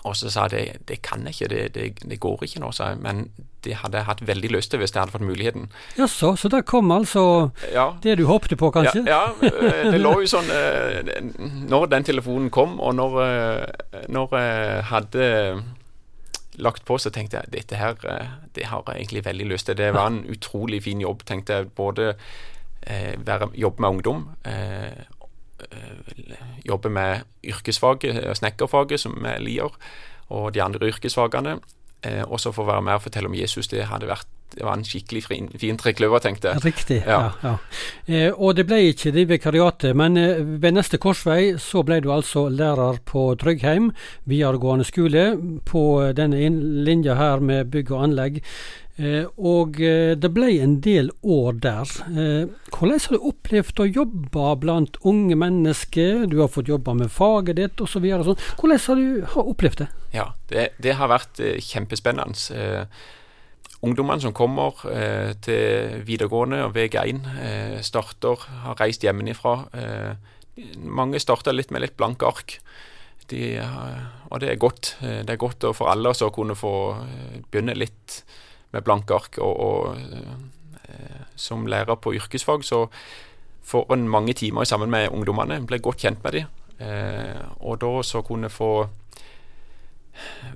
Og 0.06 0.14
så 0.16 0.30
sa 0.30 0.44
jeg 0.46 0.50
det, 0.54 0.80
det 0.88 0.96
kan 1.02 1.24
jeg 1.26 1.34
ikke, 1.34 1.48
det, 1.52 1.62
det, 1.74 1.86
det 2.10 2.18
går 2.22 2.44
ikke 2.46 2.60
nå, 2.62 2.70
sa 2.72 2.92
jeg. 2.92 3.00
Men 3.04 3.24
det 3.66 3.74
hadde 3.80 3.98
jeg 3.98 4.06
hatt 4.06 4.20
veldig 4.26 4.50
lyst 4.54 4.70
til 4.70 4.78
hvis 4.80 4.94
jeg 4.94 5.00
hadde 5.02 5.12
fått 5.12 5.26
muligheten. 5.26 5.66
Jaså, 5.98 6.30
så 6.38 6.48
der 6.48 6.62
kom 6.62 6.90
altså 6.94 7.50
Ja, 7.74 7.88
det 8.02 8.14
du 8.20 8.24
håpte 8.30 8.56
på, 8.56 8.70
kanskje? 8.72 9.02
ja, 9.06 9.24
ja, 9.42 9.48
eh, 9.50 9.90
det 9.92 9.98
lå 10.00 10.12
jo 10.22 10.30
sånn 10.30 10.46
Når 11.68 11.88
den 11.92 12.06
telefonen 12.06 12.48
kom, 12.54 12.78
og 12.80 12.94
når, 12.94 13.18
når 14.08 14.38
jeg 14.38 14.84
hadde 14.92 15.26
lagt 16.58 16.84
på, 16.86 16.96
så 16.98 17.10
tenkte 17.14 17.38
jeg 17.42 17.52
dette 17.54 17.78
her, 17.78 17.98
det 18.54 18.64
har 18.70 18.82
jeg 18.86 19.02
egentlig 19.04 19.24
veldig 19.26 19.44
lyst 19.52 19.68
til. 19.68 19.76
Det 19.78 19.92
var 19.94 20.08
en 20.10 20.24
utrolig 20.30 20.80
fin 20.86 21.02
jobb, 21.02 21.20
tenkte 21.28 21.54
jeg. 21.60 21.68
Både 21.78 22.14
være, 22.86 23.50
jobbe 23.54 23.82
med 23.82 23.88
ungdom, 23.88 24.28
eh, 24.44 25.04
eh, 25.70 26.36
jobbe 26.66 26.88
med 26.88 27.20
yrkesfaget, 27.44 28.24
eh, 28.24 28.34
snekkerfaget, 28.34 29.00
som 29.00 29.18
vi 29.22 29.34
liker, 29.38 29.76
og 30.28 30.54
de 30.54 30.62
andre 30.62 30.88
yrkesfagene. 30.88 31.58
Eh, 32.02 32.22
og 32.22 32.40
så 32.40 32.52
få 32.52 32.64
være 32.64 32.82
med 32.82 32.92
og 32.92 33.02
fortelle 33.02 33.28
om 33.28 33.34
Jesus. 33.34 33.68
Det 33.68 33.88
hadde 33.90 34.06
vært 34.06 34.28
det 34.56 34.64
var 34.64 34.78
en 34.78 34.84
skikkelig 34.86 35.22
fin, 35.26 35.48
fin 35.60 35.76
trekløver, 35.76 36.22
tenkte 36.24 36.48
jeg. 36.48 36.64
Riktig. 36.64 37.02
ja. 37.06 37.18
Ja. 37.20 37.32
ja. 37.42 37.56
Eh, 38.08 38.32
og 38.32 38.56
det 38.56 38.64
ble 38.68 38.80
ikke 38.88 39.12
det 39.12 39.26
vikariatet, 39.28 39.96
men 39.96 40.16
eh, 40.16 40.40
ved 40.40 40.72
neste 40.72 40.96
korsvei 41.02 41.58
så 41.60 41.82
ble 41.84 42.00
du 42.00 42.08
altså 42.14 42.46
lærer 42.48 43.02
på 43.04 43.34
Tryggheim 43.40 43.90
videregående 44.24 44.88
skole 44.88 45.26
på 45.68 45.84
eh, 46.00 46.14
denne 46.16 46.40
linja 46.86 47.18
her 47.18 47.44
med 47.44 47.68
bygg 47.74 47.92
og 47.92 48.06
anlegg. 48.08 48.40
Eh, 48.98 49.28
og 49.38 49.78
eh, 49.78 50.16
det 50.18 50.30
ble 50.34 50.48
en 50.58 50.78
del 50.82 51.12
år 51.22 51.60
der. 51.62 51.90
Eh, 52.10 52.48
hvordan 52.74 52.98
har 53.04 53.14
du 53.14 53.28
opplevd 53.30 53.82
å 53.84 53.86
jobbe 53.86 54.46
blant 54.58 54.98
unge 55.06 55.36
mennesker? 55.38 56.24
Du 56.26 56.40
har 56.42 56.50
fått 56.50 56.70
jobbe 56.70 56.96
med 56.98 57.12
faget 57.14 57.60
ditt 57.60 57.84
osv. 57.84 58.08
Sånn. 58.26 58.42
Hvordan 58.58 58.82
har 58.88 58.98
du 58.98 59.30
har 59.36 59.52
opplevd 59.54 59.84
det? 59.84 59.88
Ja, 60.16 60.26
det, 60.50 60.72
det 60.82 60.96
har 60.98 61.12
vært 61.12 61.38
kjempespennende. 61.62 62.74
Ungdommene 63.86 64.24
som 64.24 64.34
kommer 64.34 64.80
til 65.44 66.00
videregående 66.02 66.64
og 66.66 66.74
VG1, 66.74 67.20
eh, 67.38 67.76
starter, 67.86 68.48
har 68.64 68.80
reist 68.82 69.06
hjemmefra. 69.06 69.54
Mange 70.82 71.22
starter 71.22 71.54
litt 71.54 71.70
med 71.70 71.84
litt 71.84 71.94
blanke 71.94 72.26
ark. 72.26 72.58
De, 73.30 73.60
og 74.32 74.40
det 74.42 74.50
er 74.50 74.58
godt. 74.58 74.96
Det 74.98 75.30
er 75.30 75.38
godt 75.38 75.68
for 75.76 75.92
alle 75.92 76.10
å 76.10 76.30
kunne 76.34 76.56
få 76.58 76.72
begynne 77.52 77.76
litt 77.76 78.22
med 78.72 78.84
blanke 78.84 79.14
ark. 79.14 79.38
Og, 79.38 79.60
og 79.60 79.96
eh, 80.88 81.24
som 81.36 81.66
lærer 81.66 81.94
på 81.94 82.14
yrkesfag 82.18 82.64
så 82.64 82.86
får 83.68 83.92
en 83.92 84.08
mange 84.08 84.32
timer 84.32 84.64
sammen 84.64 84.90
med 84.90 85.08
ungdommene, 85.12 85.60
blir 85.66 85.82
godt 85.84 86.00
kjent 86.04 86.24
med 86.24 86.32
dem. 86.32 86.44
Eh, 86.80 87.42
og 87.60 87.80
da 87.82 88.02
så 88.02 88.22
kunne 88.22 88.50
få 88.50 88.88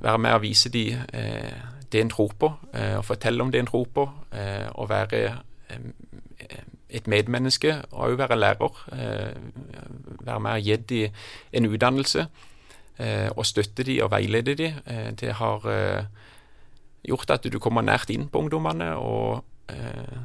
være 0.03 0.18
med 0.18 0.33
og 0.33 0.42
vise 0.42 0.70
dem 0.72 1.05
eh, 1.12 1.53
det 1.92 2.01
en 2.01 2.11
tror 2.11 2.33
på, 2.38 2.53
eh, 2.75 2.96
og 2.96 3.05
fortelle 3.05 3.42
om 3.42 3.51
det 3.53 3.61
en 3.61 3.66
tror 3.66 3.87
på, 3.94 4.11
eh, 4.33 4.68
og 4.75 4.88
være 4.88 5.22
eh, 5.70 6.57
et 6.90 7.07
medmenneske, 7.07 7.83
og 7.90 8.11
òg 8.11 8.18
være 8.18 8.37
lærer. 8.37 8.81
Være 10.20 10.40
med 10.40 10.51
og 10.51 10.61
gi 10.61 10.77
dem 10.77 11.12
en 11.53 11.66
utdannelse, 11.66 12.27
og 13.37 13.46
støtte 13.46 13.83
dem 13.83 14.05
og 14.05 14.11
veilede 14.11 14.55
dem. 14.55 14.72
Det 15.16 15.33
har 15.33 15.62
gjort 17.06 17.34
at 17.34 17.48
du 17.50 17.58
kommer 17.62 17.84
nært 17.86 18.10
inn 18.14 18.28
på 18.30 18.44
ungdommene, 18.44 18.92
og 18.96 19.42
eh, 19.72 20.18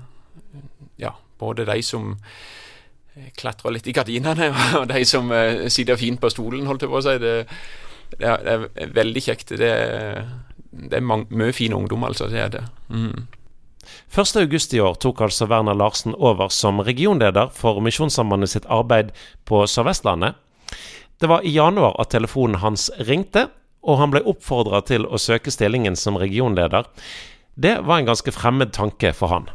ja, 1.01 1.13
både 1.39 1.65
de 1.69 1.77
som 1.85 2.11
eh, 2.13 3.31
klatrer 3.37 3.75
litt 3.75 3.89
i 3.89 3.95
gardinene, 3.97 4.51
og 4.81 4.89
de 4.91 5.05
som 5.07 5.31
eh, 5.35 5.67
sitter 5.73 5.99
fint 5.99 6.21
på 6.21 6.31
stolen, 6.33 6.67
holdt 6.69 6.85
jeg 6.85 6.93
på 6.93 7.01
å 7.01 7.05
si. 7.05 7.15
Det, 7.23 7.37
det, 8.17 8.27
er, 8.27 8.43
det 8.45 8.85
er 8.85 8.93
veldig 9.01 9.25
kjekt. 9.29 9.57
Det 9.57 9.73
det 10.77 10.99
er 10.99 11.03
mye 11.03 11.53
fin 11.55 11.73
ungdom, 11.73 12.03
altså. 12.03 12.27
Det 12.31 12.39
er 12.39 12.49
det. 12.53 12.63
Mm. 12.89 13.27
1. 14.11 14.35
august 14.41 14.73
i 14.75 14.81
år 14.83 14.97
tok 14.99 15.21
altså 15.21 15.47
Werner 15.47 15.77
Larsen 15.77 16.15
over 16.15 16.51
som 16.53 16.81
regionleder 16.83 17.53
for 17.55 17.79
Misjonssambandet 17.83 18.51
sitt 18.51 18.67
arbeid 18.69 19.13
på 19.47 19.63
Sør-Vestlandet. 19.65 20.35
Det 21.17 21.29
var 21.29 21.45
i 21.45 21.55
januar 21.55 21.95
at 22.01 22.11
telefonen 22.13 22.59
hans 22.61 22.91
ringte, 23.07 23.47
og 23.88 24.02
han 24.02 24.12
ble 24.12 24.23
oppfordra 24.28 24.82
til 24.88 25.08
å 25.08 25.19
søke 25.21 25.54
stillingen 25.54 25.95
som 25.95 26.19
regionleder. 26.19 26.89
Det 27.56 27.78
var 27.88 28.02
en 28.02 28.10
ganske 28.12 28.34
fremmed 28.36 28.73
tanke 28.76 29.13
for 29.15 29.32
han. 29.32 29.47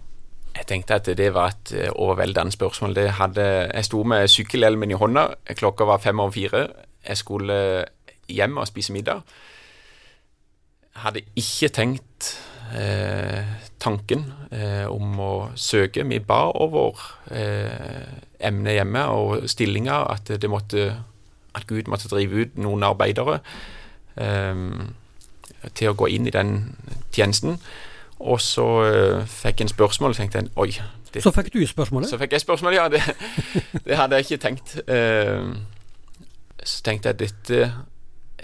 Jeg 0.56 0.68
tenkte 0.68 0.98
at 0.98 1.08
det 1.16 1.30
var 1.32 1.52
et 1.52 1.72
eh, 1.76 1.92
overveldende 1.92 2.52
spørsmål. 2.52 2.98
Hadde, 3.16 3.46
jeg 3.72 3.88
sto 3.88 4.02
med 4.04 4.28
sykkelhjelmen 4.28 4.92
i 4.92 4.98
hånda, 5.00 5.26
klokka 5.56 5.86
var 5.88 6.02
fem 6.02 6.20
over 6.20 6.34
fire. 6.34 6.66
Jeg 7.06 7.20
skulle 7.20 7.58
hjem 8.28 8.58
og 8.60 8.68
spise 8.68 8.92
middag. 8.92 9.22
Hadde 11.02 11.24
ikke 11.40 11.70
tenkt 11.72 12.32
eh, 12.76 13.48
tanken 13.80 14.26
eh, 14.52 14.84
om 14.92 15.20
å 15.20 15.32
søke. 15.56 16.04
Vi 16.08 16.20
ba 16.24 16.44
over 16.52 17.00
eh, 17.32 18.12
emnet 18.44 18.76
hjemme 18.76 19.06
og 19.12 19.48
stillinga, 19.48 20.02
at, 20.12 20.34
at 20.36 21.68
Gud 21.70 21.88
måtte 21.88 22.12
drive 22.12 22.44
ut 22.44 22.60
noen 22.60 22.84
arbeidere 22.86 23.40
til 25.74 25.88
å 25.88 25.94
gå 25.94 26.08
inn 26.10 26.26
i 26.26 26.34
den 26.34 26.56
tjenesten. 27.14 27.58
Og 28.22 28.40
så 28.40 28.66
uh, 28.86 29.22
fikk 29.26 29.60
jeg 29.60 29.66
en 29.66 29.72
spørsmål 29.72 30.14
og 30.14 30.18
tenkte 30.18 30.42
jeg, 30.42 30.50
oi 30.56 30.70
det, 31.12 31.22
Så 31.24 31.32
fikk 31.34 31.52
du 31.52 31.62
spørsmålet? 31.66 32.10
Så 32.10 32.18
fikk 32.20 32.36
jeg 32.36 32.44
spørsmålet, 32.44 32.78
ja. 32.78 32.88
Det, 32.88 33.02
det 33.86 33.98
hadde 33.98 34.18
jeg 34.18 34.28
ikke 34.28 34.42
tenkt. 34.46 34.76
Uh, 34.86 35.56
så 36.62 36.84
tenkte 36.86 37.12
jeg 37.12 37.24
dette 37.26 37.72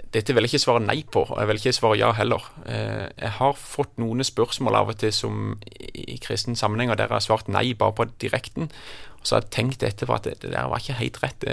dette 0.09 0.33
vil 0.33 0.41
jeg 0.41 0.55
ikke 0.55 0.63
svare 0.63 0.81
nei 0.81 1.03
på, 1.05 1.21
og 1.21 1.35
jeg 1.37 1.47
vil 1.51 1.59
ikke 1.59 1.71
svare 1.77 1.97
ja 1.99 2.07
heller. 2.17 2.45
Uh, 2.65 3.07
jeg 3.13 3.33
har 3.37 3.59
fått 3.61 3.99
noen 4.01 4.25
spørsmål 4.25 4.79
av 4.79 4.89
og 4.89 4.97
til 5.03 5.13
som 5.13 5.51
i 5.69 6.17
kristen 6.21 6.57
sammenheng, 6.57 6.89
og 6.89 6.97
der 6.97 7.13
har 7.13 7.21
svart 7.21 7.47
nei 7.51 7.75
bare 7.77 7.93
på 7.93 8.07
direkten. 8.21 8.71
Og 9.19 9.27
så 9.27 9.37
har 9.37 9.45
jeg 9.45 9.53
tenkt 9.53 9.85
etterpå 9.85 10.17
at 10.17 10.25
det, 10.25 10.39
det 10.41 10.51
der 10.55 10.71
var 10.71 10.81
ikke 10.81 10.97
helt 10.97 11.21
rett. 11.23 11.45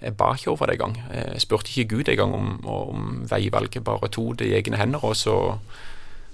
Jeg, 0.00 0.16
ba 0.16 0.32
ikke 0.34 0.50
over 0.50 0.66
det 0.66 0.78
engang. 0.78 0.96
Jeg 1.14 1.40
spurte 1.40 1.70
ikke 1.70 1.96
Gud 1.96 2.08
engang 2.08 2.34
om, 2.34 2.66
om 2.66 3.26
veivalget, 3.30 3.84
bare 3.84 4.08
tok 4.08 4.38
det 4.38 4.50
i 4.50 4.56
egne 4.58 4.80
hender. 4.80 5.04
og 5.04 5.16
så 5.16 5.36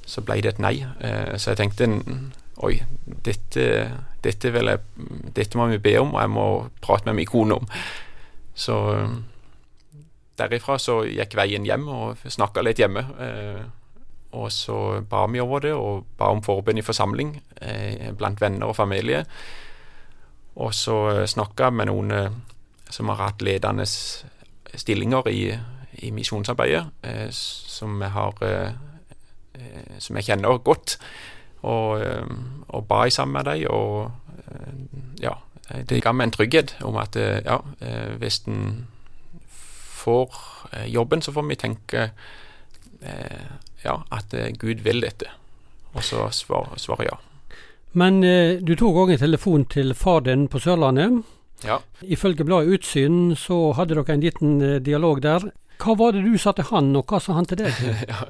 så 0.07 0.23
ble 0.25 0.41
det 0.43 0.55
et 0.55 0.62
nei. 0.62 0.77
Eh, 0.83 1.35
så 1.38 1.53
jeg 1.53 1.61
tenkte 1.62 1.88
oi, 2.62 2.77
dette, 3.27 3.67
dette, 4.25 4.53
jeg, 4.55 4.81
dette, 5.35 5.59
må 5.59 5.69
vi 5.73 5.83
be 5.83 5.97
om, 6.01 6.15
og 6.15 6.21
jeg 6.21 6.33
må 6.33 6.47
prate 6.85 7.09
med 7.09 7.21
min 7.21 7.31
kone 7.31 7.61
om. 7.61 7.69
Så 8.55 8.79
eh, 8.97 9.15
derifra 10.41 10.79
så 10.83 11.03
gikk 11.07 11.37
veien 11.38 11.67
hjem 11.69 11.88
og 11.93 12.27
snakka 12.27 12.65
litt 12.65 12.83
hjemme. 12.83 13.07
Eh, 13.27 13.62
og 14.33 14.49
så 14.53 15.03
ba 15.09 15.27
vi 15.29 15.43
over 15.45 15.65
det, 15.65 15.75
og 15.77 16.07
ba 16.19 16.31
om 16.33 16.41
forbønn 16.45 16.81
i 16.81 16.85
forsamling 16.85 17.35
blant 18.17 18.41
venner 18.41 18.71
og 18.71 18.79
familie. 18.79 19.27
Og 20.57 20.73
så 20.73 21.27
snakka 21.29 21.69
jeg 21.69 21.77
med 21.77 21.91
noen 21.91 22.15
som 22.93 23.09
har 23.09 23.21
hatt 23.23 23.43
ledende 23.43 23.87
stillinger 23.89 25.29
i, 25.33 25.47
i 26.05 26.11
misjonsarbeidet, 26.13 26.85
som 27.33 27.97
vi 28.01 28.11
har 28.13 28.41
Eh, 29.55 29.99
som 29.99 30.17
jeg 30.17 30.31
kjenner 30.31 30.61
godt, 30.65 30.97
og, 31.63 32.01
eh, 32.01 32.37
og 32.69 32.87
ba 32.89 33.09
sammen 33.11 33.33
med 33.33 33.45
dem. 33.51 33.67
Og 33.71 34.11
eh, 34.49 34.73
ja, 35.23 35.35
det 35.89 36.03
ga 36.03 36.13
meg 36.13 36.31
en 36.31 36.37
trygghet 36.37 36.77
om 36.85 36.97
at 37.01 37.17
ja, 37.17 37.61
hvis 38.19 38.43
en 38.51 38.87
får 40.03 40.35
jobben, 40.91 41.23
så 41.23 41.33
får 41.33 41.47
vi 41.49 41.57
tenke 41.57 42.03
ja, 43.85 43.95
at 44.11 44.35
Gud 44.59 44.83
vil 44.85 45.01
dette. 45.01 45.31
Og 45.95 46.05
så 46.05 46.27
svarer 46.35 46.77
svar 46.83 47.01
ja. 47.07 47.17
Men 47.93 48.21
du 48.67 48.75
tok 48.77 48.99
òg 49.05 49.15
en 49.15 49.23
telefon 49.23 49.65
til 49.65 49.95
far 49.95 50.27
din 50.27 50.49
på 50.49 50.61
Sørlandet. 50.61 51.23
Ja. 51.66 51.79
Ifølge 52.03 52.44
bladet 52.44 52.79
Utsyn 52.79 53.37
så 53.38 53.72
hadde 53.79 53.94
dere 53.94 54.16
en 54.16 54.25
liten 54.25 54.59
dialog 54.83 55.22
der. 55.22 55.51
Hva 55.83 55.96
var 55.98 56.14
det 56.14 56.25
du 56.27 56.37
sa 56.38 56.53
til 56.55 56.68
han, 56.70 56.92
og 56.98 57.09
hva 57.11 57.18
sa 57.22 57.35
han 57.38 57.48
til 57.48 57.64
deg? 57.64 57.81
ja. 58.12 58.27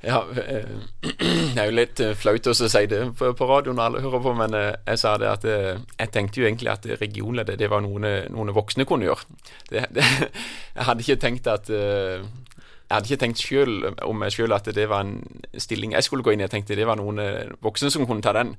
Ja, 0.00 0.24
eh, 0.36 0.64
det 1.54 1.58
er 1.58 1.66
jo 1.66 1.74
litt 1.74 2.00
eh, 2.00 2.14
flaut 2.14 2.46
å 2.46 2.54
si 2.54 2.82
det 2.90 3.00
på, 3.18 3.46
radioen 3.50 3.80
alle 3.82 4.02
hører 4.04 4.22
på, 4.22 4.34
men 4.38 4.54
eh, 4.54 4.76
jeg 4.86 5.00
sa 5.02 5.16
det 5.18 5.30
at 5.30 5.46
jeg 5.48 6.12
tenkte 6.14 6.40
jo 6.40 6.46
egentlig 6.46 6.70
at 6.70 6.86
regionleddet 7.00 7.58
det 7.58 7.70
var 7.70 7.82
noen, 7.82 8.06
noen 8.30 8.54
voksne 8.54 8.86
kunne 8.86 9.08
gjøre. 9.08 9.26
Det, 9.70 9.88
det, 9.96 10.04
jeg 10.76 10.86
hadde 10.90 11.04
ikke 11.04 11.18
tenkt 11.24 11.50
at 11.50 11.72
jeg 11.72 12.94
hadde 12.94 13.10
ikke 13.10 13.20
tenkt 13.24 13.42
selv 13.42 13.88
om 14.06 14.22
meg 14.22 14.32
sjøl 14.32 14.54
at 14.56 14.70
det 14.74 14.86
var 14.88 15.02
en 15.04 15.18
stilling 15.58 15.92
jeg 15.96 16.06
skulle 16.06 16.24
gå 16.24 16.32
inn 16.32 16.40
i. 16.40 16.46
Jeg 16.46 16.54
tenkte 16.54 16.78
det 16.78 16.86
var 16.88 16.96
noen 17.00 17.18
voksne 17.64 17.90
som 17.92 18.06
kunne 18.08 18.24
ta 18.24 18.32
den. 18.38 18.54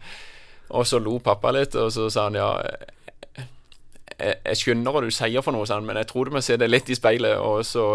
Og 0.75 0.85
så 0.85 0.99
lo 1.01 1.15
pappa 1.23 1.49
litt, 1.55 1.73
og 1.79 1.89
så 1.89 2.11
sa 2.13 2.27
han 2.27 2.37
ja 2.37 2.51
jeg, 4.19 4.59
skjønner 4.59 4.93
hva 4.93 5.01
du 5.05 5.09
sier 5.13 5.43
for 5.45 5.55
noe, 5.55 5.67
sånn, 5.69 5.87
men 5.87 5.99
jeg 6.01 6.09
tror 6.11 6.29
du 6.29 6.35
må 6.35 6.43
se 6.43 6.57
det 6.59 6.69
litt 6.69 6.91
i 6.91 6.97
speilet, 6.97 7.39
og 7.39 7.63
så 7.67 7.85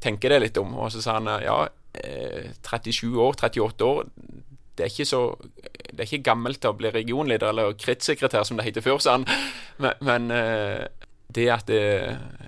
tenke 0.00 0.30
det 0.32 0.40
litt 0.42 0.58
om. 0.60 0.76
Og 0.80 0.92
så 0.94 1.02
sa 1.04 1.18
han 1.18 1.28
ja, 1.44 1.58
37 2.64 3.08
år, 3.20 3.36
38 3.36 3.88
år 3.88 4.06
det 4.78 4.84
er 4.84 4.90
ikke 4.90 5.04
så 5.04 5.36
Det 5.92 6.00
er 6.00 6.08
ikke 6.08 6.30
gammelt 6.30 6.60
til 6.62 6.72
å 6.72 6.76
bli 6.76 6.90
regionleder 6.90 7.50
eller 7.52 7.74
kretssekretær, 7.76 8.46
som 8.48 8.56
det 8.56 8.64
heter 8.64 8.84
før, 8.84 8.98
sa 8.98 9.18
han. 9.18 9.26
Men, 9.82 9.98
men 10.00 10.30
eh, 10.32 10.86
det 11.28 11.48
at 11.52 11.66
det, 11.68 11.82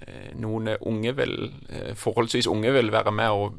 eh, 0.07 0.31
noen 0.41 0.71
unge 0.81 1.13
vil, 1.19 1.35
eh, 1.69 1.93
forholdsvis 1.95 2.49
unge 2.49 2.73
vil 2.73 2.89
være 2.93 3.13
med 3.13 3.29
og 3.29 3.59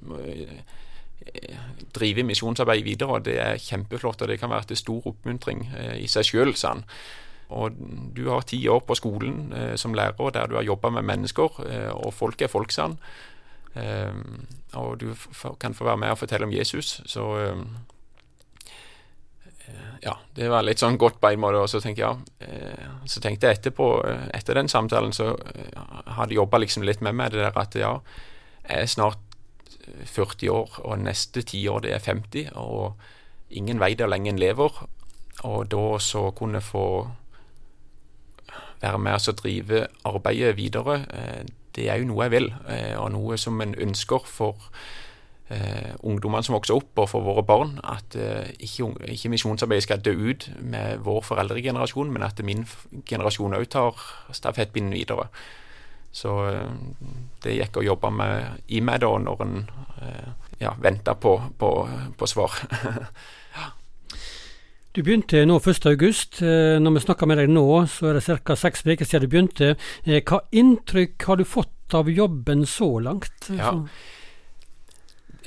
drive 1.94 2.26
misjonsarbeid 2.26 2.84
videre, 2.84 3.22
det 3.22 3.38
er 3.42 3.62
kjempeflott. 3.62 4.22
Og 4.26 4.28
det 4.34 4.40
kan 4.42 4.50
være 4.50 4.72
til 4.72 4.82
stor 4.82 5.08
oppmuntring 5.14 5.68
i 6.02 6.10
seg 6.10 6.26
sjøl, 6.26 6.56
sa 6.58 6.74
han. 6.74 6.84
Og 7.54 7.78
du 8.16 8.24
har 8.30 8.42
ti 8.48 8.58
år 8.68 8.82
på 8.88 8.96
skolen 8.98 9.54
som 9.78 9.94
lærer 9.94 10.32
der 10.34 10.48
du 10.50 10.56
har 10.56 10.66
jobba 10.66 10.90
med 10.90 11.06
mennesker, 11.06 11.60
og 11.94 12.14
folk 12.14 12.42
er 12.42 12.50
folk, 12.50 12.72
sa. 12.74 12.88
Ehm, 13.76 14.46
og 14.74 15.00
du 15.00 15.12
kan 15.60 15.74
få 15.74 15.84
være 15.88 15.98
med 15.98 16.16
og 16.16 16.18
fortelle 16.18 16.48
om 16.48 16.54
Jesus. 16.54 17.02
Så 17.06 17.26
eh, 17.38 17.58
ja, 20.04 20.16
det 20.36 20.50
var 20.52 20.64
litt 20.64 20.80
sånn 20.84 21.00
godt 21.00 21.20
på 21.22 21.32
en 21.32 21.44
måte. 21.44 21.64
Og 21.64 21.70
så 21.72 21.82
tenkte 21.84 22.06
jeg, 22.06 22.16
ja, 22.48 22.96
så 23.10 23.24
tenkte 23.24 23.50
jeg 23.50 23.60
etterpå, 23.60 23.90
eh, 24.08 24.26
etter 24.40 24.60
den 24.60 24.72
samtalen, 24.72 25.14
så 25.16 25.34
eh, 25.36 25.84
hadde 26.18 26.32
jeg 26.34 26.42
jobba 26.42 26.64
liksom 26.64 26.88
litt 26.88 27.04
med 27.06 27.18
meg 27.20 27.36
det 27.36 27.44
der 27.44 27.62
at 27.62 27.80
ja, 27.80 27.94
jeg 28.66 28.88
er 28.88 28.92
snart 28.92 29.22
40 29.86 30.50
år, 30.50 30.80
og 30.82 31.04
neste 31.04 31.44
tiår 31.46 31.84
det 31.86 31.92
er 31.94 32.02
50, 32.02 32.56
og 32.58 32.96
ingen 33.54 33.78
vei 33.80 33.92
hvor 33.94 34.10
lenge 34.10 34.32
en 34.32 34.42
lever. 34.42 34.82
Og 35.46 35.68
da 35.70 36.00
så 36.02 36.32
kunne 36.34 36.64
få 36.64 36.88
være 38.82 39.00
med 39.00 39.30
og 39.30 39.38
drive 39.40 39.88
arbeidet 40.06 40.58
videre 40.58 41.04
det 41.76 41.90
er 41.90 42.00
jo 42.00 42.08
noe 42.10 42.26
jeg 42.26 42.34
vil, 42.36 42.48
eh, 42.72 42.94
og 43.00 43.12
noe 43.16 43.38
som 43.40 43.60
en 43.64 43.76
ønsker 43.82 44.24
for 44.30 44.70
eh, 45.52 45.92
ungdommene 46.08 46.46
som 46.46 46.56
vokser 46.56 46.78
opp, 46.78 46.94
og 47.04 47.10
for 47.12 47.26
våre 47.26 47.44
barn. 47.48 47.78
At 47.84 48.16
eh, 48.20 48.54
ikke, 48.64 48.94
ikke 49.12 49.34
misjonsarbeidet 49.34 49.88
skal 49.88 50.04
dø 50.06 50.16
ut 50.32 50.50
med 50.62 51.04
vår 51.06 51.22
foreldregenerasjon, 51.28 52.14
men 52.14 52.26
at 52.28 52.42
min 52.48 52.66
generasjon 53.08 53.58
òg 53.58 53.68
tar 53.76 54.08
stafettpinnen 54.36 54.96
videre. 54.96 55.30
Så 56.16 56.32
det 57.44 57.58
gikk 57.58 57.82
å 57.82 57.84
jobbe 57.84 58.08
med, 58.16 58.62
i 58.72 58.80
meg 58.80 59.02
da 59.04 59.10
når 59.20 59.42
en 59.44 59.58
ja, 60.62 60.72
venta 60.80 61.12
på, 61.20 61.34
på, 61.60 61.72
på 62.16 62.30
svar. 62.32 62.56
Du 64.96 65.02
begynte 65.04 65.42
nå 65.44 65.58
1.8. 65.60 65.90
august. 65.92 66.38
når 66.80 66.94
vi 66.96 67.00
snakker 67.04 67.28
med 67.28 67.42
deg 67.42 67.50
nå, 67.52 67.68
så 67.92 68.14
er 68.14 68.16
det 68.16 68.38
ca. 68.48 68.56
seks 68.56 68.86
uker 68.88 69.04
siden 69.04 69.26
du 69.26 69.32
begynte. 69.34 69.68
Eh, 70.06 70.22
hva 70.24 70.40
inntrykk 70.56 71.26
har 71.28 71.36
du 71.36 71.44
fått 71.44 71.92
av 71.94 72.08
jobben 72.08 72.64
så 72.66 72.88
langt? 73.04 73.50
Ja. 73.52 73.74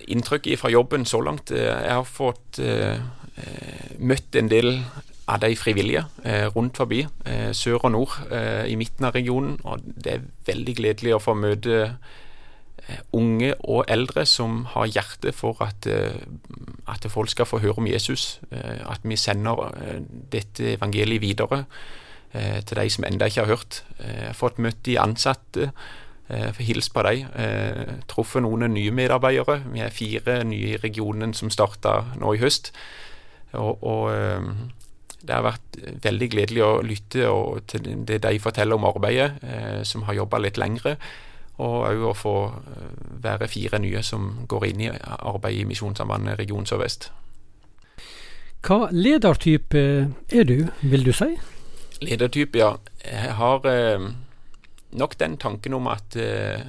Inntrykket 0.04 0.60
fra 0.60 0.68
jobben 0.68 1.08
så 1.08 1.22
langt 1.24 1.50
eh, 1.50 1.64
Jeg 1.64 1.96
har 1.96 2.04
fått 2.04 2.60
uh, 2.60 3.00
møtt 3.98 4.36
en 4.36 4.52
del 4.52 4.82
av 5.28 5.40
de 5.40 5.54
frivillige 5.56 6.04
uh, 6.26 6.52
rundt 6.52 6.76
forbi, 6.76 7.06
uh, 7.24 7.48
sør 7.56 7.88
og 7.88 7.92
nord, 7.96 8.20
i 8.68 8.76
midten 8.76 9.08
av 9.08 9.16
regionen. 9.16 9.56
Og 9.64 9.80
det 9.96 10.12
er 10.12 10.32
veldig 10.52 10.76
gledelig 10.76 11.16
å 11.16 11.24
få 11.24 11.38
møte 11.40 11.86
Eh, 11.86 11.94
unge 13.12 13.52
og 13.64 13.84
eldre 13.90 14.24
som 14.28 14.62
har 14.72 14.88
hjerte 14.88 15.32
for 15.36 15.60
at, 15.64 15.86
eh, 15.86 16.20
at 16.88 17.06
folk 17.10 17.30
skal 17.30 17.46
få 17.46 17.60
høre 17.62 17.78
om 17.78 17.86
Jesus. 17.86 18.40
Eh, 18.50 18.80
at 18.90 19.00
vi 19.02 19.16
sender 19.16 19.72
dette 20.32 20.74
evangeliet 20.76 21.20
videre 21.20 21.64
til 22.28 22.76
de 22.76 22.90
som 22.90 23.04
ennå 23.08 23.24
ikke 23.24 23.40
har 23.40 23.48
hørt. 23.56 23.84
Jeg 24.04 24.26
har 24.26 24.34
fått 24.36 24.58
møtt 24.58 24.82
de 24.84 24.98
ansatte. 25.00 25.70
Hils 26.58 26.90
på 26.92 27.02
dem. 27.06 27.24
Truffet 28.06 28.42
noen 28.44 28.68
nye 28.74 28.90
medarbeidere. 28.92 29.62
Vi 29.72 29.80
er 29.80 29.88
fire 29.88 30.44
nye 30.44 30.74
i 30.74 30.76
regionen 30.76 31.32
som 31.32 31.48
starta 31.48 32.04
nå 32.20 32.34
i 32.34 32.42
høst. 32.42 32.68
Og, 33.56 33.80
og 33.80 34.12
det 35.22 35.34
har 35.34 35.46
vært 35.46 35.80
veldig 36.04 36.28
gledelig 36.28 36.62
å 36.66 36.82
lytte 36.84 37.32
til 37.72 38.04
det 38.04 38.20
de 38.20 38.38
forteller 38.38 38.76
om 38.76 38.84
arbeidet, 38.84 39.40
som 39.88 40.04
har 40.04 40.20
jobba 40.20 40.44
litt 40.44 40.60
lengre 40.60 40.98
og 41.58 41.76
òg 41.88 42.04
å 42.06 42.14
få 42.16 42.34
eh, 42.48 42.90
være 43.24 43.48
fire 43.50 43.80
nye 43.82 44.02
som 44.06 44.30
går 44.48 44.68
inn 44.70 44.84
i 44.86 44.90
arbeid 44.92 45.62
i 45.62 45.66
Misjonssambandet 45.68 46.38
region 46.38 46.66
Sør-Vest. 46.68 47.10
Hva 48.66 48.88
ledertype 48.94 49.82
er 50.34 50.46
du, 50.46 50.68
vil 50.82 51.06
du 51.06 51.12
si? 51.14 51.32
Ledertype, 52.02 52.58
ja. 52.58 52.72
Jeg 53.04 53.34
har 53.38 53.66
eh, 53.70 54.08
nok 54.98 55.18
den 55.18 55.36
tanken 55.38 55.74
om 55.78 55.90
at, 55.90 56.16
eh, 56.18 56.62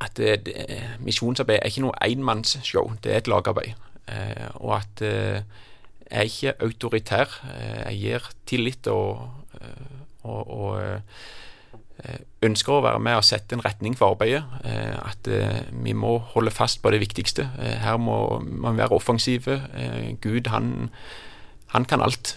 at 0.00 0.20
eh, 0.20 0.96
misjonsarbeid 1.04 1.60
er 1.60 1.72
ikke 1.72 1.84
noe 1.86 2.00
enmannsshow, 2.04 2.92
det 3.04 3.12
er 3.12 3.22
et 3.22 3.32
lagarbeid. 3.32 3.76
Eh, 4.08 4.48
og 4.60 4.76
at 4.80 5.02
eh, 5.04 5.40
jeg 6.06 6.20
er 6.20 6.28
ikke 6.30 6.52
autoritær. 6.62 7.40
jeg 7.88 7.96
gir 7.98 8.28
tillit 8.46 8.86
og, 8.86 9.26
og, 10.22 10.50
og 10.50 10.80
eh, 10.80 11.00
ønsker 12.46 12.76
å 12.76 12.82
være 12.84 13.00
med 13.02 13.18
og 13.18 13.24
sette 13.26 13.56
en 13.56 13.64
retning 13.64 13.96
for 13.98 14.14
arbeidet. 14.14 14.42
Eh, 14.64 14.94
at 14.96 15.30
vi 15.72 15.94
må 15.96 16.16
holde 16.34 16.54
fast 16.54 16.82
på 16.82 16.92
det 16.94 17.00
viktigste. 17.02 17.48
Her 17.82 17.98
må 18.00 18.38
man 18.46 18.78
være 18.78 18.96
offensive. 18.96 19.60
Gud, 20.22 20.50
han, 20.52 20.90
han 21.74 21.88
kan 21.88 22.04
alt. 22.04 22.36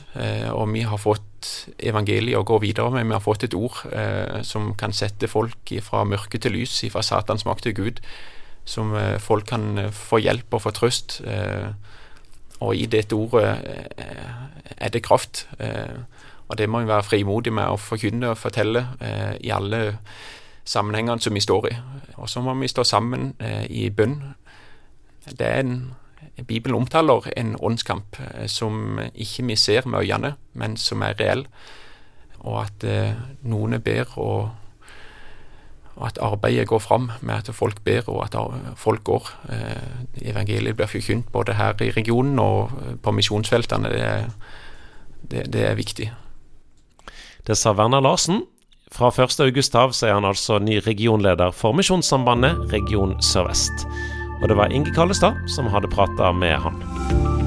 Og 0.54 0.74
vi 0.74 0.86
har 0.88 1.02
fått 1.02 1.26
evangeliet 1.80 2.40
å 2.40 2.48
gå 2.48 2.60
videre 2.64 2.92
med. 2.92 3.08
Vi 3.08 3.16
har 3.16 3.24
fått 3.24 3.46
et 3.48 3.56
ord 3.58 3.78
som 4.44 4.74
kan 4.80 4.96
sette 4.96 5.30
folk 5.32 5.72
fra 5.86 6.04
mørke 6.08 6.42
til 6.42 6.58
lys, 6.58 6.82
fra 6.92 7.06
Satans 7.06 7.46
makt 7.48 7.70
til 7.70 7.78
Gud. 7.78 8.02
Som 8.70 8.94
folk 9.24 9.48
kan 9.50 9.90
få 9.96 10.20
hjelp 10.22 10.54
og 10.54 10.66
få 10.66 10.74
trøst. 10.76 11.22
Og 12.60 12.76
i 12.76 12.90
dette 12.92 13.16
ordet 13.16 13.56
er 14.78 14.92
det 14.92 15.06
kraft. 15.06 15.46
Og 16.50 16.58
det 16.58 16.70
må 16.70 16.82
vi 16.82 16.90
være 16.90 17.06
frimodige 17.06 17.54
med 17.54 17.70
å 17.70 17.78
forkynne 17.78 18.34
og 18.34 18.42
fortelle 18.42 18.88
eh, 19.00 19.36
i 19.46 19.54
alle 19.54 20.00
sammenhengene 20.66 21.22
som 21.22 21.34
vi 21.34 21.44
står 21.46 21.70
i. 21.70 21.76
Og 22.18 22.30
så 22.30 22.42
må 22.42 22.54
vi 22.60 22.70
stå 22.70 22.84
sammen 22.84 23.34
eh, 23.40 23.66
i 23.70 23.90
bønn. 23.90 24.20
Det 25.30 25.46
er 25.46 25.62
en 25.62 25.76
Bibelen 26.48 26.76
omtaler 26.76 27.28
en 27.38 27.56
åndskamp 27.60 28.20
eh, 28.20 28.48
som 28.48 29.00
ikke 29.16 29.46
vi 29.48 29.56
ser 29.56 29.88
med 29.88 30.00
øynene, 30.00 30.36
men 30.54 30.78
som 30.78 31.02
er 31.02 31.18
reell. 31.20 31.46
Og 32.40 32.62
at 32.64 32.84
eh, 32.88 33.20
noen 33.44 33.82
ber, 33.84 34.14
og, 34.18 34.50
og, 35.96 36.08
at 36.08 36.20
arbeidet 36.22 36.68
går 36.68 36.80
fram 36.80 37.12
med 37.22 37.36
at 37.36 37.56
folk 37.56 37.84
ber, 37.84 38.08
og 38.08 38.24
at 38.24 38.38
folk 38.76 39.04
går. 39.04 39.30
Eh, 39.52 40.32
evangeliet 40.32 40.76
blir 40.76 40.88
forkynt 40.92 41.32
både 41.32 41.54
her 41.60 41.82
i 41.82 41.92
regionen 41.92 42.40
og 42.40 42.72
på 43.04 43.12
misjonsfeltene. 43.12 43.90
Det, 43.90 44.26
det, 45.32 45.54
det 45.54 45.68
er 45.68 45.76
viktig. 45.76 46.12
Det 47.48 47.56
sa 47.56 47.74
Werner 47.74 48.02
Larsen. 48.02 48.44
Fra 48.92 49.10
1.8 49.10 49.78
av 49.78 49.94
så 49.94 50.08
er 50.08 50.16
han 50.18 50.26
altså 50.26 50.58
ny 50.60 50.80
regionleder 50.86 51.54
for 51.54 51.78
Misjonssambandet 51.78 52.72
region 52.74 53.16
Sør-Vest. 53.22 53.86
Og 54.42 54.50
det 54.50 54.58
var 54.58 54.74
Inge 54.74 54.94
Kallestad 54.96 55.38
som 55.56 55.70
hadde 55.70 55.92
prata 55.94 56.32
med 56.34 56.58
han. 56.64 57.39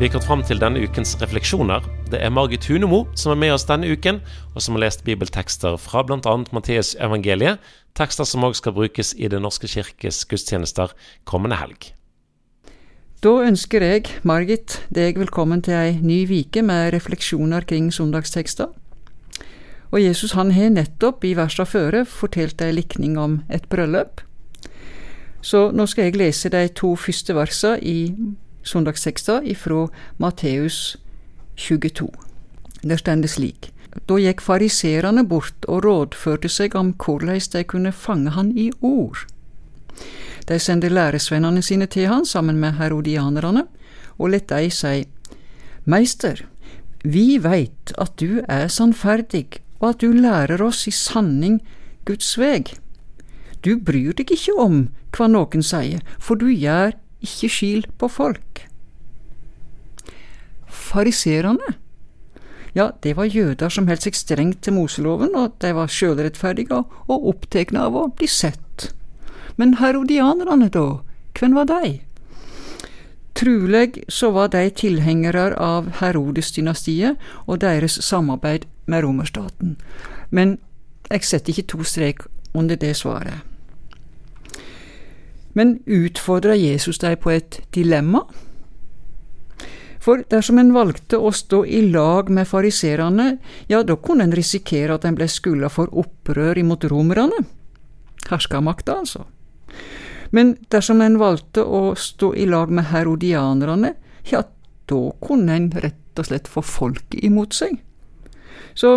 Vi 0.00 0.06
har 0.06 0.12
kommet 0.14 0.26
fram 0.26 0.42
til 0.48 0.60
denne 0.62 0.80
ukens 0.80 1.10
refleksjoner. 1.20 1.84
Det 2.08 2.22
er 2.24 2.30
Margit 2.32 2.64
Hunemo 2.70 3.02
som 3.20 3.34
er 3.34 3.36
med 3.42 3.50
oss 3.52 3.66
denne 3.68 3.90
uken, 3.92 4.22
og 4.54 4.62
som 4.64 4.78
har 4.78 4.86
lest 4.86 5.02
bibeltekster 5.04 5.76
fra 5.76 6.00
bl.a. 6.08 6.32
Matteus 6.56 6.94
evangeliet, 6.96 7.60
tekster 7.92 8.24
som 8.24 8.46
òg 8.48 8.56
skal 8.56 8.72
brukes 8.78 9.12
i 9.12 9.28
Den 9.28 9.44
norske 9.44 9.68
kirkes 9.68 10.22
gudstjenester 10.24 10.96
kommende 11.28 11.60
helg. 11.60 11.90
Da 13.20 13.34
ønsker 13.44 13.84
jeg, 13.84 14.08
Margit, 14.24 14.80
deg 14.88 15.20
velkommen 15.20 15.60
til 15.60 15.76
ei 15.76 15.92
ny 16.00 16.22
vike 16.32 16.64
med 16.64 16.94
refleksjoner 16.96 17.68
kring 17.68 17.92
søndagstekster. 17.92 18.72
Og 19.92 20.00
Jesus 20.00 20.32
han 20.32 20.56
har 20.56 20.72
nettopp 20.80 21.28
i 21.28 21.36
versa 21.36 21.68
føre 21.68 22.06
fortalt 22.08 22.64
ei 22.64 22.72
likning 22.72 23.20
om 23.20 23.42
et 23.52 23.68
bryllup. 23.68 24.24
Så 25.44 25.68
nå 25.76 25.84
skal 25.84 26.08
jeg 26.08 26.22
lese 26.24 26.48
de 26.48 26.70
to 26.72 26.96
første 26.96 27.36
versa 27.36 27.76
i 27.76 28.14
søndagstekster 28.62 29.46
ifra 29.48 29.86
Matteus 30.18 30.96
22. 31.56 32.08
Der 32.82 32.96
står 32.96 33.22
det 33.22 33.30
slik. 33.30 33.70
Da 34.06 34.16
gikk 34.22 34.42
fariserene 34.44 35.24
bort 35.26 35.66
og 35.66 35.84
rådførte 35.84 36.48
seg 36.48 36.76
om 36.78 36.92
hvordan 36.94 37.40
de 37.52 37.64
kunne 37.64 37.92
fange 37.92 38.30
han 38.30 38.52
i 38.58 38.70
ord. 38.80 39.26
De 40.48 40.58
sendte 40.58 40.88
læresvennene 40.88 41.62
sine 41.62 41.86
til 41.86 42.08
han 42.08 42.24
sammen 42.26 42.58
med 42.58 42.78
herodianerne, 42.78 43.66
og 44.18 44.30
let 44.30 44.48
de 44.48 44.70
si, 44.70 45.04
Meister, 45.84 46.44
vi 47.04 47.38
veit 47.42 47.92
at 47.98 48.12
du 48.20 48.42
er 48.48 48.68
sannferdig, 48.68 49.60
og 49.80 49.88
at 49.94 50.00
du 50.00 50.12
lærer 50.12 50.62
oss 50.62 50.86
i 50.86 50.92
sanning 50.94 51.60
Guds 52.04 52.36
veg. 52.38 52.74
Du 53.64 53.76
bryr 53.78 54.12
deg 54.16 54.30
ikke 54.32 54.56
om 54.60 54.82
hva 55.16 55.28
noen 55.28 55.64
sier, 55.64 56.02
for 56.18 56.36
du 56.36 56.48
gjør 56.52 56.94
ikke 57.24 57.50
skil 57.52 57.86
på 57.98 58.08
folk. 58.08 58.66
Fariserene, 60.70 61.76
ja, 62.74 62.90
det 63.02 63.16
var 63.18 63.30
jøder 63.30 63.72
som 63.72 63.88
holdt 63.90 64.06
seg 64.06 64.18
strengt 64.18 64.60
til 64.62 64.76
Moseloven, 64.76 65.34
og 65.34 65.56
de 65.62 65.72
var 65.74 65.90
sjølrettferdige 65.90 66.84
og 67.10 67.26
opptatt 67.32 67.74
av 67.74 67.96
å 67.98 68.06
bli 68.14 68.28
sett. 68.30 68.90
Men 69.58 69.76
herodianerne, 69.80 70.70
da, 70.70 71.02
hvem 71.38 71.58
var 71.58 71.66
de? 71.70 71.98
Truleg 73.34 74.02
så 74.08 74.30
var 74.34 74.50
de 74.52 74.66
tilhengere 74.76 75.54
av 75.56 75.88
Herodes-dynastiet 76.00 77.20
og 77.46 77.60
deres 77.62 77.98
samarbeid 78.04 78.66
med 78.90 79.04
romerstaten, 79.06 79.76
men 80.30 80.58
jeg 81.10 81.26
setter 81.26 81.54
ikke 81.54 81.70
to 81.72 81.86
strek 81.86 82.26
under 82.54 82.76
det 82.78 82.96
svaret. 82.98 83.49
Men 85.58 85.78
utfordra 85.86 86.54
Jesus 86.54 87.00
deg 87.02 87.18
på 87.24 87.32
et 87.34 87.60
dilemma? 87.74 88.24
For 90.00 90.22
dersom 90.32 90.58
en 90.62 90.72
valgte 90.72 91.18
å 91.20 91.32
stå 91.34 91.64
i 91.68 91.82
lag 91.92 92.30
med 92.32 92.48
fariserene, 92.48 93.34
ja, 93.68 93.82
da 93.84 93.98
kunne 94.00 94.24
en 94.24 94.36
risikere 94.36 94.96
at 94.96 95.04
en 95.04 95.18
ble 95.18 95.28
skylda 95.28 95.68
for 95.72 95.92
opprør 95.92 96.58
imot 96.58 96.86
romerne. 96.88 97.42
Herskermakta, 98.30 98.96
altså. 99.02 99.26
Men 100.32 100.54
dersom 100.72 101.02
en 101.04 101.18
valgte 101.20 101.66
å 101.66 101.92
stå 101.98 102.32
i 102.38 102.46
lag 102.48 102.72
med 102.72 102.88
herodianerne, 102.92 103.92
ja, 104.30 104.44
da 104.88 105.00
kunne 105.20 105.56
en 105.56 105.70
rett 105.82 106.20
og 106.20 106.30
slett 106.30 106.48
få 106.48 106.62
folket 106.64 107.20
imot 107.26 107.54
seg. 107.56 107.80
Så 108.74 108.94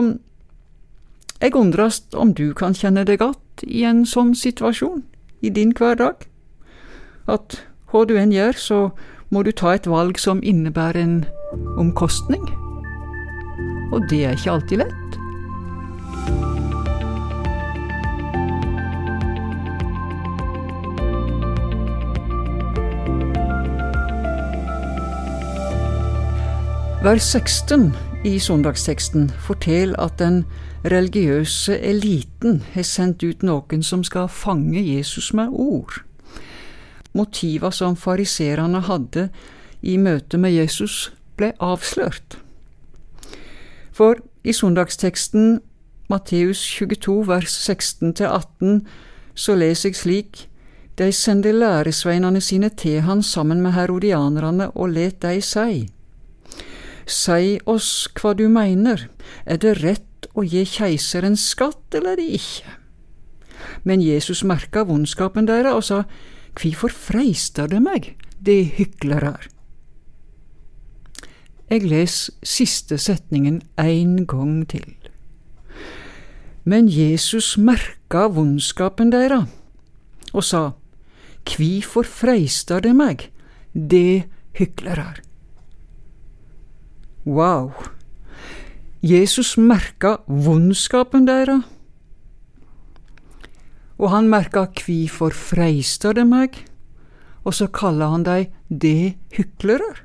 jeg 1.42 1.56
undres 1.60 2.04
om 2.16 2.32
du 2.38 2.54
kan 2.56 2.78
kjenne 2.78 3.04
deg 3.04 3.20
igjen 3.20 3.42
i 3.68 3.84
en 3.89 4.06
sånn 4.08 4.32
situasjon 4.38 5.04
i 5.44 5.52
din 5.52 5.74
hverdag 5.76 6.30
at 7.28 7.64
hva 7.92 8.04
du 8.10 8.16
enn 8.18 8.34
gjør, 8.34 8.58
så 8.58 8.80
må 9.34 9.44
du 9.44 9.52
ta 9.52 9.74
et 9.74 9.88
valg 9.90 10.20
som 10.22 10.42
innebærer 10.44 11.00
en 11.02 11.18
omkostning. 11.78 12.44
Og 13.94 14.06
det 14.10 14.26
er 14.26 14.38
ikke 14.38 14.52
alltid 14.58 14.84
lett. 14.84 15.00
Vers 27.04 27.26
16 27.36 27.92
i 28.24 28.38
søndagsteksten 28.40 29.28
forteller 29.44 30.00
at 30.00 30.20
den 30.20 30.46
religiøse 30.88 31.76
eliten 31.80 32.62
har 32.74 32.88
sendt 32.88 33.24
ut 33.24 33.44
noen 33.44 33.84
som 33.84 34.06
skal 34.08 34.30
fange 34.32 34.80
Jesus 34.80 35.34
med 35.36 35.52
ord 35.52 36.00
motiva 37.13 37.71
som 37.71 37.95
fariserene 37.95 38.84
hadde 38.88 39.30
i 39.82 39.97
møte 39.97 40.39
med 40.39 40.56
Jesus, 40.56 41.12
ble 41.38 41.52
avslørt. 41.62 42.38
For 43.93 44.17
i 44.43 44.54
søndagsteksten 44.54 45.60
Matteus 46.10 46.62
22 46.78 47.28
vers 47.28 47.54
16-18 47.69 48.82
så 49.34 49.56
leser 49.58 49.89
jeg 49.89 49.97
slik 49.97 50.41
De 50.97 51.10
sendte 51.15 51.52
læresveinene 51.52 52.41
sine 52.41 52.69
til 52.69 53.02
han 53.02 53.23
sammen 53.23 53.62
med 53.62 53.73
herodianerne 53.73 54.69
og 54.78 54.93
let 54.93 55.21
de 55.23 55.41
si. 55.41 55.88
Si 57.06 57.60
oss 57.65 58.08
hva 58.19 58.34
du 58.38 58.45
mener, 58.47 59.08
er 59.45 59.58
det 59.58 59.80
rett 59.82 60.28
å 60.38 60.45
gi 60.45 60.63
keiseren 60.69 61.36
skatt 61.38 61.97
eller 61.97 62.21
ikke? 62.21 62.78
Men 63.84 64.04
Jesus 64.04 64.43
merka 64.43 64.84
vondskapen 64.88 65.47
deres 65.49 65.73
og 65.73 65.84
sa, 65.84 66.04
Kvifor 66.54 66.94
freistar 66.94 67.72
det 67.72 67.82
meg, 67.82 68.13
de 68.39 68.62
hyklerar? 68.63 69.47
Jeg 71.72 71.88
les 71.89 72.16
siste 72.45 72.99
setningen 73.01 73.62
ein 73.82 74.26
gong 74.30 74.62
til. 74.70 74.93
Men 76.64 76.88
Jesus 76.88 77.56
merka 77.58 78.28
vondskapen 78.32 79.12
deira 79.12 79.45
og 80.34 80.45
sa, 80.45 80.64
Kvifor 81.43 82.08
freistar 82.08 82.86
det 82.86 82.93
meg, 82.95 83.28
de 83.74 84.24
hyklerar? 84.56 85.20
Wow! 87.26 87.74
Jesus 89.04 89.58
merka 89.58 90.18
vondskapen 90.28 91.26
deira 91.28 91.64
og 94.04 94.10
han 94.12 94.28
merka 94.28 94.66
kvifor 94.76 95.32
freistar 95.32 96.18
det 96.18 96.26
meg, 96.28 96.58
og 97.47 97.56
så 97.56 97.70
kalla 97.72 98.10
han 98.12 98.26
dei 98.28 98.49
det 98.68 99.16
hyklerer. 99.38 100.01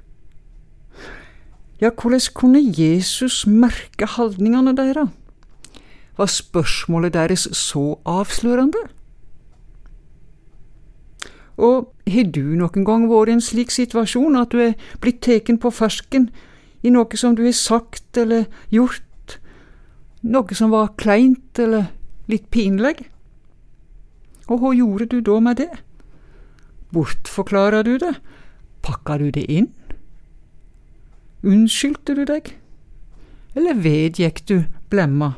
Ja, 1.82 1.90
hvordan 1.90 2.22
kunne 2.34 2.62
Jesus 2.62 3.42
merke 3.46 4.06
haldningane 4.06 4.76
deres? 4.78 5.10
Var 6.18 6.26
spørsmålet 6.26 7.14
deres 7.14 7.48
så 7.52 7.98
avslørende? 8.06 8.86
Og 11.58 11.92
har 12.06 12.30
du 12.34 12.54
noen 12.54 12.86
gang 12.86 13.10
vært 13.10 13.30
i 13.30 13.34
en 13.34 13.42
slik 13.42 13.74
situasjon 13.74 14.38
at 14.38 14.54
du 14.54 14.62
er 14.62 14.78
blitt 15.02 15.24
tatt 15.26 15.50
på 15.58 15.74
fersken 15.74 16.30
i 16.86 16.94
noe 16.94 17.18
som 17.18 17.34
du 17.34 17.42
har 17.42 17.54
sagt 17.54 18.18
eller 18.18 18.46
gjort, 18.70 19.38
noe 20.22 20.54
som 20.54 20.70
var 20.70 20.94
kleint 20.98 21.58
eller 21.58 21.90
litt 22.30 22.46
pinlig? 22.54 23.08
Og 24.48 24.62
hva 24.62 24.72
gjorde 24.76 25.06
du 25.12 25.20
da 25.24 25.40
med 25.44 25.60
det? 25.60 25.70
Bortforklarer 26.92 27.84
du 27.84 27.98
det? 28.00 28.14
Pakka 28.82 29.18
du 29.20 29.28
det 29.30 29.44
inn? 29.52 29.68
Unnskyldte 31.44 32.16
du 32.16 32.24
deg? 32.26 32.54
Eller 33.54 33.76
vedgikk 33.76 34.42
du 34.48 34.62
blemma? 34.90 35.34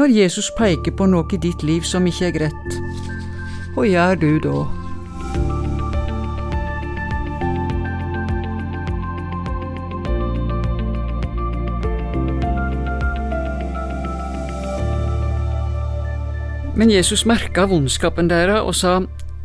Når 0.00 0.12
Jesus 0.16 0.50
peker 0.56 0.94
på 0.96 1.06
noe 1.12 1.28
i 1.32 1.40
ditt 1.40 1.62
liv 1.62 1.86
som 1.86 2.06
ikke 2.08 2.30
er 2.30 2.36
greit, 2.38 2.78
hva 3.74 3.84
gjør 3.86 4.20
du 4.20 4.30
da? 4.42 4.79
Men 16.80 16.88
Jesus 16.88 17.26
merka 17.28 17.66
vondskapen 17.68 18.30
deres 18.30 18.64
og 18.64 18.72
sa, 18.72 18.92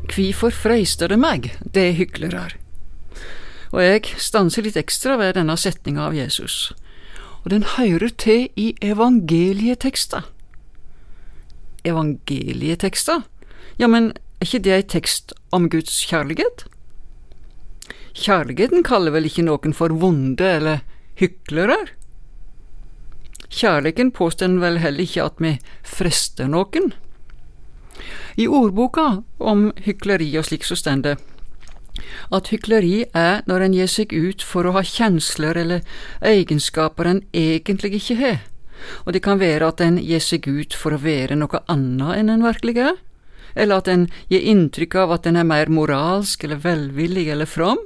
Kvifor 0.07 0.53
freister 0.55 1.11
det 1.11 1.17
meg, 1.19 1.49
det 1.67 1.97
hyklerar? 1.97 2.53
Og 3.75 3.81
jeg 3.83 4.13
stanser 4.23 4.63
litt 4.63 4.77
ekstra 4.79 5.17
ved 5.19 5.33
denne 5.35 5.57
setninga 5.59 6.05
av 6.05 6.15
Jesus, 6.15 6.71
og 7.43 7.51
den 7.51 7.67
hører 7.73 8.15
til 8.23 8.47
i 8.55 8.69
evangelieteksta. 8.79 10.23
Evangelieteksta? 11.83 13.19
Ja, 13.83 13.91
men 13.91 14.13
er 14.39 14.47
ikke 14.47 14.63
det 14.63 14.77
ei 14.79 14.89
tekst 14.95 15.35
om 15.51 15.67
Guds 15.67 15.99
kjærlighet? 16.07 16.69
Kjærligheten 18.15 18.87
kaller 18.87 19.11
vel 19.11 19.27
ikke 19.27 19.43
noen 19.43 19.75
for 19.75 19.91
vonde 19.91 20.53
eller 20.55 20.85
hyklere? 21.19 21.81
Kjærligheten 23.51 24.15
påstår 24.15 24.55
vel 24.63 24.79
heller 24.79 25.03
ikke 25.03 25.33
at 25.33 25.43
vi 25.43 25.57
frester 25.83 26.47
noen? 26.47 26.95
I 28.35 28.47
ordboka 28.47 29.23
om 29.39 29.69
hykleri 29.85 30.29
og 30.37 30.47
slik 30.49 30.67
så 30.67 30.77
står 30.79 31.01
det 31.05 31.15
at 32.35 32.49
hykleri 32.51 33.05
er 33.15 33.43
når 33.47 33.65
en 33.65 33.77
gir 33.77 33.89
seg 33.91 34.13
ut 34.13 34.43
for 34.43 34.67
å 34.67 34.75
ha 34.75 34.83
kjensler 34.85 35.57
eller 35.61 35.97
egenskaper 36.25 37.09
en 37.09 37.23
egentlig 37.31 37.95
ikke 37.99 38.19
har, 38.19 38.37
og 39.05 39.15
det 39.15 39.23
kan 39.25 39.39
være 39.39 39.69
at 39.71 39.83
en 39.83 39.99
gir 40.01 40.23
seg 40.23 40.47
ut 40.47 40.75
for 40.75 40.95
å 40.95 41.01
være 41.01 41.37
noe 41.39 41.63
annet 41.71 42.19
enn 42.19 42.31
en 42.33 42.45
virkelig 42.45 42.77
er, 42.83 42.97
eller 43.55 43.79
at 43.79 43.91
en 43.91 44.07
gir 44.31 44.43
inntrykk 44.51 44.97
av 45.05 45.15
at 45.15 45.29
en 45.29 45.39
er 45.39 45.47
mer 45.47 45.71
moralsk 45.71 46.43
eller 46.43 46.59
velvillig 46.65 47.29
eller 47.31 47.49
from, 47.49 47.79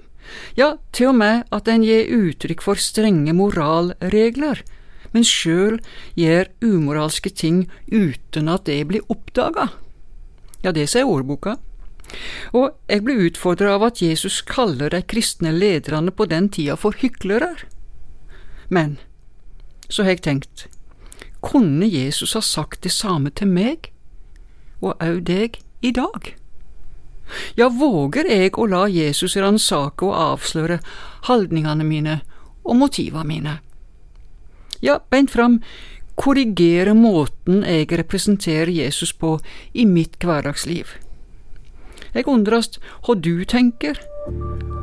ja, 0.57 0.75
til 0.93 1.11
og 1.11 1.19
med 1.21 1.45
at 1.55 1.69
en 1.69 1.85
gir 1.85 2.09
uttrykk 2.13 2.63
for 2.65 2.81
strenge 2.81 3.33
moralregler, 3.37 4.63
men 5.13 5.25
sjøl 5.25 5.79
gjør 6.17 6.49
umoralske 6.61 7.31
ting 7.33 7.63
uten 7.89 8.49
at 8.49 8.67
det 8.69 8.83
blir 8.89 9.05
oppdaga. 9.09 9.71
Ja, 10.61 10.71
det 10.75 10.89
sier 10.91 11.07
ordboka. 11.07 11.57
Og 12.57 12.73
jeg 12.89 13.03
ble 13.05 13.15
utfordra 13.29 13.75
av 13.77 13.85
at 13.91 14.01
Jesus 14.01 14.41
kaller 14.45 14.91
de 14.93 15.01
kristne 15.05 15.53
lederne 15.53 16.11
på 16.11 16.25
den 16.29 16.49
tida 16.49 16.75
for 16.79 16.97
hyklere. 16.97 17.53
Men 18.69 18.97
så 19.89 20.03
har 20.03 20.17
jeg 20.17 20.25
tenkt, 20.25 20.67
kunne 21.41 21.87
Jesus 21.87 22.33
ha 22.35 22.41
sagt 22.41 22.83
det 22.83 22.91
samme 22.93 23.31
til 23.31 23.49
meg, 23.49 23.91
og 24.81 24.99
òg 25.03 25.23
deg, 25.27 25.61
i 25.81 25.93
dag? 25.95 26.33
Ja, 27.55 27.69
våger 27.69 28.27
jeg 28.27 28.57
å 28.57 28.65
la 28.67 28.83
Jesus 28.91 29.37
ransake 29.39 30.05
og 30.05 30.17
avsløre 30.17 30.79
holdningene 31.29 31.85
mine 31.87 32.19
og 32.65 32.79
motivene 32.81 33.27
mine? 33.27 33.55
Ja, 34.83 34.99
beint 35.11 35.31
fram, 35.31 35.59
korrigere 36.19 36.93
måten 36.93 37.63
jeg 37.63 37.87
representerer 37.95 38.71
Jesus 38.71 39.13
på 39.13 39.37
i 39.73 39.85
mitt 39.87 40.19
hverdagsliv. 40.19 40.91
Jeg 42.13 42.27
undres 42.27 42.75
hva 43.05 43.15
du 43.15 43.45
tenker 43.47 43.99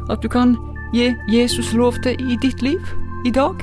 at 0.09 0.23
du 0.23 0.31
kan 0.33 0.57
gi 0.95 1.11
Jesus 1.29 1.75
lov 1.77 1.99
til 2.07 2.17
i 2.33 2.39
ditt 2.41 2.63
liv 2.65 2.81
i 3.27 3.35
dag. 3.35 3.61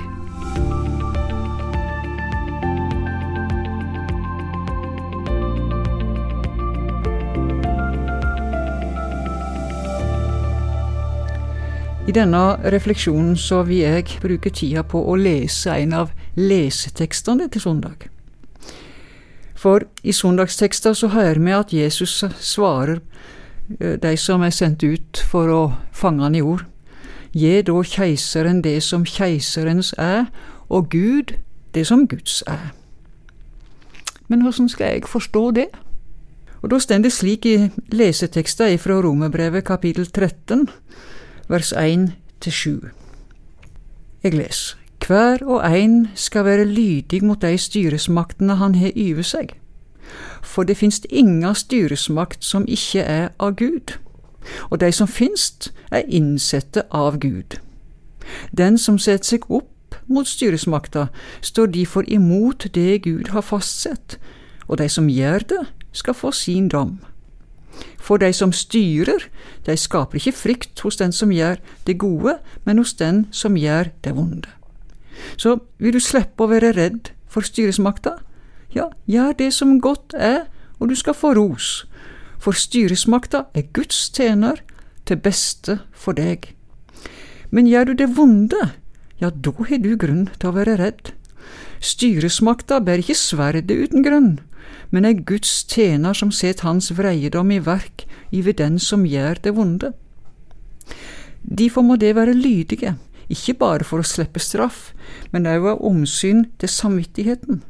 I 12.04 12.12
denne 12.12 12.42
refleksjonen 12.68 13.38
så 13.40 13.64
vil 13.64 13.86
jeg 13.86 14.20
bruke 14.22 14.52
tida 14.52 14.84
på 14.84 15.00
å 15.08 15.16
lese 15.16 15.72
en 15.80 15.96
av 16.04 16.12
lesetekstene 16.36 17.50
til 17.50 17.62
søndag. 17.62 18.10
For 19.56 19.80
i 20.04 20.12
søndagstekster 20.12 20.94
så 20.94 21.08
hører 21.08 21.40
vi 21.40 21.52
at 21.52 21.74
Jesus 21.74 22.24
svarer 22.40 23.00
eh, 23.80 23.96
de 24.02 24.18
som 24.18 24.42
er 24.42 24.50
sendt 24.50 24.84
ut 24.84 25.24
for 25.32 25.48
å 25.48 25.62
fange 25.92 26.24
han 26.24 26.36
i 26.36 26.42
ord. 26.42 26.66
Gi 27.34 27.62
da 27.62 27.80
keiseren 27.88 28.62
det 28.62 28.84
som 28.84 29.06
keiserens 29.06 29.94
er, 29.98 30.26
og 30.70 30.90
Gud 30.90 31.34
det 31.74 31.88
som 31.88 32.08
Guds 32.08 32.44
er. 32.48 32.74
Men 34.28 34.42
hvordan 34.42 34.70
skal 34.70 34.94
jeg 34.94 35.08
forstå 35.08 35.52
det? 35.52 35.68
Og 36.62 36.72
Da 36.72 36.80
står 36.80 36.98
det 37.04 37.12
slik 37.12 37.46
i 37.46 37.70
leseteksten 37.92 38.80
fra 38.80 39.02
Romerbrevet 39.02 39.66
kapittel 39.66 40.06
13, 40.06 40.70
vers 41.50 41.74
1-7. 41.74 42.88
Jeg 44.24 44.34
leser. 44.34 44.83
Hver 45.08 45.42
og 45.44 45.66
ein 45.68 46.08
skal 46.16 46.46
være 46.46 46.66
lydig 46.66 47.24
mot 47.24 47.42
de 47.42 47.58
styresmaktene 47.58 48.56
han 48.56 48.76
har 48.76 48.94
over 48.96 49.26
seg. 49.28 49.50
For 50.42 50.64
det 50.64 50.78
finst 50.80 51.06
inga 51.10 51.52
styresmakt 51.54 52.46
som 52.46 52.64
ikke 52.68 53.02
er 53.02 53.34
av 53.40 53.58
Gud, 53.60 53.98
og 54.72 54.80
de 54.80 54.92
som 54.92 55.08
finst, 55.08 55.74
er 55.92 56.08
innsette 56.08 56.86
av 56.92 57.20
Gud. 57.20 57.60
Den 58.58 58.78
som 58.78 58.98
setter 58.98 59.34
seg 59.34 59.50
opp 59.52 60.00
mot 60.08 60.28
styresmakta, 60.28 61.10
står 61.42 61.74
derfor 61.76 62.08
imot 62.08 62.70
det 62.74 63.04
Gud 63.04 63.36
har 63.36 63.44
fastsett, 63.44 64.18
og 64.68 64.78
de 64.80 64.88
som 64.90 65.12
gjør 65.12 65.44
det, 65.50 65.62
skal 65.92 66.14
få 66.14 66.32
sin 66.32 66.72
dom. 66.72 67.02
For 68.00 68.18
de 68.18 68.32
som 68.34 68.56
styrer, 68.56 69.28
de 69.66 69.78
skaper 69.78 70.16
ikke 70.16 70.38
frykt 70.38 70.80
hos 70.80 70.96
den 70.96 71.12
som 71.12 71.32
gjør 71.32 71.60
det 71.88 72.00
gode, 72.00 72.38
men 72.64 72.78
hos 72.78 72.94
den 72.94 73.26
som 73.32 73.58
gjør 73.60 73.92
det 74.04 74.16
vonde. 74.16 74.63
Så 75.38 75.60
vil 75.78 75.96
du 75.96 76.02
slippe 76.04 76.46
å 76.46 76.52
være 76.52 76.74
redd 76.78 77.12
for 77.30 77.46
styresmakta? 77.46 78.18
Ja, 78.74 78.90
gjør 79.06 79.34
det 79.38 79.52
som 79.54 79.80
godt 79.82 80.16
er, 80.18 80.48
og 80.80 80.90
du 80.90 80.96
skal 80.98 81.18
få 81.18 81.34
ros. 81.38 81.86
For 82.42 82.58
styresmakta 82.58 83.46
er 83.54 83.70
Guds 83.74 84.10
tjener, 84.14 84.62
til 85.04 85.20
beste 85.20 85.82
for 85.92 86.16
deg. 86.16 86.54
Men 87.52 87.68
gjør 87.68 87.92
du 87.92 87.94
det 88.00 88.14
vonde, 88.18 88.70
ja, 89.20 89.30
da 89.30 89.52
har 89.60 89.82
du 89.84 89.94
grunn 90.00 90.30
til 90.40 90.50
å 90.50 90.56
være 90.56 90.78
redd. 90.80 91.12
Styresmakta 91.84 92.80
bærer 92.80 93.04
ikke 93.04 93.20
sverdet 93.20 93.72
uten 93.72 94.04
grunn, 94.06 94.32
men 94.92 95.06
er 95.06 95.20
Guds 95.28 95.64
tjener 95.70 96.16
som 96.16 96.32
set 96.32 96.64
hans 96.64 96.92
vreiedom 96.96 97.52
i 97.52 97.60
verk 97.64 98.06
iver 98.32 98.56
den 98.58 98.80
som 98.80 99.06
gjør 99.08 99.42
det 99.44 99.56
vonde. 99.58 99.92
Derfor 101.44 101.84
må 101.84 101.98
det 102.00 102.16
være 102.16 102.36
lydige, 102.38 102.96
ikke 103.32 103.56
bare 103.60 103.88
for 103.88 104.04
å 104.04 104.08
slippe 104.08 104.42
straff, 104.44 104.92
men 105.32 105.48
òg 105.50 105.70
av 105.74 105.86
omsyn 105.86 106.46
til 106.60 106.72
samvittigheten. 106.72 107.64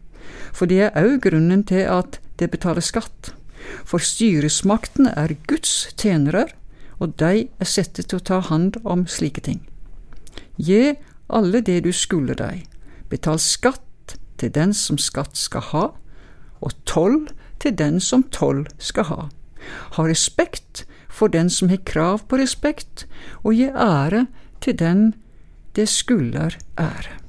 For 0.54 0.70
det 0.70 0.82
er 0.88 0.98
òg 0.98 1.22
grunnen 1.26 1.64
til 1.68 1.86
at 1.90 2.20
det 2.40 2.52
betaler 2.54 2.84
skatt. 2.86 3.34
For 3.88 4.04
styresmaktene 4.04 5.14
er 5.18 5.36
Guds 5.48 5.94
tjenere, 5.98 6.48
og 7.00 7.16
de 7.20 7.48
er 7.48 7.70
satt 7.70 8.00
til 8.00 8.20
å 8.20 8.24
ta 8.24 8.40
hand 8.48 8.80
om 8.84 9.06
slike 9.10 9.44
ting. 9.44 9.62
Gi 10.58 10.96
alle 11.34 11.62
det 11.66 11.82
du 11.86 11.92
skulle 11.96 12.36
deg, 12.38 12.66
betal 13.10 13.40
skatt 13.42 14.18
til 14.38 14.52
den 14.54 14.74
som 14.78 15.00
skatt 15.02 15.38
skal 15.40 15.66
ha, 15.72 15.86
og 16.64 16.76
toll 16.90 17.26
til 17.64 17.76
den 17.76 18.00
som 18.04 18.24
toll 18.32 18.66
skal 18.78 19.10
ha. 19.10 19.22
Ha 19.96 20.06
respekt 20.08 20.86
for 21.14 21.32
den 21.32 21.50
som 21.50 21.70
har 21.70 21.84
krav 21.88 22.26
på 22.28 22.40
respekt, 22.42 23.06
og 23.44 23.56
gi 23.56 23.70
ære 23.70 24.26
til 24.64 24.78
den 24.80 25.14
det 25.76 25.88
skulder 25.90 26.58
ære. 26.80 27.20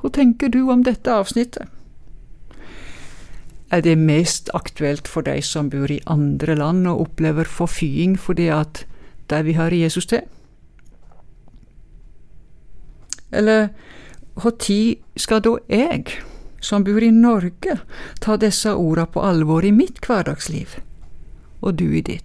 Hva 0.00 0.10
tenker 0.16 0.48
du 0.48 0.62
om 0.72 0.84
dette 0.84 1.12
avsnittet? 1.12 1.68
Er 3.70 3.84
det 3.86 3.98
mest 4.00 4.50
aktuelt 4.56 5.08
for 5.08 5.22
de 5.22 5.38
som 5.44 5.68
bor 5.70 5.90
i 5.92 6.00
andre 6.10 6.56
land 6.58 6.88
og 6.90 7.04
opplever 7.04 7.46
forfying 7.46 8.16
fordi 8.18 8.48
at 8.50 8.84
de 9.30 9.42
vil 9.46 9.58
høre 9.60 9.82
Jesus 9.84 10.06
til? 10.10 10.24
Eller 13.30 13.68
når 14.40 14.96
skal 15.16 15.40
da 15.44 15.56
jeg, 15.68 16.06
som 16.60 16.84
bor 16.84 17.02
i 17.02 17.10
Norge, 17.10 17.78
ta 18.20 18.36
disse 18.36 18.72
orda 18.74 19.04
på 19.06 19.22
alvor 19.22 19.64
i 19.64 19.70
mitt 19.70 20.00
hverdagsliv? 20.06 20.80
og 21.60 21.76
du 21.76 21.90
i 21.92 22.00
ditt. 22.00 22.24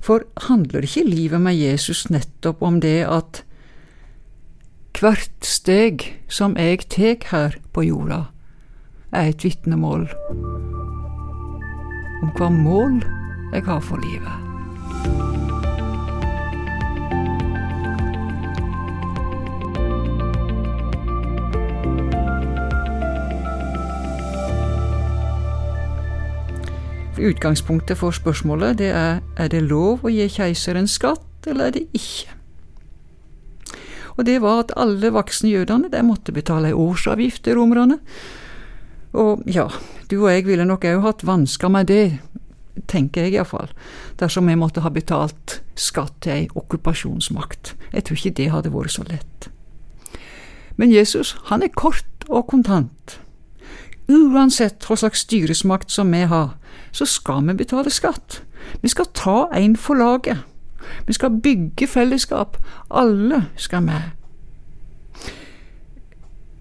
For 0.00 0.24
handler 0.48 0.86
ikke 0.86 1.04
livet 1.04 1.40
med 1.44 1.58
Jesus 1.58 2.06
nettopp 2.10 2.62
om 2.64 2.80
det 2.80 3.04
at 3.04 3.44
hvert 5.00 5.46
steg 5.46 6.04
som 6.28 6.56
jeg 6.60 6.84
tek 6.92 7.24
her 7.30 7.56
på 7.72 7.86
jorda, 7.86 8.26
er 9.12 9.32
et 9.32 9.44
vitnemål 9.44 10.06
om 12.20 12.30
hva 12.36 12.50
mål 12.52 13.00
jeg 13.54 13.64
har 13.66 13.80
for 13.84 14.02
livet? 14.04 15.29
Utgangspunktet 27.20 27.98
for 28.00 28.14
spørsmålet 28.16 28.78
det 28.78 28.90
er 28.96 29.20
er 29.36 29.48
det 29.48 29.62
lov 29.62 30.04
å 30.04 30.12
gi 30.12 30.26
keiseren 30.28 30.88
skatt, 30.88 31.46
eller 31.46 31.70
er 31.70 31.76
det 31.76 31.86
ikke. 31.92 32.36
Og 34.16 34.26
det 34.26 34.40
var 34.42 34.64
at 34.64 34.72
alle 34.76 35.12
voksne 35.12 35.48
jødene 35.48 35.88
de 35.92 36.02
måtte 36.04 36.32
betale 36.32 36.74
årsavgift 36.76 37.44
til 37.44 37.56
romerne. 37.56 37.98
Og 39.12 39.42
ja, 39.46 39.68
du 40.10 40.20
og 40.22 40.30
jeg 40.30 40.46
ville 40.46 40.66
nok 40.68 40.84
òg 40.84 41.00
hatt 41.06 41.24
vansker 41.26 41.72
med 41.72 41.88
det, 41.88 42.18
tenker 42.86 43.26
jeg 43.26 43.38
iallfall, 43.38 43.72
dersom 44.20 44.46
vi 44.48 44.58
måtte 44.58 44.84
ha 44.84 44.92
betalt 44.92 45.60
skatt 45.78 46.14
til 46.20 46.36
ei 46.36 46.44
okkupasjonsmakt. 46.54 47.74
Jeg 47.94 48.04
tror 48.06 48.20
ikke 48.20 48.36
det 48.38 48.50
hadde 48.52 48.74
vært 48.74 48.94
så 48.94 49.06
lett. 49.08 49.50
Men 50.76 50.92
Jesus, 50.92 51.34
han 51.50 51.62
er 51.62 51.72
kort 51.74 52.28
og 52.28 52.46
kontant. 52.52 53.18
Uansett 54.10 54.84
hva 54.86 54.96
slags 54.98 55.24
styresmakt 55.26 55.92
som 55.92 56.12
vi 56.12 56.24
har, 56.28 56.54
så 56.92 57.06
skal 57.06 57.46
vi 57.46 57.54
betale 57.54 57.90
skatt. 57.90 58.42
Vi 58.82 58.88
skal 58.88 59.10
ta 59.14 59.48
en 59.56 59.76
for 59.76 59.94
laget. 59.94 60.38
Vi 61.06 61.12
skal 61.12 61.40
bygge 61.42 61.86
fellesskap. 61.86 62.56
Alle 62.90 63.44
skal 63.56 63.82
med. 63.82 64.16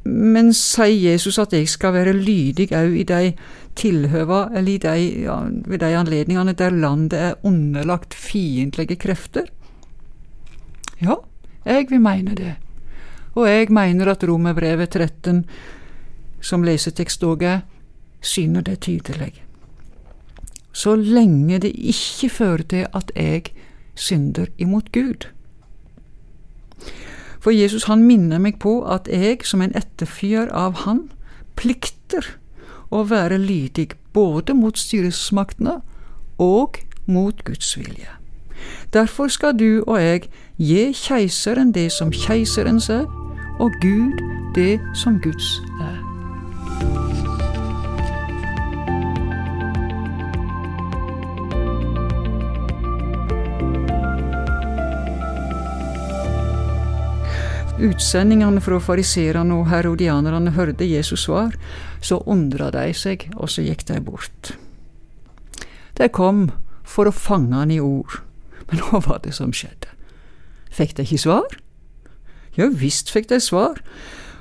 Men 0.10 0.53
sier 0.55 1.12
Jesus 1.12 1.38
at 1.39 1.53
jeg 1.53 1.70
skal 1.70 1.93
være 1.93 2.16
lydig 2.18 2.70
òg 2.74 2.95
i 2.97 3.05
de 3.07 3.34
tilhøva, 3.80 4.47
eller 4.55 4.72
i 4.72 4.78
de, 4.82 4.93
ja, 5.26 5.36
ved 5.66 5.80
de 5.84 5.91
anledningene 5.95 6.55
der 6.57 6.74
landet 6.74 7.20
er 7.20 7.36
underlagt 7.43 8.14
fiendtlige 8.14 8.97
krefter? 8.99 9.51
Ja, 11.01 11.20
jeg 11.66 11.89
vil 11.91 12.01
mene 12.01 12.36
det. 12.36 12.55
Og 13.36 13.47
jeg 13.47 13.70
mener 13.72 14.10
at 14.12 14.24
Romerbrevet 14.24 14.89
13, 14.89 15.45
som 16.41 16.66
lesetekst 16.66 17.24
òg 17.24 17.45
er, 17.45 17.62
syner 18.22 18.66
det 18.66 18.82
tydelig 18.88 19.49
så 20.72 20.95
lenge 20.95 21.59
det 21.59 21.74
ikke 21.76 22.30
fører 22.30 22.63
til 22.70 22.88
at 22.93 23.11
jeg 23.15 23.51
synder 23.95 24.45
imot 24.57 24.91
Gud. 24.91 25.28
For 27.39 27.51
Jesus 27.51 27.84
han 27.84 28.03
minner 28.03 28.39
meg 28.39 28.59
på 28.59 28.82
at 28.84 29.07
jeg 29.07 29.45
som 29.47 29.61
en 29.61 29.76
etterfyer 29.76 30.51
av 30.51 30.84
Han 30.86 31.07
plikter 31.55 32.36
å 32.91 33.03
være 33.07 33.38
lydig 33.38 33.91
både 34.13 34.53
mot 34.53 34.78
styresmaktene 34.78 35.80
og 36.39 36.80
mot 37.05 37.43
Guds 37.45 37.78
vilje. 37.78 38.11
Derfor 38.93 39.28
skal 39.28 39.55
du 39.59 39.84
og 39.88 40.01
jeg 40.01 40.28
gi 40.57 40.91
keiseren 40.93 41.72
det 41.72 41.91
som 41.95 42.11
keiserens 42.11 42.89
er, 42.89 43.07
og 43.59 43.72
Gud 43.82 44.20
det 44.55 44.80
som 44.95 45.20
Guds 45.24 45.59
er. 45.82 46.09
Utsendingene 57.80 58.61
fra 58.63 58.80
fariserene 58.84 59.55
og 59.55 59.69
herodianerne 59.71 60.51
hørte 60.55 60.88
Jesus 60.88 61.25
svar, 61.27 61.55
så 62.01 62.19
undra 62.27 62.69
de 62.75 62.89
seg, 62.95 63.30
og 63.36 63.49
så 63.51 63.63
gikk 63.63 63.86
de 63.88 63.99
bort. 64.03 64.53
De 65.99 66.07
kom 66.11 66.49
for 66.88 67.09
å 67.09 67.15
fange 67.15 67.55
han 67.55 67.71
i 67.71 67.80
ord, 67.80 68.21
men 68.69 68.84
hva 68.84 69.01
var 69.05 69.21
det 69.23 69.34
som 69.38 69.53
skjedde? 69.55 69.91
Fikk 70.71 70.95
de 70.97 71.05
ikke 71.07 71.23
svar? 71.23 71.59
Ja 72.57 72.67
visst 72.71 73.11
fikk 73.13 73.30
de 73.32 73.39
svar, 73.43 73.80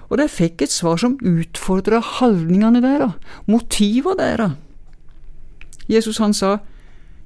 og 0.08 0.18
de 0.18 0.28
fikk 0.30 0.64
et 0.64 0.72
svar 0.72 0.98
som 1.00 1.18
utfordra 1.22 2.00
holdningene 2.18 2.82
deres, 2.82 3.14
motiva 3.46 4.16
deres. 4.18 4.56
Jesus 5.88 6.18
han 6.18 6.34
sa, 6.34 6.58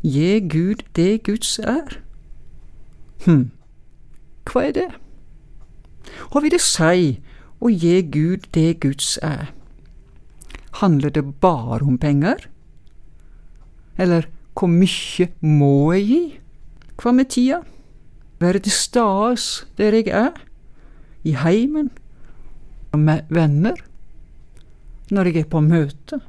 Gi 0.02 0.40
Gud 0.50 0.82
det 0.96 1.22
Guds 1.26 1.58
er. 1.62 2.00
Hm, 3.24 3.52
hva 4.50 4.66
er 4.66 4.74
det? 4.76 4.90
Hva 6.30 6.42
vil 6.42 6.54
det 6.54 6.62
si 6.64 7.18
å 7.62 7.70
gi 7.70 7.98
Gud 8.02 8.48
det 8.56 8.80
Guds 8.84 9.18
er? 9.22 9.52
Handler 10.80 11.10
det 11.10 11.24
bare 11.40 11.84
om 11.84 11.98
penger? 11.98 12.48
Eller 13.98 14.28
hvor 14.56 14.70
mye 14.72 15.28
må 15.40 15.92
jeg 15.96 16.06
gi? 16.08 16.22
Hva 17.00 17.12
med 17.16 17.30
tida? 17.32 17.62
Være 18.42 18.62
til 18.64 18.74
stades 18.74 19.66
der 19.78 19.94
jeg 19.96 20.10
er? 20.10 20.34
I 21.24 21.36
heimen? 21.38 21.90
Med 22.96 23.24
venner? 23.30 23.78
Når 25.10 25.30
jeg 25.30 25.44
er 25.44 25.48
på 25.52 25.60
møte? 25.60 26.20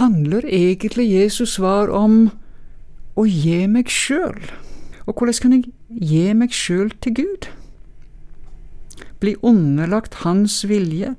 Handler 0.00 0.44
egentlig 0.44 1.06
Jesus 1.12 1.56
svar 1.56 1.90
om 1.94 2.30
å 3.16 3.24
gi 3.26 3.66
meg 3.70 3.90
sjøl? 3.92 4.38
Og 5.06 5.14
hvordan 5.14 5.42
kan 5.42 5.54
jeg 5.54 5.75
gi 5.88 6.32
meg 6.34 6.54
sjøl 6.54 6.90
til 7.00 7.14
Gud. 7.20 7.48
Bli 9.20 9.36
underlagt 9.42 10.22
Hans 10.24 10.64
vilje, 10.68 11.14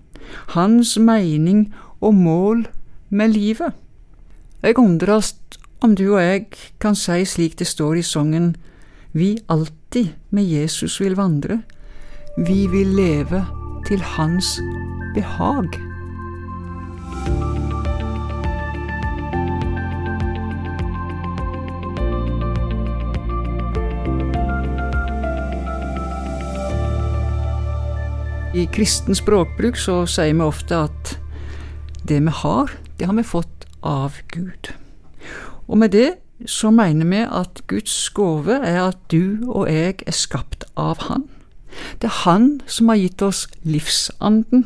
Hans 0.53 0.97
mening 0.99 1.73
og 2.01 2.15
mål 2.15 2.67
med 3.09 3.33
livet. 3.33 3.73
Jeg 4.61 4.77
undres 4.77 5.35
om 5.81 5.95
du 5.95 6.15
og 6.15 6.21
jeg 6.21 6.45
kan 6.81 6.95
si 6.97 7.23
slik 7.25 7.57
det 7.59 7.67
står 7.67 7.99
i 8.01 8.05
sangen 8.05 8.55
Vi 9.13 9.37
alltid 9.49 10.13
med 10.29 10.43
Jesus 10.43 10.99
vil 11.01 11.15
vandre, 11.17 11.61
vi 12.37 12.67
vil 12.67 12.87
leve 12.87 13.45
til 13.87 14.01
Hans 14.01 14.59
behag. 15.15 15.86
I 28.57 28.63
kristen 28.73 29.13
språkbruk 29.13 29.75
så 29.77 29.99
sier 30.09 30.33
vi 30.33 30.41
ofte 30.41 30.77
at 30.87 31.11
det 32.09 32.17
vi 32.25 32.31
har, 32.39 32.71
det 32.97 33.05
har 33.05 33.13
vi 33.13 33.25
fått 33.27 33.67
av 33.85 34.15
Gud. 34.33 34.71
Og 35.69 35.77
med 35.77 35.93
det 35.93 36.15
så 36.49 36.71
mener 36.73 37.05
vi 37.05 37.19
at 37.21 37.61
Guds 37.69 37.93
gave 38.17 38.55
er 38.65 38.79
at 38.87 38.97
du 39.13 39.45
og 39.45 39.67
jeg 39.69 39.99
er 40.07 40.15
skapt 40.15 40.65
av 40.73 41.03
Han. 41.05 41.27
Det 42.01 42.09
er 42.09 42.15
Han 42.23 42.47
som 42.65 42.89
har 42.89 42.97
gitt 42.97 43.21
oss 43.21 43.43
livsanden. 43.61 44.65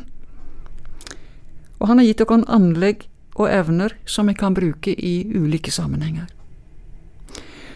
Og 1.76 1.92
Han 1.92 2.00
har 2.00 2.08
gitt 2.08 2.24
oss 2.24 2.48
anlegg 2.48 3.04
og 3.36 3.50
evner 3.50 3.92
som 4.06 4.32
vi 4.32 4.38
kan 4.40 4.56
bruke 4.56 4.96
i 4.96 5.28
ulike 5.36 5.70
sammenhenger. 5.74 6.32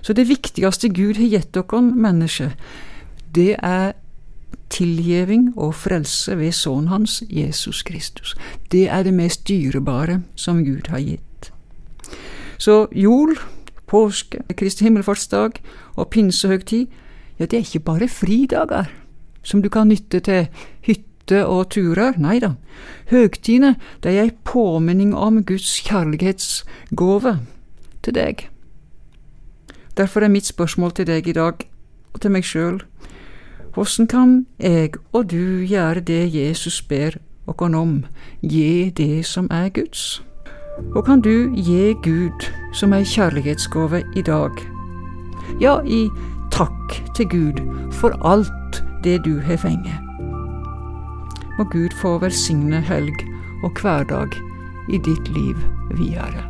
Så 0.00 0.16
det 0.16 0.30
viktigste 0.32 0.88
Gud 0.88 1.20
har 1.20 1.28
gitt 1.28 1.60
oss 1.60 1.92
mennesker, 1.92 2.56
det 3.36 3.58
er 3.60 3.92
tilgjeving 4.70 5.52
og 5.56 5.74
frelse 5.74 6.38
ved 6.38 6.52
Sønnen 6.52 6.88
hans, 6.88 7.22
Jesus 7.30 7.82
Kristus. 7.82 8.34
Det 8.72 8.88
er 8.88 9.02
det 9.02 9.14
mest 9.14 9.48
dyrebare 9.48 10.22
som 10.34 10.64
Gud 10.64 10.88
har 10.88 10.98
gitt. 10.98 11.52
Så 12.58 12.86
jul, 12.92 13.36
påske, 13.86 14.42
Kristi 14.56 14.84
himmelfartsdag 14.84 15.60
og 15.96 16.08
pinsehøgtid, 16.08 16.86
ja, 17.38 17.44
det 17.44 17.52
er 17.52 17.64
ikke 17.64 17.80
bare 17.80 18.08
fridager 18.08 18.88
som 19.46 19.62
du 19.62 19.68
kan 19.68 19.88
nytte 19.88 20.20
til 20.20 20.46
hytte 20.82 21.44
og 21.46 21.70
turer, 21.70 22.16
nei 22.18 22.38
da. 22.42 22.54
Høgtidene, 23.10 23.76
de 24.02 24.10
er 24.10 24.26
ei 24.26 24.32
påminning 24.44 25.14
om 25.14 25.42
Guds 25.44 25.78
kjærlighetsgave 25.86 27.38
til 28.02 28.14
deg. 28.14 28.48
Derfor 29.96 30.20
er 30.20 30.32
mitt 30.32 30.46
spørsmål 30.46 30.92
til 30.92 31.06
deg 31.06 31.28
i 31.28 31.36
dag, 31.36 31.62
og 32.12 32.20
til 32.20 32.30
meg 32.34 32.44
sjøl, 32.44 32.82
hvordan 33.76 34.06
kan 34.06 34.46
jeg 34.58 34.90
og 35.12 35.30
du 35.30 35.60
gjøre 35.68 36.00
det 36.00 36.34
Jesus 36.34 36.82
ber 36.82 37.10
oss 37.46 37.74
om, 37.74 38.04
gi 38.42 38.90
det 38.90 39.26
som 39.26 39.48
er 39.50 39.68
Guds? 39.68 40.22
Og 40.94 41.04
kan 41.04 41.20
du 41.20 41.52
gi 41.56 41.92
Gud 42.02 42.46
som 42.72 42.92
ei 42.92 43.04
kjærlighetsgave 43.04 44.02
i 44.16 44.22
dag? 44.22 44.50
Ja, 45.60 45.80
i 45.84 46.08
takk 46.50 47.02
til 47.16 47.28
Gud 47.28 47.60
for 47.92 48.16
alt 48.24 48.82
det 49.04 49.24
du 49.24 49.40
har 49.40 49.56
fengt. 49.56 49.92
Må 51.58 51.64
Gud 51.64 51.92
få 52.00 52.18
velsigne 52.18 52.80
helg 52.80 53.28
og 53.62 53.76
hverdag 53.80 54.32
i 54.88 54.98
ditt 54.98 55.28
liv 55.28 55.56
videre. 55.90 56.48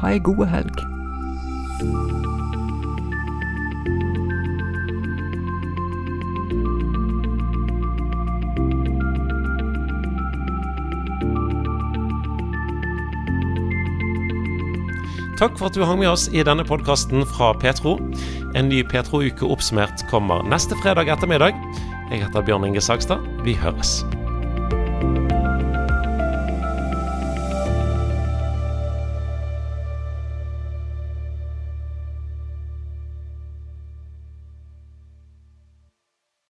Ha 0.00 0.12
ei 0.12 0.20
god 0.20 0.46
helg. 0.46 2.25
Takk 15.36 15.58
for 15.60 15.68
at 15.68 15.74
du 15.76 15.82
hang 15.84 15.98
med 16.00 16.08
oss 16.08 16.30
i 16.32 16.40
denne 16.40 16.64
podkasten 16.64 17.20
fra 17.28 17.50
Petro. 17.60 17.98
En 18.56 18.70
ny 18.70 18.78
Petro-uke 18.88 19.44
oppsummert 19.44 20.06
kommer 20.08 20.46
neste 20.48 20.78
fredag 20.80 21.12
ettermiddag. 21.12 21.58
Jeg 22.08 22.22
heter 22.22 22.46
Bjørn 22.46 22.64
Inge 22.64 22.80
Sagstad. 22.80 23.20
Vi 23.44 23.52
høres. 23.60 23.98